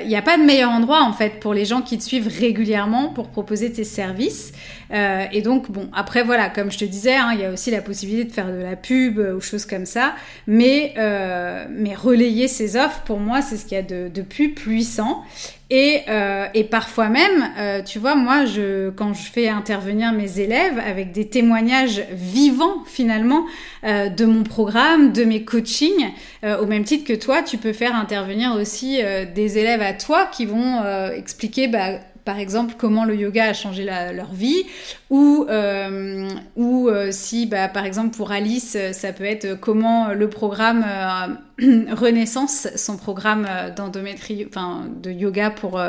il 0.00 0.06
euh, 0.06 0.08
n'y 0.08 0.16
a 0.16 0.22
pas 0.22 0.36
de 0.36 0.42
meilleur 0.42 0.70
endroit 0.70 1.02
en 1.02 1.12
fait 1.12 1.40
pour 1.40 1.54
les 1.54 1.64
gens 1.64 1.82
qui 1.82 1.98
te 1.98 2.02
suivent 2.02 2.28
régulièrement 2.28 3.08
pour 3.08 3.28
proposer 3.28 3.72
tes 3.72 3.84
services. 3.84 4.52
Euh, 4.92 5.24
et 5.32 5.42
donc, 5.42 5.70
bon, 5.70 5.88
après 5.94 6.22
voilà, 6.22 6.48
comme 6.50 6.70
je 6.70 6.78
te 6.78 6.84
disais, 6.84 7.14
hein, 7.14 7.30
il 7.34 7.40
y 7.40 7.44
a 7.44 7.50
aussi 7.50 7.70
la 7.70 7.80
possibilité 7.80 8.24
de 8.24 8.32
faire 8.32 8.48
de 8.48 8.62
la 8.62 8.76
pub 8.76 9.18
ou 9.18 9.40
choses 9.40 9.66
comme 9.66 9.86
ça. 9.86 10.14
Mais, 10.46 10.94
euh, 10.98 11.66
mais 11.70 11.94
relayer 11.94 12.48
ces 12.48 12.76
offres, 12.76 13.02
pour 13.02 13.18
moi, 13.18 13.42
c'est 13.42 13.56
ce 13.56 13.64
qu'il 13.64 13.76
y 13.76 13.80
a 13.80 13.82
de 13.82 14.22
plus 14.22 14.54
puissant. 14.54 15.24
Et, 15.72 16.02
euh, 16.08 16.48
et, 16.52 16.64
parfois 16.64 17.08
même, 17.08 17.48
euh, 17.56 17.80
tu 17.80 18.00
vois, 18.00 18.16
moi, 18.16 18.44
je, 18.44 18.90
quand 18.90 19.14
je 19.14 19.22
fais 19.30 19.48
intervenir 19.48 20.12
mes 20.12 20.40
élèves 20.40 20.80
avec 20.84 21.12
des 21.12 21.28
témoignages 21.28 22.02
vivants 22.10 22.82
finalement 22.86 23.46
euh, 23.84 24.08
de 24.08 24.24
mon 24.24 24.42
programme, 24.42 25.12
de 25.12 25.22
mes 25.22 25.44
coachings, 25.44 26.10
au 26.42 26.66
même 26.66 26.84
titre 26.84 27.04
que 27.06 27.12
toi, 27.12 27.42
tu 27.42 27.56
peux 27.58 27.72
faire 27.72 27.94
intervenir 27.94 28.54
aussi 28.54 29.00
des 29.34 29.58
élèves 29.58 29.82
à 29.82 29.92
toi 29.92 30.26
qui 30.26 30.46
vont 30.46 30.82
expliquer 31.14 31.68
bah, 31.68 32.00
par 32.24 32.38
exemple 32.38 32.74
comment 32.78 33.04
le 33.04 33.16
yoga 33.16 33.44
a 33.44 33.52
changé 33.52 33.84
leur 33.84 34.32
vie 34.32 34.64
ou, 35.10 35.46
euh, 35.48 36.28
euh, 36.58 37.08
si 37.10 37.46
bah, 37.46 37.68
par 37.68 37.84
exemple 37.84 38.16
pour 38.16 38.32
Alice 38.32 38.76
ça 38.92 39.12
peut 39.12 39.24
être 39.24 39.58
comment 39.60 40.08
le 40.08 40.28
programme 40.28 40.84
euh, 40.86 41.84
Renaissance 41.94 42.68
son 42.76 42.96
programme 42.96 43.46
d'endométrie 43.76 44.46
enfin 44.48 44.86
de 45.02 45.10
yoga 45.10 45.50
pour 45.50 45.80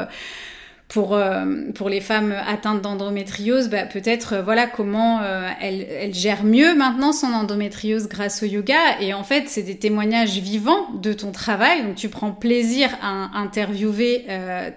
pour, 0.92 1.16
euh, 1.16 1.46
pour 1.74 1.88
les 1.88 2.02
femmes 2.02 2.36
atteintes 2.46 2.82
d'endométriose, 2.82 3.70
bah, 3.70 3.86
peut-être 3.86 4.34
euh, 4.34 4.42
voilà 4.42 4.68
comment 4.68 5.22
euh, 5.22 5.48
elle, 5.62 5.88
elle, 5.90 6.14
gère 6.14 6.44
mieux 6.44 6.76
maintenant 6.76 7.14
son 7.14 7.28
endométriose 7.28 8.10
grâce 8.10 8.44
au 8.44 8.46
yoga. 8.46 9.00
Et 9.00 9.14
en 9.14 9.24
fait, 9.24 9.46
c'est 9.48 9.64
des 9.64 9.78
témoignages 9.78 10.38
vivants 10.40 10.92
de 11.02 11.14
ton 11.14 11.32
travail. 11.32 11.84
Donc 11.84 11.96
tu 11.96 12.10
prends 12.10 12.32
plaisir 12.34 12.90
à 13.02 13.40
interviewer 13.40 14.26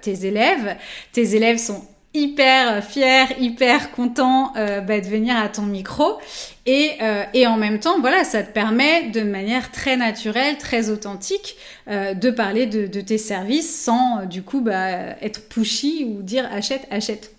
tes 0.02 0.26
élèves. 0.26 0.76
Tes 1.12 1.34
élèves 1.34 1.58
sont 1.58 1.82
hyper 2.14 2.82
fier, 2.82 3.26
hyper 3.38 3.90
content 3.90 4.52
euh, 4.56 4.80
bah, 4.80 5.00
de 5.00 5.06
venir 5.06 5.36
à 5.36 5.48
ton 5.48 5.62
micro. 5.62 6.18
Et, 6.66 6.92
euh, 7.02 7.24
et, 7.34 7.46
en 7.46 7.56
même 7.56 7.80
temps, 7.80 8.00
voilà, 8.00 8.24
ça 8.24 8.42
te 8.42 8.52
permet 8.52 9.10
de 9.10 9.22
manière 9.22 9.70
très 9.70 9.96
naturelle, 9.96 10.56
très 10.56 10.88
authentique, 10.88 11.56
euh, 11.88 12.14
de 12.14 12.30
parler 12.30 12.66
de, 12.66 13.00
tes 13.00 13.18
services 13.18 13.82
sans 13.84 14.24
du 14.24 14.42
coup 14.42 14.60
bah, 14.60 15.20
être 15.20 15.48
pushy 15.48 16.06
ou 16.08 16.22
dire 16.22 16.48
achète, 16.50 16.86
achète. 16.90 17.34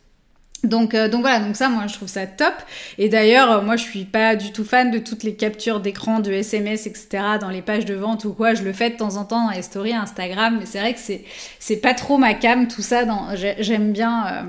Donc, 0.66 0.94
euh, 0.94 1.08
donc 1.08 1.22
voilà, 1.22 1.40
donc 1.40 1.56
ça, 1.56 1.70
moi, 1.70 1.88
je 1.88 1.94
trouve 1.94 2.08
ça 2.08 2.26
top. 2.28 2.54
Et 2.98 3.10
d'ailleurs, 3.10 3.52
euh, 3.52 3.62
moi, 3.62 3.76
je 3.76 3.84
suis 3.84 4.06
pas 4.06 4.36
du 4.36 4.52
tout 4.52 4.64
fan 4.64 4.92
de 4.92 5.00
toutes 5.00 5.24
les 5.24 5.36
captures 5.36 5.80
d'écran, 5.80 6.20
de 6.20 6.32
SMS, 6.32 6.88
etc. 6.88 7.08
dans 7.40 7.50
les 7.50 7.62
pages 7.62 7.86
de 7.86 7.94
vente 7.94 8.26
ou 8.26 8.34
quoi. 8.34 8.54
Je 8.54 8.64
le 8.64 8.74
fais 8.74 8.90
de 8.90 8.98
temps 8.98 9.18
en 9.18 9.26
temps 9.26 9.48
dans 9.48 9.54
les 9.54 9.62
stories 9.62 9.94
Instagram, 9.94 10.58
mais 10.60 10.66
c'est 10.66 10.80
vrai 10.80 10.94
que 10.94 11.00
c'est 11.00 11.24
c'est 11.60 11.78
pas 11.78 11.94
trop 11.94 12.18
ma 12.18 12.34
cam 12.34 12.68
tout 12.68 12.82
ça. 12.82 13.04
J'aime 13.60 13.92
bien. 13.92 14.28
Euh, 14.28 14.42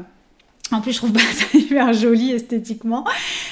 en 0.73 0.81
plus, 0.81 0.93
je 0.93 0.99
trouve 0.99 1.13
ça 1.19 1.45
hyper 1.55 1.93
joli 1.93 2.33
esthétiquement 2.33 3.05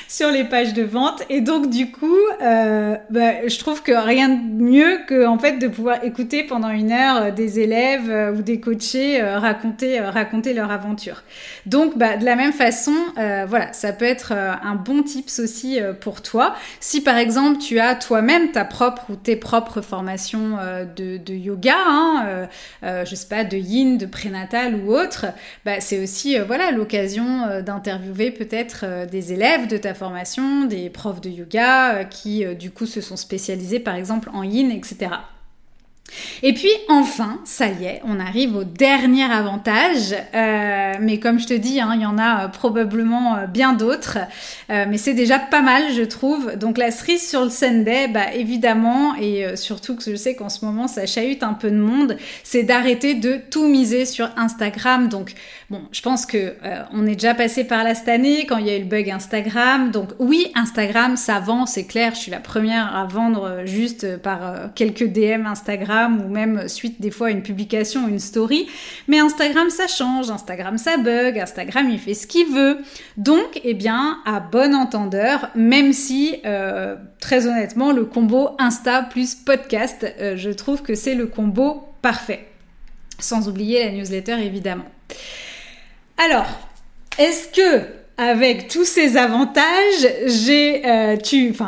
sur 0.09 0.31
les 0.31 0.45
pages 0.45 0.75
de 0.75 0.83
vente. 0.83 1.23
Et 1.29 1.41
donc, 1.41 1.71
du 1.71 1.91
coup, 1.91 2.19
euh, 2.43 2.97
bah, 3.11 3.47
je 3.47 3.59
trouve 3.59 3.83
que 3.83 3.93
rien 3.93 4.29
de 4.29 4.63
mieux 4.63 5.01
que 5.07 5.27
en 5.27 5.39
fait 5.39 5.59
de 5.59 5.69
pouvoir 5.69 6.05
écouter 6.05 6.45
pendant 6.45 6.71
une 6.71 6.93
heure 6.93 7.17
euh, 7.17 7.31
des 7.31 7.61
élèves 7.61 8.11
euh, 8.11 8.33
ou 8.33 8.43
des 8.43 8.61
coachés 8.61 9.23
raconter 9.23 10.01
raconter 10.01 10.55
leur 10.55 10.71
aventure. 10.71 11.23
Donc, 11.67 11.97
bah, 11.97 12.17
de 12.17 12.25
la 12.25 12.37
même 12.37 12.53
façon, 12.53 12.95
voilà, 13.17 13.73
ça 13.73 13.93
peut 13.93 14.05
être 14.05 14.33
un 14.33 14.75
bon 14.75 15.03
tips 15.03 15.39
aussi 15.39 15.79
pour 16.01 16.23
toi. 16.23 16.55
Si 16.81 17.01
par 17.01 17.17
exemple 17.17 17.59
tu 17.59 17.79
as 17.79 17.95
toi-même 17.95 18.51
ta 18.51 18.65
propre 18.65 19.11
ou 19.11 19.17
tes 19.17 19.37
propres 19.37 19.81
formations 19.81 20.59
de, 20.97 21.17
de, 21.19 21.35
yoga, 21.35 21.77
hein, 21.87 22.49
je 22.83 23.15
sais 23.15 23.29
pas, 23.29 23.45
de 23.45 23.57
yin, 23.57 23.99
de 23.99 24.07
prénatal 24.07 24.75
ou 24.77 24.93
autre, 24.93 25.27
bah, 25.65 25.81
c'est 25.81 26.03
aussi 26.03 26.39
voilà 26.39 26.71
l'occasion 26.71 27.04
euh, 27.19 27.63
d'interviewer 27.63 28.31
peut-être 28.31 28.85
euh, 28.85 29.07
des 29.07 29.33
élèves 29.33 29.69
de 29.69 29.77
ta 29.77 29.95
formation, 29.95 30.65
des 30.65 30.91
profs 30.91 31.21
de 31.21 31.31
yoga 31.31 31.95
euh, 31.95 32.05
qui 32.05 32.45
du 32.57 32.71
coup 32.71 32.87
se 32.87 33.01
sont 33.01 33.17
spécialisés 33.17 33.81
par 33.81 33.95
exemple 33.95 34.31
en 34.33 34.43
yin, 34.43 34.71
etc. 34.71 35.11
Et 36.43 36.53
puis 36.53 36.71
enfin, 36.89 37.41
ça 37.45 37.69
y 37.69 37.85
est, 37.85 38.03
on 38.05 38.21
arrive 38.21 38.57
au 38.57 38.65
dernier 38.65 39.25
avantage. 39.25 40.15
Euh, 40.35 40.93
mais 41.01 41.19
comme 41.19 41.39
je 41.39 41.47
te 41.47 41.55
dis, 41.55 41.81
hein, 41.81 41.93
il 41.95 42.03
y 42.03 42.07
en 42.07 42.19
a 42.19 42.45
euh, 42.45 42.49
probablement 42.49 43.37
euh, 43.37 43.47
bien 43.47 43.73
d'autres. 43.73 44.19
mais 44.69 44.99
c'est 44.99 45.15
déjà 45.15 45.39
pas 45.39 45.63
mal, 45.63 45.93
je 45.93 46.03
trouve. 46.03 46.57
Donc 46.57 46.79
la 46.79 46.91
cerise 46.91 47.27
sur 47.27 47.45
le 47.45 47.51
Sunday, 47.51 48.09
bah, 48.09 48.33
évidemment, 48.35 49.15
et 49.17 49.57
surtout 49.57 49.97
que 49.97 50.03
je 50.05 50.17
sais 50.17 50.35
qu'en 50.35 50.49
ce 50.49 50.65
moment 50.65 50.89
ça 50.89 51.07
chahute 51.07 51.43
un 51.43 51.55
peu 51.55 51.71
de 51.71 51.77
monde, 51.77 52.17
c'est 52.43 52.63
d'arrêter 52.63 53.15
de 53.15 53.39
tout 53.51 53.69
miser 53.69 54.05
sur 54.07 54.31
Instagram. 54.37 55.09
Donc 55.09 55.35
bon, 55.71 55.83
je 55.93 56.01
pense 56.01 56.27
que 56.27 56.55
on 56.93 57.07
est 57.07 57.15
déjà 57.15 57.35
passé 57.35 57.65
par 57.65 57.85
là 57.85 57.95
cette 57.95 58.09
année 58.09 58.47
quand 58.47 58.59
il 58.59 58.67
y 58.67 58.71
a 58.71 58.77
eu 58.77 58.81
le 58.81 58.87
bug 58.87 59.11
Instagram. 59.11 59.91
Donc 59.91 60.11
oui, 60.19 60.51
Instagram, 60.55 61.17
ça 61.17 61.41
vend, 61.41 61.67
c'est 61.67 61.87
clair. 61.87 62.15
Je 62.15 62.21
suis 62.21 62.31
la 62.31 62.41
première 62.41 62.95
à 62.95 63.05
vendre 63.05 63.63
juste 63.65 64.17
par 64.19 64.73
quelques 64.75 65.07
DM 65.13 65.47
Instagram 65.47 66.04
ou 66.09 66.29
même 66.29 66.69
suite 66.69 67.01
des 67.01 67.11
fois 67.11 67.29
à 67.29 67.31
une 67.31 67.43
publication 67.43 68.09
une 68.09 68.19
story. 68.19 68.67
Mais 69.09 69.19
Instagram, 69.19 69.71
ça 69.71 69.87
change, 69.87 70.31
Instagram, 70.31 70.79
ça 70.79 70.97
bug, 70.97 71.39
Instagram, 71.39 71.89
il 71.91 71.99
fait 71.99 72.15
ce 72.15 72.27
qu'il 72.27 72.47
veut. 72.49 72.79
Donc, 73.17 73.61
eh 73.65 73.75
bien, 73.75 74.19
à 74.25 74.41
bon 74.41 74.75
entendeur, 74.75 75.51
même 75.55 75.93
si, 75.93 76.37
euh, 76.45 76.97
très 77.21 77.47
honnêtement, 77.47 77.93
le 77.93 78.05
combo 78.05 78.51
Insta 78.59 79.03
plus 79.03 79.35
podcast, 79.35 80.07
euh, 80.21 80.37
je 80.37 80.51
trouve 80.51 80.83
que 80.83 80.95
c'est 80.95 81.15
le 81.15 81.27
combo 81.27 81.85
parfait. 82.03 82.47
Sans 83.19 83.49
oublier 83.49 83.85
la 83.85 83.93
newsletter, 83.93 84.45
évidemment. 84.45 84.91
Alors, 86.19 86.47
est-ce 87.19 87.49
que 87.49 87.87
avec 88.17 88.69
tous 88.69 88.85
ces 88.85 89.17
avantages, 89.17 89.65
j'ai 90.27 90.87
euh, 90.87 91.17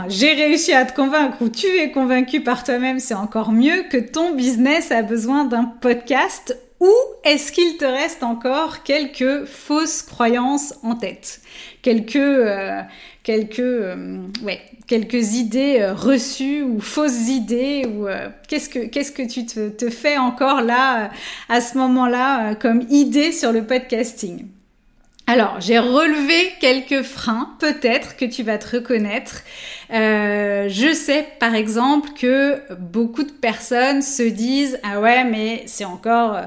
j'ai 0.09 0.33
réussi 0.33 0.73
à 0.73 0.85
te 0.85 0.95
convaincre 0.95 1.39
ou 1.41 1.49
tu 1.49 1.67
es 1.67 1.91
convaincu 1.91 2.41
par 2.41 2.63
toi-même, 2.63 3.01
c'est 3.01 3.15
encore 3.15 3.51
mieux 3.51 3.85
que 3.91 3.97
ton 3.97 4.35
business 4.35 4.93
a 4.93 5.03
besoin 5.03 5.45
d'un 5.45 5.65
podcast. 5.65 6.57
Ou 6.79 6.93
est-ce 7.25 7.53
qu'il 7.53 7.79
te 7.79 7.87
reste 7.87 8.23
encore 8.23 8.83
quelques 8.83 9.47
fausses 9.47 10.03
croyances 10.03 10.75
en 10.83 10.95
tête, 10.95 11.41
quelques 11.81 12.17
euh, 12.17 12.83
quelques 13.23 13.59
euh, 13.61 14.19
ouais, 14.45 14.61
quelques 14.87 15.35
idées 15.37 15.85
reçues 15.91 16.63
ou 16.63 16.81
fausses 16.81 17.29
idées 17.29 17.87
ou 17.87 18.07
qu'est-ce 18.47 18.69
que 18.69 18.81
qu'est-ce 18.87 19.11
que 19.11 19.23
tu 19.23 19.47
te 19.47 19.91
fais 19.91 20.19
encore 20.19 20.61
là 20.61 21.11
à 21.49 21.61
ce 21.63 21.79
moment-là 21.79 22.55
comme 22.57 22.83
idée 22.91 23.33
sur 23.33 23.53
le 23.53 23.65
podcasting? 23.65 24.45
Alors, 25.29 25.61
j'ai 25.61 25.81
relevé 25.81 26.53
quelques 26.61 27.03
freins, 27.03 27.57
peut-être 27.59 28.17
que 28.17 28.25
tu 28.25 28.45
vas 28.45 28.59
te 28.59 28.77
reconnaître. 28.77 29.43
Euh, 29.93 30.69
je 30.69 30.93
sais 30.93 31.27
par 31.41 31.57
exemple 31.57 32.11
que 32.17 32.61
beaucoup 32.79 33.25
de 33.25 33.33
personnes 33.33 34.03
se 34.03 34.23
disent 34.23 34.79
ah 34.83 35.01
ouais 35.01 35.23
mais 35.25 35.63
c'est 35.67 35.85
encore 35.85 36.35
euh, 36.35 36.43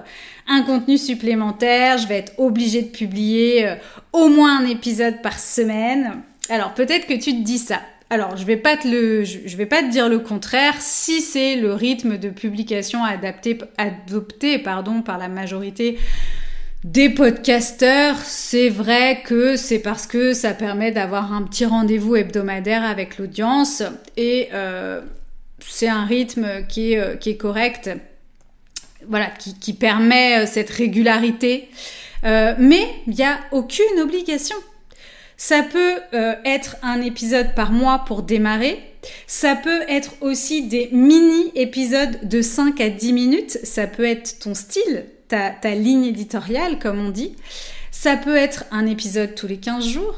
un 0.47 0.61
contenu 0.63 0.97
supplémentaire, 0.97 1.97
je 1.97 2.07
vais 2.07 2.17
être 2.17 2.33
obligée 2.37 2.81
de 2.81 2.87
publier 2.87 3.67
euh, 3.67 3.75
au 4.13 4.29
moins 4.29 4.61
un 4.61 4.65
épisode 4.65 5.21
par 5.21 5.39
semaine. 5.39 6.21
Alors 6.49 6.73
peut-être 6.73 7.05
que 7.05 7.13
tu 7.13 7.31
te 7.31 7.43
dis 7.43 7.59
ça. 7.59 7.81
Alors, 8.11 8.37
je 8.37 8.43
vais 8.43 8.57
pas 8.57 8.75
te 8.75 8.87
le, 8.87 9.23
je 9.23 9.55
vais 9.55 9.67
pas 9.67 9.83
te 9.83 9.89
dire 9.91 10.09
le 10.09 10.17
contraire. 10.17 10.73
Si 10.79 11.21
c'est 11.21 11.55
le 11.55 11.75
rythme 11.75 12.17
de 12.17 12.29
publication 12.29 13.03
adapté, 13.03 13.59
adopté, 13.77 14.57
pardon, 14.57 15.03
par 15.03 15.19
la 15.19 15.27
majorité 15.27 15.99
des 16.83 17.09
podcasteurs, 17.09 18.15
c'est 18.23 18.69
vrai 18.69 19.21
que 19.25 19.57
c'est 19.57 19.79
parce 19.79 20.07
que 20.07 20.33
ça 20.33 20.53
permet 20.53 20.91
d'avoir 20.91 21.33
un 21.33 21.43
petit 21.43 21.65
rendez-vous 21.65 22.15
hebdomadaire 22.15 22.85
avec 22.85 23.17
l'audience 23.17 23.83
et 24.15 24.47
euh, 24.53 25.01
c'est 25.59 25.89
un 25.89 26.05
rythme 26.05 26.65
qui 26.69 26.93
est, 26.93 26.99
euh, 26.99 27.15
qui 27.17 27.31
est 27.31 27.37
correct, 27.37 27.89
voilà, 29.09 29.27
qui, 29.27 29.73
permet 29.73 30.39
euh, 30.39 30.45
cette 30.45 30.69
régularité. 30.69 31.67
mais 32.23 32.87
il 33.07 33.13
n'y 33.13 33.23
a 33.23 33.39
aucune 33.51 33.99
obligation. 33.99 34.55
Ça 35.35 35.63
peut 35.63 35.99
être 36.43 36.75
un 36.83 37.01
épisode 37.01 37.55
par 37.55 37.71
mois 37.71 38.03
pour 38.05 38.23
démarrer. 38.23 38.77
Ça 39.25 39.55
peut 39.55 39.83
être 39.87 40.15
aussi 40.19 40.67
des 40.67 40.89
mini-épisodes 40.91 42.27
de 42.27 42.41
5 42.41 42.81
à 42.81 42.89
10 42.89 43.13
minutes. 43.13 43.59
Ça 43.63 43.87
peut 43.87 44.03
être 44.03 44.39
ton 44.39 44.53
style 44.53 45.05
ta, 45.29 45.75
ligne 45.75 46.05
éditoriale, 46.05 46.79
comme 46.79 46.99
on 46.99 47.09
dit. 47.09 47.35
Ça 47.91 48.17
peut 48.17 48.35
être 48.35 48.65
un 48.71 48.85
épisode 48.85 49.35
tous 49.35 49.47
les 49.47 49.57
15 49.57 49.87
jours. 49.87 50.15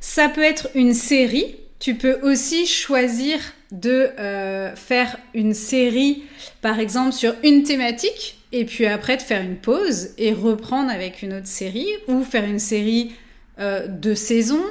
Ça 0.00 0.28
peut 0.28 0.42
être 0.42 0.68
une 0.74 0.94
série. 0.94 1.56
Tu 1.80 1.94
peux 1.94 2.20
aussi 2.22 2.66
choisir 2.66 3.38
de 3.72 4.10
euh, 4.18 4.74
faire 4.76 5.18
une 5.34 5.54
série, 5.54 6.22
par 6.62 6.78
exemple, 6.78 7.12
sur 7.12 7.34
une 7.42 7.64
thématique, 7.64 8.38
et 8.52 8.64
puis 8.64 8.86
après 8.86 9.16
de 9.16 9.22
faire 9.22 9.42
une 9.42 9.56
pause 9.56 10.10
et 10.16 10.32
reprendre 10.32 10.90
avec 10.90 11.22
une 11.22 11.34
autre 11.34 11.48
série, 11.48 11.88
ou 12.06 12.22
faire 12.22 12.44
une 12.44 12.60
série 12.60 13.12
euh, 13.58 13.88
de 13.88 14.14
saison, 14.14 14.62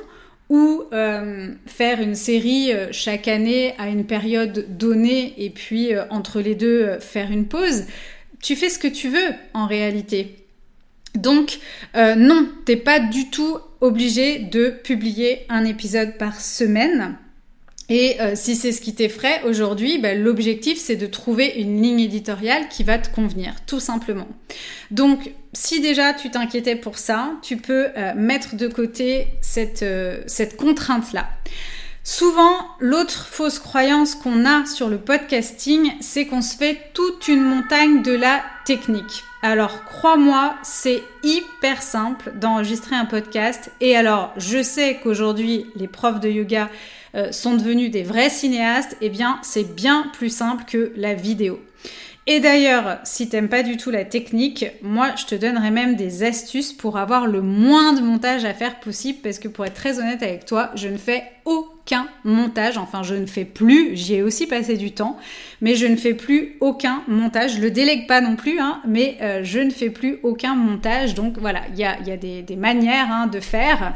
ou 0.50 0.84
euh, 0.94 1.50
faire 1.66 2.00
une 2.00 2.16
série 2.16 2.72
chaque 2.92 3.28
année 3.28 3.74
à 3.78 3.90
une 3.90 4.06
période 4.06 4.66
donnée, 4.78 5.34
et 5.38 5.50
puis 5.50 5.90
entre 6.10 6.40
les 6.40 6.56
deux 6.56 7.00
faire 7.00 7.30
une 7.30 7.48
pause 7.48 7.84
tu 8.44 8.56
fais 8.56 8.70
ce 8.70 8.78
que 8.78 8.88
tu 8.88 9.10
veux 9.10 9.34
en 9.56 9.66
réalité. 9.66 10.36
Donc 11.16 11.60
euh, 11.96 12.16
non, 12.16 12.48
t'es 12.66 12.76
pas 12.76 13.00
du 13.00 13.30
tout 13.30 13.58
obligé 13.82 14.40
de 14.40 14.70
publier 14.70 15.46
un 15.50 15.66
épisode 15.66 16.18
par 16.18 16.40
semaine. 16.40 17.16
Et 17.90 18.20
euh, 18.22 18.34
si 18.36 18.56
c'est 18.56 18.72
ce 18.72 18.82
qui 18.82 18.96
t'effraie 18.96 19.42
aujourd'hui, 19.46 19.98
bah, 20.00 20.14
l'objectif 20.14 20.78
c'est 20.78 20.96
de 20.96 21.06
trouver 21.06 21.54
une 21.58 21.82
ligne 21.82 22.00
éditoriale 22.00 22.68
qui 22.70 22.84
va 22.84 22.98
te 22.98 23.14
convenir, 23.14 23.54
tout 23.66 23.80
simplement. 23.80 24.28
Donc 24.92 25.32
si 25.54 25.82
déjà 25.82 26.14
tu 26.14 26.30
t'inquiétais 26.30 26.76
pour 26.76 26.98
ça, 26.98 27.34
tu 27.42 27.58
peux 27.58 27.88
euh, 27.96 28.14
mettre 28.16 28.56
de 28.56 28.68
côté 28.68 29.28
cette, 29.42 29.86
cette 30.28 30.58
contrainte-là. 30.58 31.30
Souvent, 32.06 32.58
l'autre 32.80 33.28
fausse 33.28 33.60
croyance 33.60 34.14
qu'on 34.16 34.46
a 34.46 34.66
sur 34.66 34.90
le 34.90 34.98
podcasting, 34.98 35.94
c'est 36.02 36.26
qu'on 36.26 36.42
se 36.42 36.58
fait 36.58 36.78
toute 36.94 37.30
une 37.30 37.42
montagne 37.42 38.04
de 38.04 38.12
la 38.12 38.44
technique. 38.66 39.24
Alors, 39.42 39.86
crois-moi, 39.86 40.56
c'est 40.64 41.02
hyper 41.24 41.82
simple 41.82 42.34
d'enregistrer 42.36 42.98
un 42.98 43.06
podcast. 43.06 43.72
Et 43.80 43.96
alors, 43.96 44.34
je 44.36 44.62
sais 44.62 45.00
qu'aujourd'hui, 45.02 45.66
les 45.78 45.88
profs 45.88 46.20
de 46.20 46.28
yoga 46.28 46.70
euh, 47.16 47.32
sont 47.32 47.56
devenus 47.56 47.90
des 47.90 48.04
vrais 48.04 48.30
cinéastes. 48.30 48.98
Eh 49.00 49.10
bien, 49.10 49.40
c'est 49.42 49.74
bien 49.74 50.08
plus 50.12 50.30
simple 50.30 50.66
que 50.66 50.92
la 50.98 51.14
vidéo. 51.14 51.62
Et 52.26 52.40
d'ailleurs, 52.40 53.00
si 53.04 53.28
t'aimes 53.28 53.50
pas 53.50 53.64
du 53.64 53.76
tout 53.76 53.92
la 53.92 54.06
technique, 54.06 54.66
moi 54.82 55.10
je 55.18 55.26
te 55.26 55.36
donnerai 55.36 55.72
même 55.72 55.98
des 55.98 56.24
astuces 56.24 56.72
pour 56.72 56.98
avoir 56.98 57.28
le 57.28 57.42
moins 57.42 57.92
de 57.92 58.00
montage 58.00 58.46
à 58.46 58.54
faire 58.54 58.80
possible 58.80 59.20
parce 59.22 59.40
que 59.40 59.50
pour 59.50 59.66
être 59.66 59.74
très 59.74 60.00
honnête 60.00 60.24
avec 60.24 60.46
toi, 60.46 60.72
je 60.76 60.88
ne 60.88 60.96
fais 60.96 61.24
aucun 61.44 62.08
montage, 62.24 62.78
enfin 62.78 63.04
je 63.04 63.16
ne 63.16 63.26
fais 63.26 63.44
plus, 63.44 63.98
j'y 63.98 64.16
ai 64.16 64.24
aussi 64.24 64.48
passé 64.48 64.78
du 64.78 64.94
temps, 64.94 65.18
mais 65.60 65.76
je 65.76 65.86
ne 65.86 65.98
fais 65.98 66.14
plus 66.14 66.56
aucun 66.62 67.04
montage, 67.10 67.56
je 67.56 67.62
le 67.62 67.72
délègue 67.72 68.08
pas 68.08 68.22
non 68.22 68.38
plus, 68.38 68.58
hein, 68.58 68.80
mais 68.88 69.18
euh, 69.22 69.42
je 69.44 69.60
ne 69.60 69.70
fais 69.70 69.90
plus 69.90 70.20
aucun 70.24 70.56
montage, 70.56 71.16
donc 71.16 71.38
voilà, 71.38 71.60
il 71.74 71.80
y 71.80 71.84
a, 71.84 71.98
des, 72.18 72.56
manières 72.56 73.12
hein, 73.12 73.28
de 73.28 73.42
faire. 73.42 73.96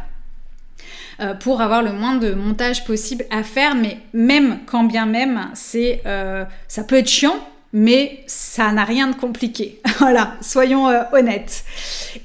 Euh, 1.19 1.33
pour 1.33 1.61
avoir 1.61 1.81
le 1.81 1.93
moins 1.93 2.15
de 2.15 2.33
montage 2.33 2.85
possible 2.85 3.25
à 3.31 3.41
faire, 3.41 3.73
mais 3.73 3.97
même 4.13 4.59
quand 4.67 4.83
bien 4.83 5.07
même, 5.07 5.49
c'est 5.55 6.01
euh, 6.05 6.45
ça 6.67 6.83
peut 6.83 6.97
être 6.97 7.09
chiant 7.09 7.39
mais 7.73 8.23
ça 8.27 8.71
n'a 8.71 8.83
rien 8.83 9.07
de 9.07 9.15
compliqué. 9.15 9.81
voilà, 9.99 10.35
soyons 10.41 10.87
euh, 10.87 11.03
honnêtes. 11.13 11.63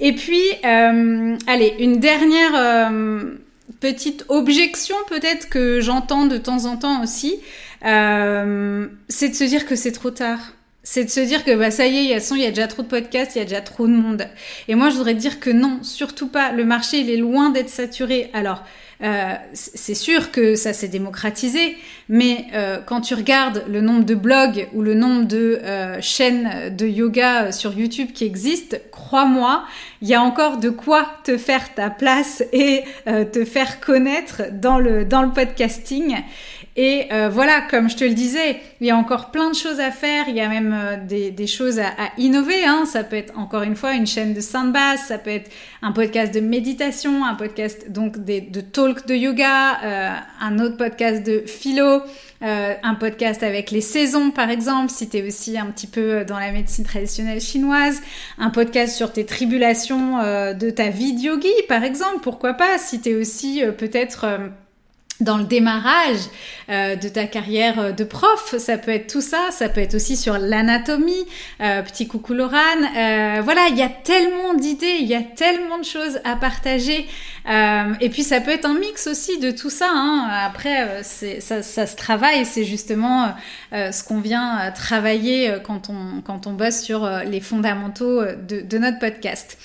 Et 0.00 0.14
puis, 0.14 0.42
euh, 0.64 1.36
allez, 1.46 1.74
une 1.78 1.98
dernière 1.98 2.52
euh, 2.54 3.34
petite 3.80 4.24
objection 4.28 4.96
peut-être 5.08 5.48
que 5.48 5.80
j'entends 5.80 6.26
de 6.26 6.38
temps 6.38 6.66
en 6.66 6.76
temps 6.76 7.02
aussi, 7.02 7.40
c'est 7.82 9.28
de 9.28 9.34
se 9.34 9.44
dire 9.44 9.66
que 9.66 9.74
c'est 9.74 9.92
trop 9.92 10.10
tard. 10.10 10.38
C'est 10.84 11.04
de 11.04 11.10
se 11.10 11.20
dire 11.20 11.44
que 11.44 11.54
bah, 11.56 11.70
ça 11.70 11.86
y 11.86 11.96
est, 11.96 12.04
il 12.04 12.10
y, 12.10 12.14
a, 12.14 12.36
y 12.36 12.46
a 12.46 12.50
déjà 12.50 12.66
trop 12.66 12.82
de 12.82 12.88
podcasts, 12.88 13.36
il 13.36 13.38
y 13.38 13.42
a 13.42 13.44
déjà 13.44 13.60
trop 13.60 13.86
de 13.86 13.92
monde. 13.92 14.26
Et 14.66 14.74
moi, 14.74 14.90
je 14.90 14.96
voudrais 14.96 15.14
dire 15.14 15.38
que 15.38 15.50
non, 15.50 15.78
surtout 15.82 16.26
pas. 16.26 16.50
Le 16.50 16.64
marché, 16.64 16.98
il 16.98 17.10
est 17.10 17.16
loin 17.16 17.50
d'être 17.50 17.68
saturé. 17.68 18.30
Alors, 18.32 18.64
euh, 19.02 19.34
c'est 19.52 19.94
sûr 19.94 20.30
que 20.30 20.54
ça 20.54 20.72
s'est 20.72 20.88
démocratisé, 20.88 21.76
mais 22.08 22.46
euh, 22.54 22.78
quand 22.84 23.00
tu 23.00 23.14
regardes 23.14 23.64
le 23.68 23.80
nombre 23.80 24.04
de 24.04 24.14
blogs 24.14 24.68
ou 24.74 24.82
le 24.82 24.94
nombre 24.94 25.24
de 25.24 25.60
euh, 25.64 26.00
chaînes 26.00 26.74
de 26.76 26.86
yoga 26.86 27.50
sur 27.50 27.76
YouTube 27.76 28.12
qui 28.12 28.24
existent, 28.24 28.76
crois-moi, 28.92 29.64
il 30.02 30.08
y 30.08 30.14
a 30.14 30.22
encore 30.22 30.58
de 30.58 30.70
quoi 30.70 31.06
te 31.24 31.36
faire 31.36 31.74
ta 31.74 31.90
place 31.90 32.44
et 32.52 32.84
te 33.04 33.44
faire 33.44 33.80
connaître 33.80 34.42
dans 34.52 34.78
le, 34.78 35.04
dans 35.04 35.22
le 35.22 35.30
podcasting. 35.30 36.16
Et 36.74 37.08
euh, 37.12 37.28
voilà, 37.28 37.60
comme 37.70 37.90
je 37.90 37.96
te 37.96 38.04
le 38.04 38.14
disais, 38.14 38.58
il 38.80 38.86
y 38.86 38.90
a 38.90 38.96
encore 38.96 39.30
plein 39.30 39.50
de 39.50 39.54
choses 39.54 39.78
à 39.78 39.90
faire, 39.90 40.24
il 40.28 40.36
y 40.36 40.40
a 40.40 40.48
même 40.48 40.74
euh, 40.74 41.30
des, 41.30 41.46
choses 41.46 41.78
à, 41.78 41.92
innover. 42.16 42.64
Hein. 42.64 42.86
Ça 42.86 43.04
peut 43.04 43.16
être 43.16 43.38
encore 43.38 43.62
une 43.62 43.76
fois 43.76 43.92
une 43.92 44.06
chaîne 44.06 44.32
de 44.32 44.72
basse, 44.72 45.06
ça 45.08 45.18
peut 45.18 45.30
être 45.30 45.50
un 45.82 45.92
podcast 45.92 46.32
de 46.34 46.40
méditation, 46.40 47.26
un 47.26 47.34
podcast 47.34 47.90
donc 47.90 48.24
de 48.24 48.60
talk 48.62 49.06
de 49.06 49.14
yoga, 49.14 49.82
euh, 49.84 50.16
un 50.40 50.58
autre 50.60 50.78
podcast 50.78 51.22
de 51.26 51.42
philo, 51.46 52.00
un 52.40 52.94
podcast 52.96 53.42
avec 53.44 53.70
les 53.70 53.80
saisons 53.80 54.30
par 54.30 54.50
exemple, 54.50 54.90
si 54.90 55.08
tu 55.08 55.18
es 55.18 55.26
aussi 55.26 55.56
un 55.58 55.66
petit 55.66 55.86
peu 55.86 56.24
dans 56.24 56.40
la 56.40 56.50
médecine 56.50 56.84
traditionnelle 56.84 57.40
chinoise, 57.40 58.02
un 58.38 58.50
podcast 58.50 58.96
sur 58.96 59.12
tes 59.12 59.24
tribulations 59.26 60.18
de 60.52 60.70
ta 60.70 60.88
vie 60.88 61.12
de 61.12 61.20
yogi 61.20 61.52
par 61.68 61.84
exemple, 61.84 62.18
pourquoi 62.22 62.54
pas, 62.54 62.78
si 62.78 63.00
tu 63.00 63.10
es 63.10 63.14
aussi 63.14 63.62
peut-être 63.78 64.26
dans 65.20 65.38
le 65.38 65.44
démarrage 65.44 66.18
euh, 66.68 66.96
de 66.96 67.08
ta 67.08 67.26
carrière 67.26 67.78
euh, 67.78 67.92
de 67.92 68.04
prof. 68.04 68.56
Ça 68.58 68.78
peut 68.78 68.90
être 68.90 69.10
tout 69.10 69.20
ça, 69.20 69.50
ça 69.50 69.68
peut 69.68 69.80
être 69.80 69.94
aussi 69.94 70.16
sur 70.16 70.38
l'anatomie. 70.38 71.26
Euh, 71.60 71.82
petit 71.82 72.06
coucou 72.08 72.34
Laurane. 72.34 73.42
voilà, 73.42 73.68
il 73.68 73.76
y 73.76 73.82
a 73.82 73.88
tellement 73.88 74.54
d'idées, 74.54 74.98
il 75.00 75.06
y 75.06 75.14
a 75.14 75.22
tellement 75.22 75.78
de 75.78 75.84
choses 75.84 76.20
à 76.24 76.36
partager. 76.36 77.06
et 78.00 78.08
puis 78.10 78.22
ça 78.22 78.40
peut 78.40 78.50
être 78.50 78.66
un 78.66 78.78
mix 78.78 79.06
aussi 79.06 79.38
de 79.38 79.50
tout 79.50 79.70
ça. 79.70 79.88
Hein. 79.90 80.28
Après, 80.44 81.02
ça, 81.02 81.62
ça, 81.62 81.86
se 81.86 81.96
travaille, 81.96 82.44
c'est 82.44 82.64
justement 82.64 83.34
ce 83.72 84.04
qu'on 84.04 84.20
vient 84.20 84.70
travailler 84.74 85.56
quand 85.64 85.88
on, 85.88 86.20
quand 86.20 86.46
on 86.46 86.52
bosse 86.52 86.80
sur 86.80 87.08
les 87.24 87.40
fondamentaux 87.40 88.22
de, 88.24 88.60
de 88.60 88.78
notre 88.78 88.98
podcast. 88.98 89.58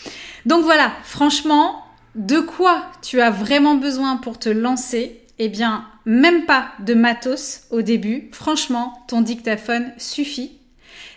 Donc 0.46 0.64
voilà, 0.64 0.92
franchement, 1.04 1.84
de 2.16 2.40
quoi 2.40 2.86
tu 3.02 3.22
as 3.22 3.32
vraiment 3.32 3.76
besoin 3.76 4.18
pour 4.18 4.40
te 4.40 4.50
lancer? 4.50 5.27
Eh 5.40 5.50
bien, 5.50 5.86
même 6.06 6.46
pas 6.46 6.72
de 6.80 6.94
matos 6.94 7.64
au 7.70 7.82
début. 7.82 8.30
Franchement, 8.32 8.94
ton 9.08 9.22
dictaphone 9.22 9.92
suffit. 9.98 10.54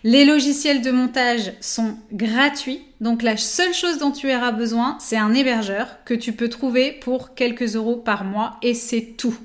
Les 0.02 0.24
logiciels 0.24 0.82
de 0.82 0.90
montage 0.90 1.52
sont 1.60 1.96
gratuits. 2.12 2.82
Donc 3.00 3.22
la 3.22 3.36
seule 3.36 3.74
chose 3.74 3.98
dont 3.98 4.10
tu 4.10 4.34
auras 4.34 4.52
besoin, 4.52 4.96
c'est 5.00 5.16
un 5.16 5.34
hébergeur 5.34 6.04
que 6.04 6.14
tu 6.14 6.32
peux 6.32 6.48
trouver 6.48 6.92
pour 6.92 7.34
quelques 7.34 7.76
euros 7.76 7.96
par 7.96 8.24
mois 8.24 8.56
et 8.62 8.74
c'est 8.74 9.14
tout. 9.16 9.36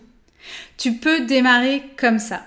Tu 0.78 0.94
peux 0.94 1.22
démarrer 1.22 1.84
comme 1.98 2.20
ça. 2.20 2.46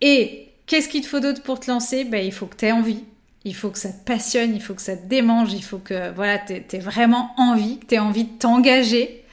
Et 0.00 0.48
qu'est-ce 0.66 0.88
qu'il 0.88 1.02
te 1.02 1.06
faut 1.06 1.20
d'autre 1.20 1.42
pour 1.42 1.60
te 1.60 1.70
lancer? 1.70 2.04
Ben, 2.04 2.24
Il 2.24 2.32
faut 2.32 2.46
que 2.46 2.56
tu 2.56 2.66
aies 2.66 2.72
envie. 2.72 3.04
Il 3.44 3.54
faut 3.54 3.70
que 3.70 3.78
ça 3.78 3.88
te 3.88 4.04
passionne, 4.04 4.54
il 4.54 4.60
faut 4.60 4.74
que 4.74 4.82
ça 4.82 4.96
te 4.96 5.06
démange, 5.06 5.54
il 5.54 5.64
faut 5.64 5.78
que 5.78 6.12
voilà, 6.12 6.38
tu 6.38 6.52
aies 6.52 6.78
vraiment 6.78 7.30
envie, 7.38 7.78
que 7.78 7.86
tu 7.86 7.94
aies 7.94 7.98
envie 7.98 8.24
de 8.24 8.38
t'engager 8.38 9.24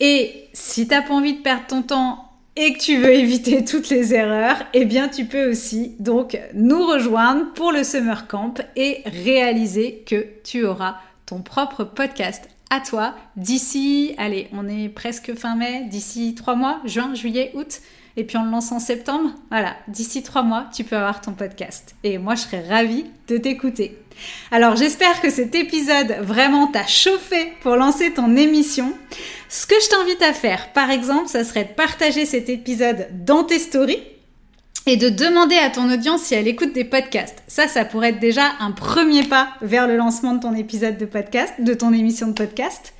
et 0.00 0.48
si 0.52 0.86
t'as 0.86 1.02
pas 1.02 1.14
envie 1.14 1.34
de 1.34 1.42
perdre 1.42 1.66
ton 1.66 1.82
temps 1.82 2.32
et 2.56 2.72
que 2.72 2.78
tu 2.78 2.98
veux 2.98 3.14
éviter 3.14 3.64
toutes 3.64 3.88
les 3.88 4.14
erreurs, 4.14 4.58
eh 4.72 4.84
bien 4.84 5.08
tu 5.08 5.24
peux 5.26 5.50
aussi 5.50 5.94
donc 5.98 6.38
nous 6.54 6.86
rejoindre 6.86 7.52
pour 7.54 7.72
le 7.72 7.84
Summer 7.84 8.26
Camp 8.26 8.54
et 8.76 9.02
réaliser 9.06 10.04
que 10.06 10.26
tu 10.44 10.64
auras 10.64 10.96
ton 11.26 11.42
propre 11.42 11.84
podcast 11.84 12.48
à 12.70 12.80
toi 12.80 13.14
d'ici, 13.36 14.14
allez, 14.18 14.48
on 14.52 14.68
est 14.68 14.88
presque 14.88 15.34
fin 15.34 15.54
mai, 15.56 15.84
d'ici 15.88 16.34
trois 16.34 16.56
mois, 16.56 16.80
juin, 16.84 17.14
juillet, 17.14 17.52
août, 17.54 17.80
et 18.16 18.24
puis 18.24 18.36
on 18.36 18.44
le 18.44 18.50
lance 18.50 18.72
en 18.72 18.78
septembre. 18.78 19.30
Voilà, 19.50 19.76
d'ici 19.88 20.22
trois 20.22 20.42
mois, 20.42 20.66
tu 20.74 20.84
peux 20.84 20.96
avoir 20.96 21.20
ton 21.20 21.32
podcast. 21.32 21.94
Et 22.02 22.18
moi, 22.18 22.34
je 22.34 22.42
serais 22.42 22.66
ravie 22.66 23.06
de 23.28 23.36
t'écouter. 23.36 23.98
Alors 24.50 24.76
j'espère 24.76 25.20
que 25.20 25.30
cet 25.30 25.54
épisode 25.54 26.16
vraiment 26.22 26.68
t'a 26.68 26.86
chauffé 26.86 27.52
pour 27.60 27.76
lancer 27.76 28.12
ton 28.12 28.34
émission. 28.36 28.94
Ce 29.48 29.66
que 29.66 29.74
je 29.82 29.88
t'invite 29.88 30.22
à 30.22 30.32
faire, 30.32 30.72
par 30.72 30.90
exemple, 30.90 31.28
ça 31.28 31.44
serait 31.44 31.64
de 31.64 31.74
partager 31.74 32.26
cet 32.26 32.48
épisode 32.48 33.08
dans 33.24 33.44
tes 33.44 33.58
stories 33.58 34.02
et 34.86 34.96
de 34.96 35.08
demander 35.08 35.56
à 35.56 35.68
ton 35.68 35.92
audience 35.92 36.22
si 36.22 36.34
elle 36.34 36.48
écoute 36.48 36.72
des 36.72 36.84
podcasts. 36.84 37.42
Ça, 37.48 37.68
ça 37.68 37.84
pourrait 37.84 38.10
être 38.10 38.20
déjà 38.20 38.52
un 38.60 38.70
premier 38.70 39.24
pas 39.24 39.48
vers 39.60 39.86
le 39.86 39.96
lancement 39.96 40.34
de 40.34 40.40
ton 40.40 40.54
épisode 40.54 40.96
de 40.96 41.06
podcast, 41.06 41.52
de 41.58 41.74
ton 41.74 41.92
émission 41.92 42.28
de 42.28 42.32
podcast. 42.32 42.94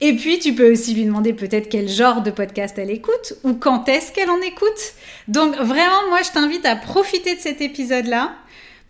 Et 0.00 0.16
puis, 0.16 0.38
tu 0.38 0.54
peux 0.54 0.72
aussi 0.72 0.94
lui 0.94 1.04
demander 1.04 1.32
peut-être 1.32 1.68
quel 1.68 1.88
genre 1.88 2.22
de 2.22 2.30
podcast 2.30 2.78
elle 2.78 2.90
écoute 2.90 3.34
ou 3.44 3.54
quand 3.54 3.88
est-ce 3.88 4.12
qu'elle 4.12 4.30
en 4.30 4.40
écoute. 4.40 4.94
Donc, 5.28 5.54
vraiment, 5.56 6.08
moi, 6.08 6.20
je 6.22 6.30
t'invite 6.30 6.64
à 6.64 6.76
profiter 6.76 7.34
de 7.34 7.40
cet 7.40 7.60
épisode-là 7.60 8.32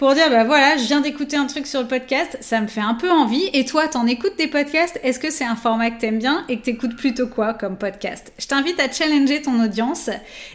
pour 0.00 0.14
dire 0.14 0.30
bah 0.30 0.44
voilà, 0.44 0.78
je 0.78 0.84
viens 0.84 1.02
d'écouter 1.02 1.36
un 1.36 1.44
truc 1.44 1.66
sur 1.66 1.82
le 1.82 1.86
podcast, 1.86 2.38
ça 2.40 2.62
me 2.62 2.68
fait 2.68 2.80
un 2.80 2.94
peu 2.94 3.10
envie. 3.10 3.50
Et 3.52 3.66
toi, 3.66 3.86
t'en 3.86 4.06
écoutes 4.06 4.38
des 4.38 4.46
podcasts? 4.46 4.98
Est-ce 5.02 5.18
que 5.18 5.30
c'est 5.30 5.44
un 5.44 5.56
format 5.56 5.90
que 5.90 6.00
t'aimes 6.00 6.18
bien 6.18 6.42
et 6.48 6.58
que 6.58 6.64
t'écoutes 6.64 6.96
plutôt 6.96 7.26
quoi 7.26 7.52
comme 7.52 7.76
podcast? 7.76 8.32
Je 8.38 8.46
t'invite 8.46 8.80
à 8.80 8.90
challenger 8.90 9.42
ton 9.42 9.62
audience 9.62 10.08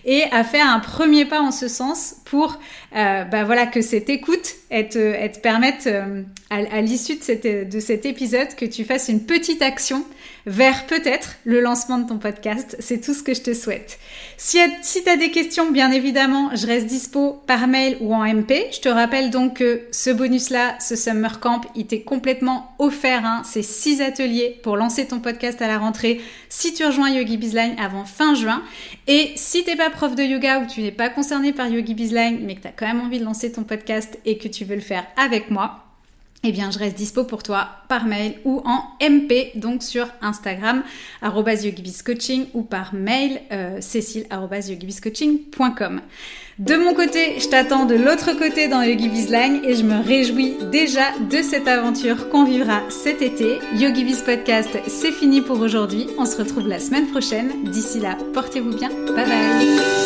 et 0.03 0.23
à 0.31 0.43
faire 0.43 0.67
un 0.67 0.79
premier 0.79 1.25
pas 1.25 1.41
en 1.41 1.51
ce 1.51 1.67
sens 1.67 2.15
pour 2.25 2.59
euh, 2.95 3.23
bah 3.25 3.43
voilà 3.43 3.65
que 3.65 3.81
cette 3.81 4.09
écoute 4.09 4.55
elle 4.69 4.89
te, 4.89 5.39
permette 5.39 5.87
euh, 5.87 6.23
à, 6.49 6.81
l'issue 6.81 7.15
de, 7.15 7.79
cet 7.79 8.05
épisode 8.05 8.55
que 8.55 8.65
tu 8.65 8.83
fasses 8.83 9.07
une 9.09 9.25
petite 9.25 9.61
action 9.61 10.03
vers 10.47 10.85
peut-être 10.85 11.35
le 11.45 11.61
lancement 11.61 11.97
de 11.97 12.07
ton 12.07 12.17
podcast. 12.17 12.75
C'est 12.79 13.01
tout 13.01 13.13
ce 13.13 13.23
que 13.23 13.33
je 13.33 13.41
te 13.41 13.53
souhaite. 13.53 13.99
Si, 14.37 14.57
tu 14.83 15.09
as 15.09 15.17
des 15.17 15.31
questions, 15.31 15.71
bien 15.71 15.91
évidemment, 15.91 16.51
je 16.55 16.67
reste 16.67 16.87
dispo 16.87 17.41
par 17.47 17.67
mail 17.67 17.97
ou 18.01 18.13
en 18.13 18.25
MP. 18.25 18.65
Je 18.71 18.79
te 18.79 18.89
rappelle 18.89 19.31
donc 19.31 19.57
que 19.57 19.81
ce 19.91 20.09
bonus-là, 20.09 20.75
ce 20.79 20.95
Summer 20.95 21.39
Camp, 21.39 21.61
il 21.75 21.87
t'est 21.87 22.01
complètement 22.01 22.75
offert. 22.77 23.25
Hein. 23.25 23.41
C'est 23.45 23.63
six 23.63 24.01
ateliers 24.01 24.59
pour 24.61 24.77
lancer 24.77 25.07
ton 25.07 25.19
podcast 25.19 25.61
à 25.61 25.67
la 25.67 25.79
rentrée 25.79 26.21
si 26.49 26.73
tu 26.73 26.85
rejoins 26.85 27.09
Yogi 27.09 27.37
Bizline 27.37 27.75
avant 27.79 28.05
fin 28.05 28.35
juin. 28.35 28.61
Et 29.07 29.31
si 29.35 29.63
t'es 29.63 29.75
pas 29.75 29.89
prof 29.89 30.15
de 30.15 30.23
yoga 30.23 30.59
ou 30.59 30.67
tu 30.67 30.81
n'es 30.81 30.91
pas 30.91 31.09
concerné 31.09 31.53
par 31.53 31.67
Yogi 31.67 31.93
Bizline, 31.93 32.39
mais 32.43 32.55
que 32.55 32.61
tu 32.61 32.67
as 32.67 32.71
quand 32.71 32.84
envie 32.93 33.19
de 33.19 33.25
lancer 33.25 33.51
ton 33.51 33.63
podcast 33.63 34.17
et 34.25 34.37
que 34.37 34.47
tu 34.47 34.65
veux 34.65 34.75
le 34.75 34.81
faire 34.81 35.05
avec 35.17 35.51
moi, 35.51 35.85
eh 36.47 36.51
bien, 36.51 36.69
je 36.69 36.77
reste 36.77 36.95
dispo 36.95 37.23
pour 37.23 37.41
toi 37.41 37.67
par 37.89 38.05
mail 38.05 38.35
ou 38.45 38.61
en 38.65 38.83
MP, 39.01 39.53
donc 39.55 39.81
sur 39.81 40.07
Instagram, 40.21 40.83
yogibiscoaching 41.23 42.45
ou 42.53 42.61
par 42.61 42.93
mail, 42.93 43.41
euh, 43.51 43.81
cécile.yogibiscoaching.com. 43.81 46.01
De 46.59 46.75
mon 46.75 46.93
côté, 46.93 47.39
je 47.39 47.47
t'attends 47.49 47.85
de 47.85 47.95
l'autre 47.95 48.37
côté 48.37 48.67
dans 48.67 48.83
Yogi 48.83 49.09
et 49.63 49.73
je 49.75 49.83
me 49.83 50.05
réjouis 50.05 50.53
déjà 50.71 51.17
de 51.31 51.41
cette 51.41 51.67
aventure 51.67 52.29
qu'on 52.29 52.43
vivra 52.45 52.83
cet 52.89 53.23
été. 53.23 53.57
Yogi 53.73 54.05
Biz 54.05 54.21
Podcast, 54.21 54.77
c'est 54.87 55.11
fini 55.11 55.41
pour 55.41 55.59
aujourd'hui. 55.59 56.07
On 56.17 56.25
se 56.25 56.37
retrouve 56.37 56.69
la 56.69 56.79
semaine 56.79 57.07
prochaine. 57.07 57.51
D'ici 57.65 57.99
là, 57.99 58.17
portez-vous 58.33 58.73
bien. 58.77 58.89
Bye 58.89 59.25
bye. 59.25 60.04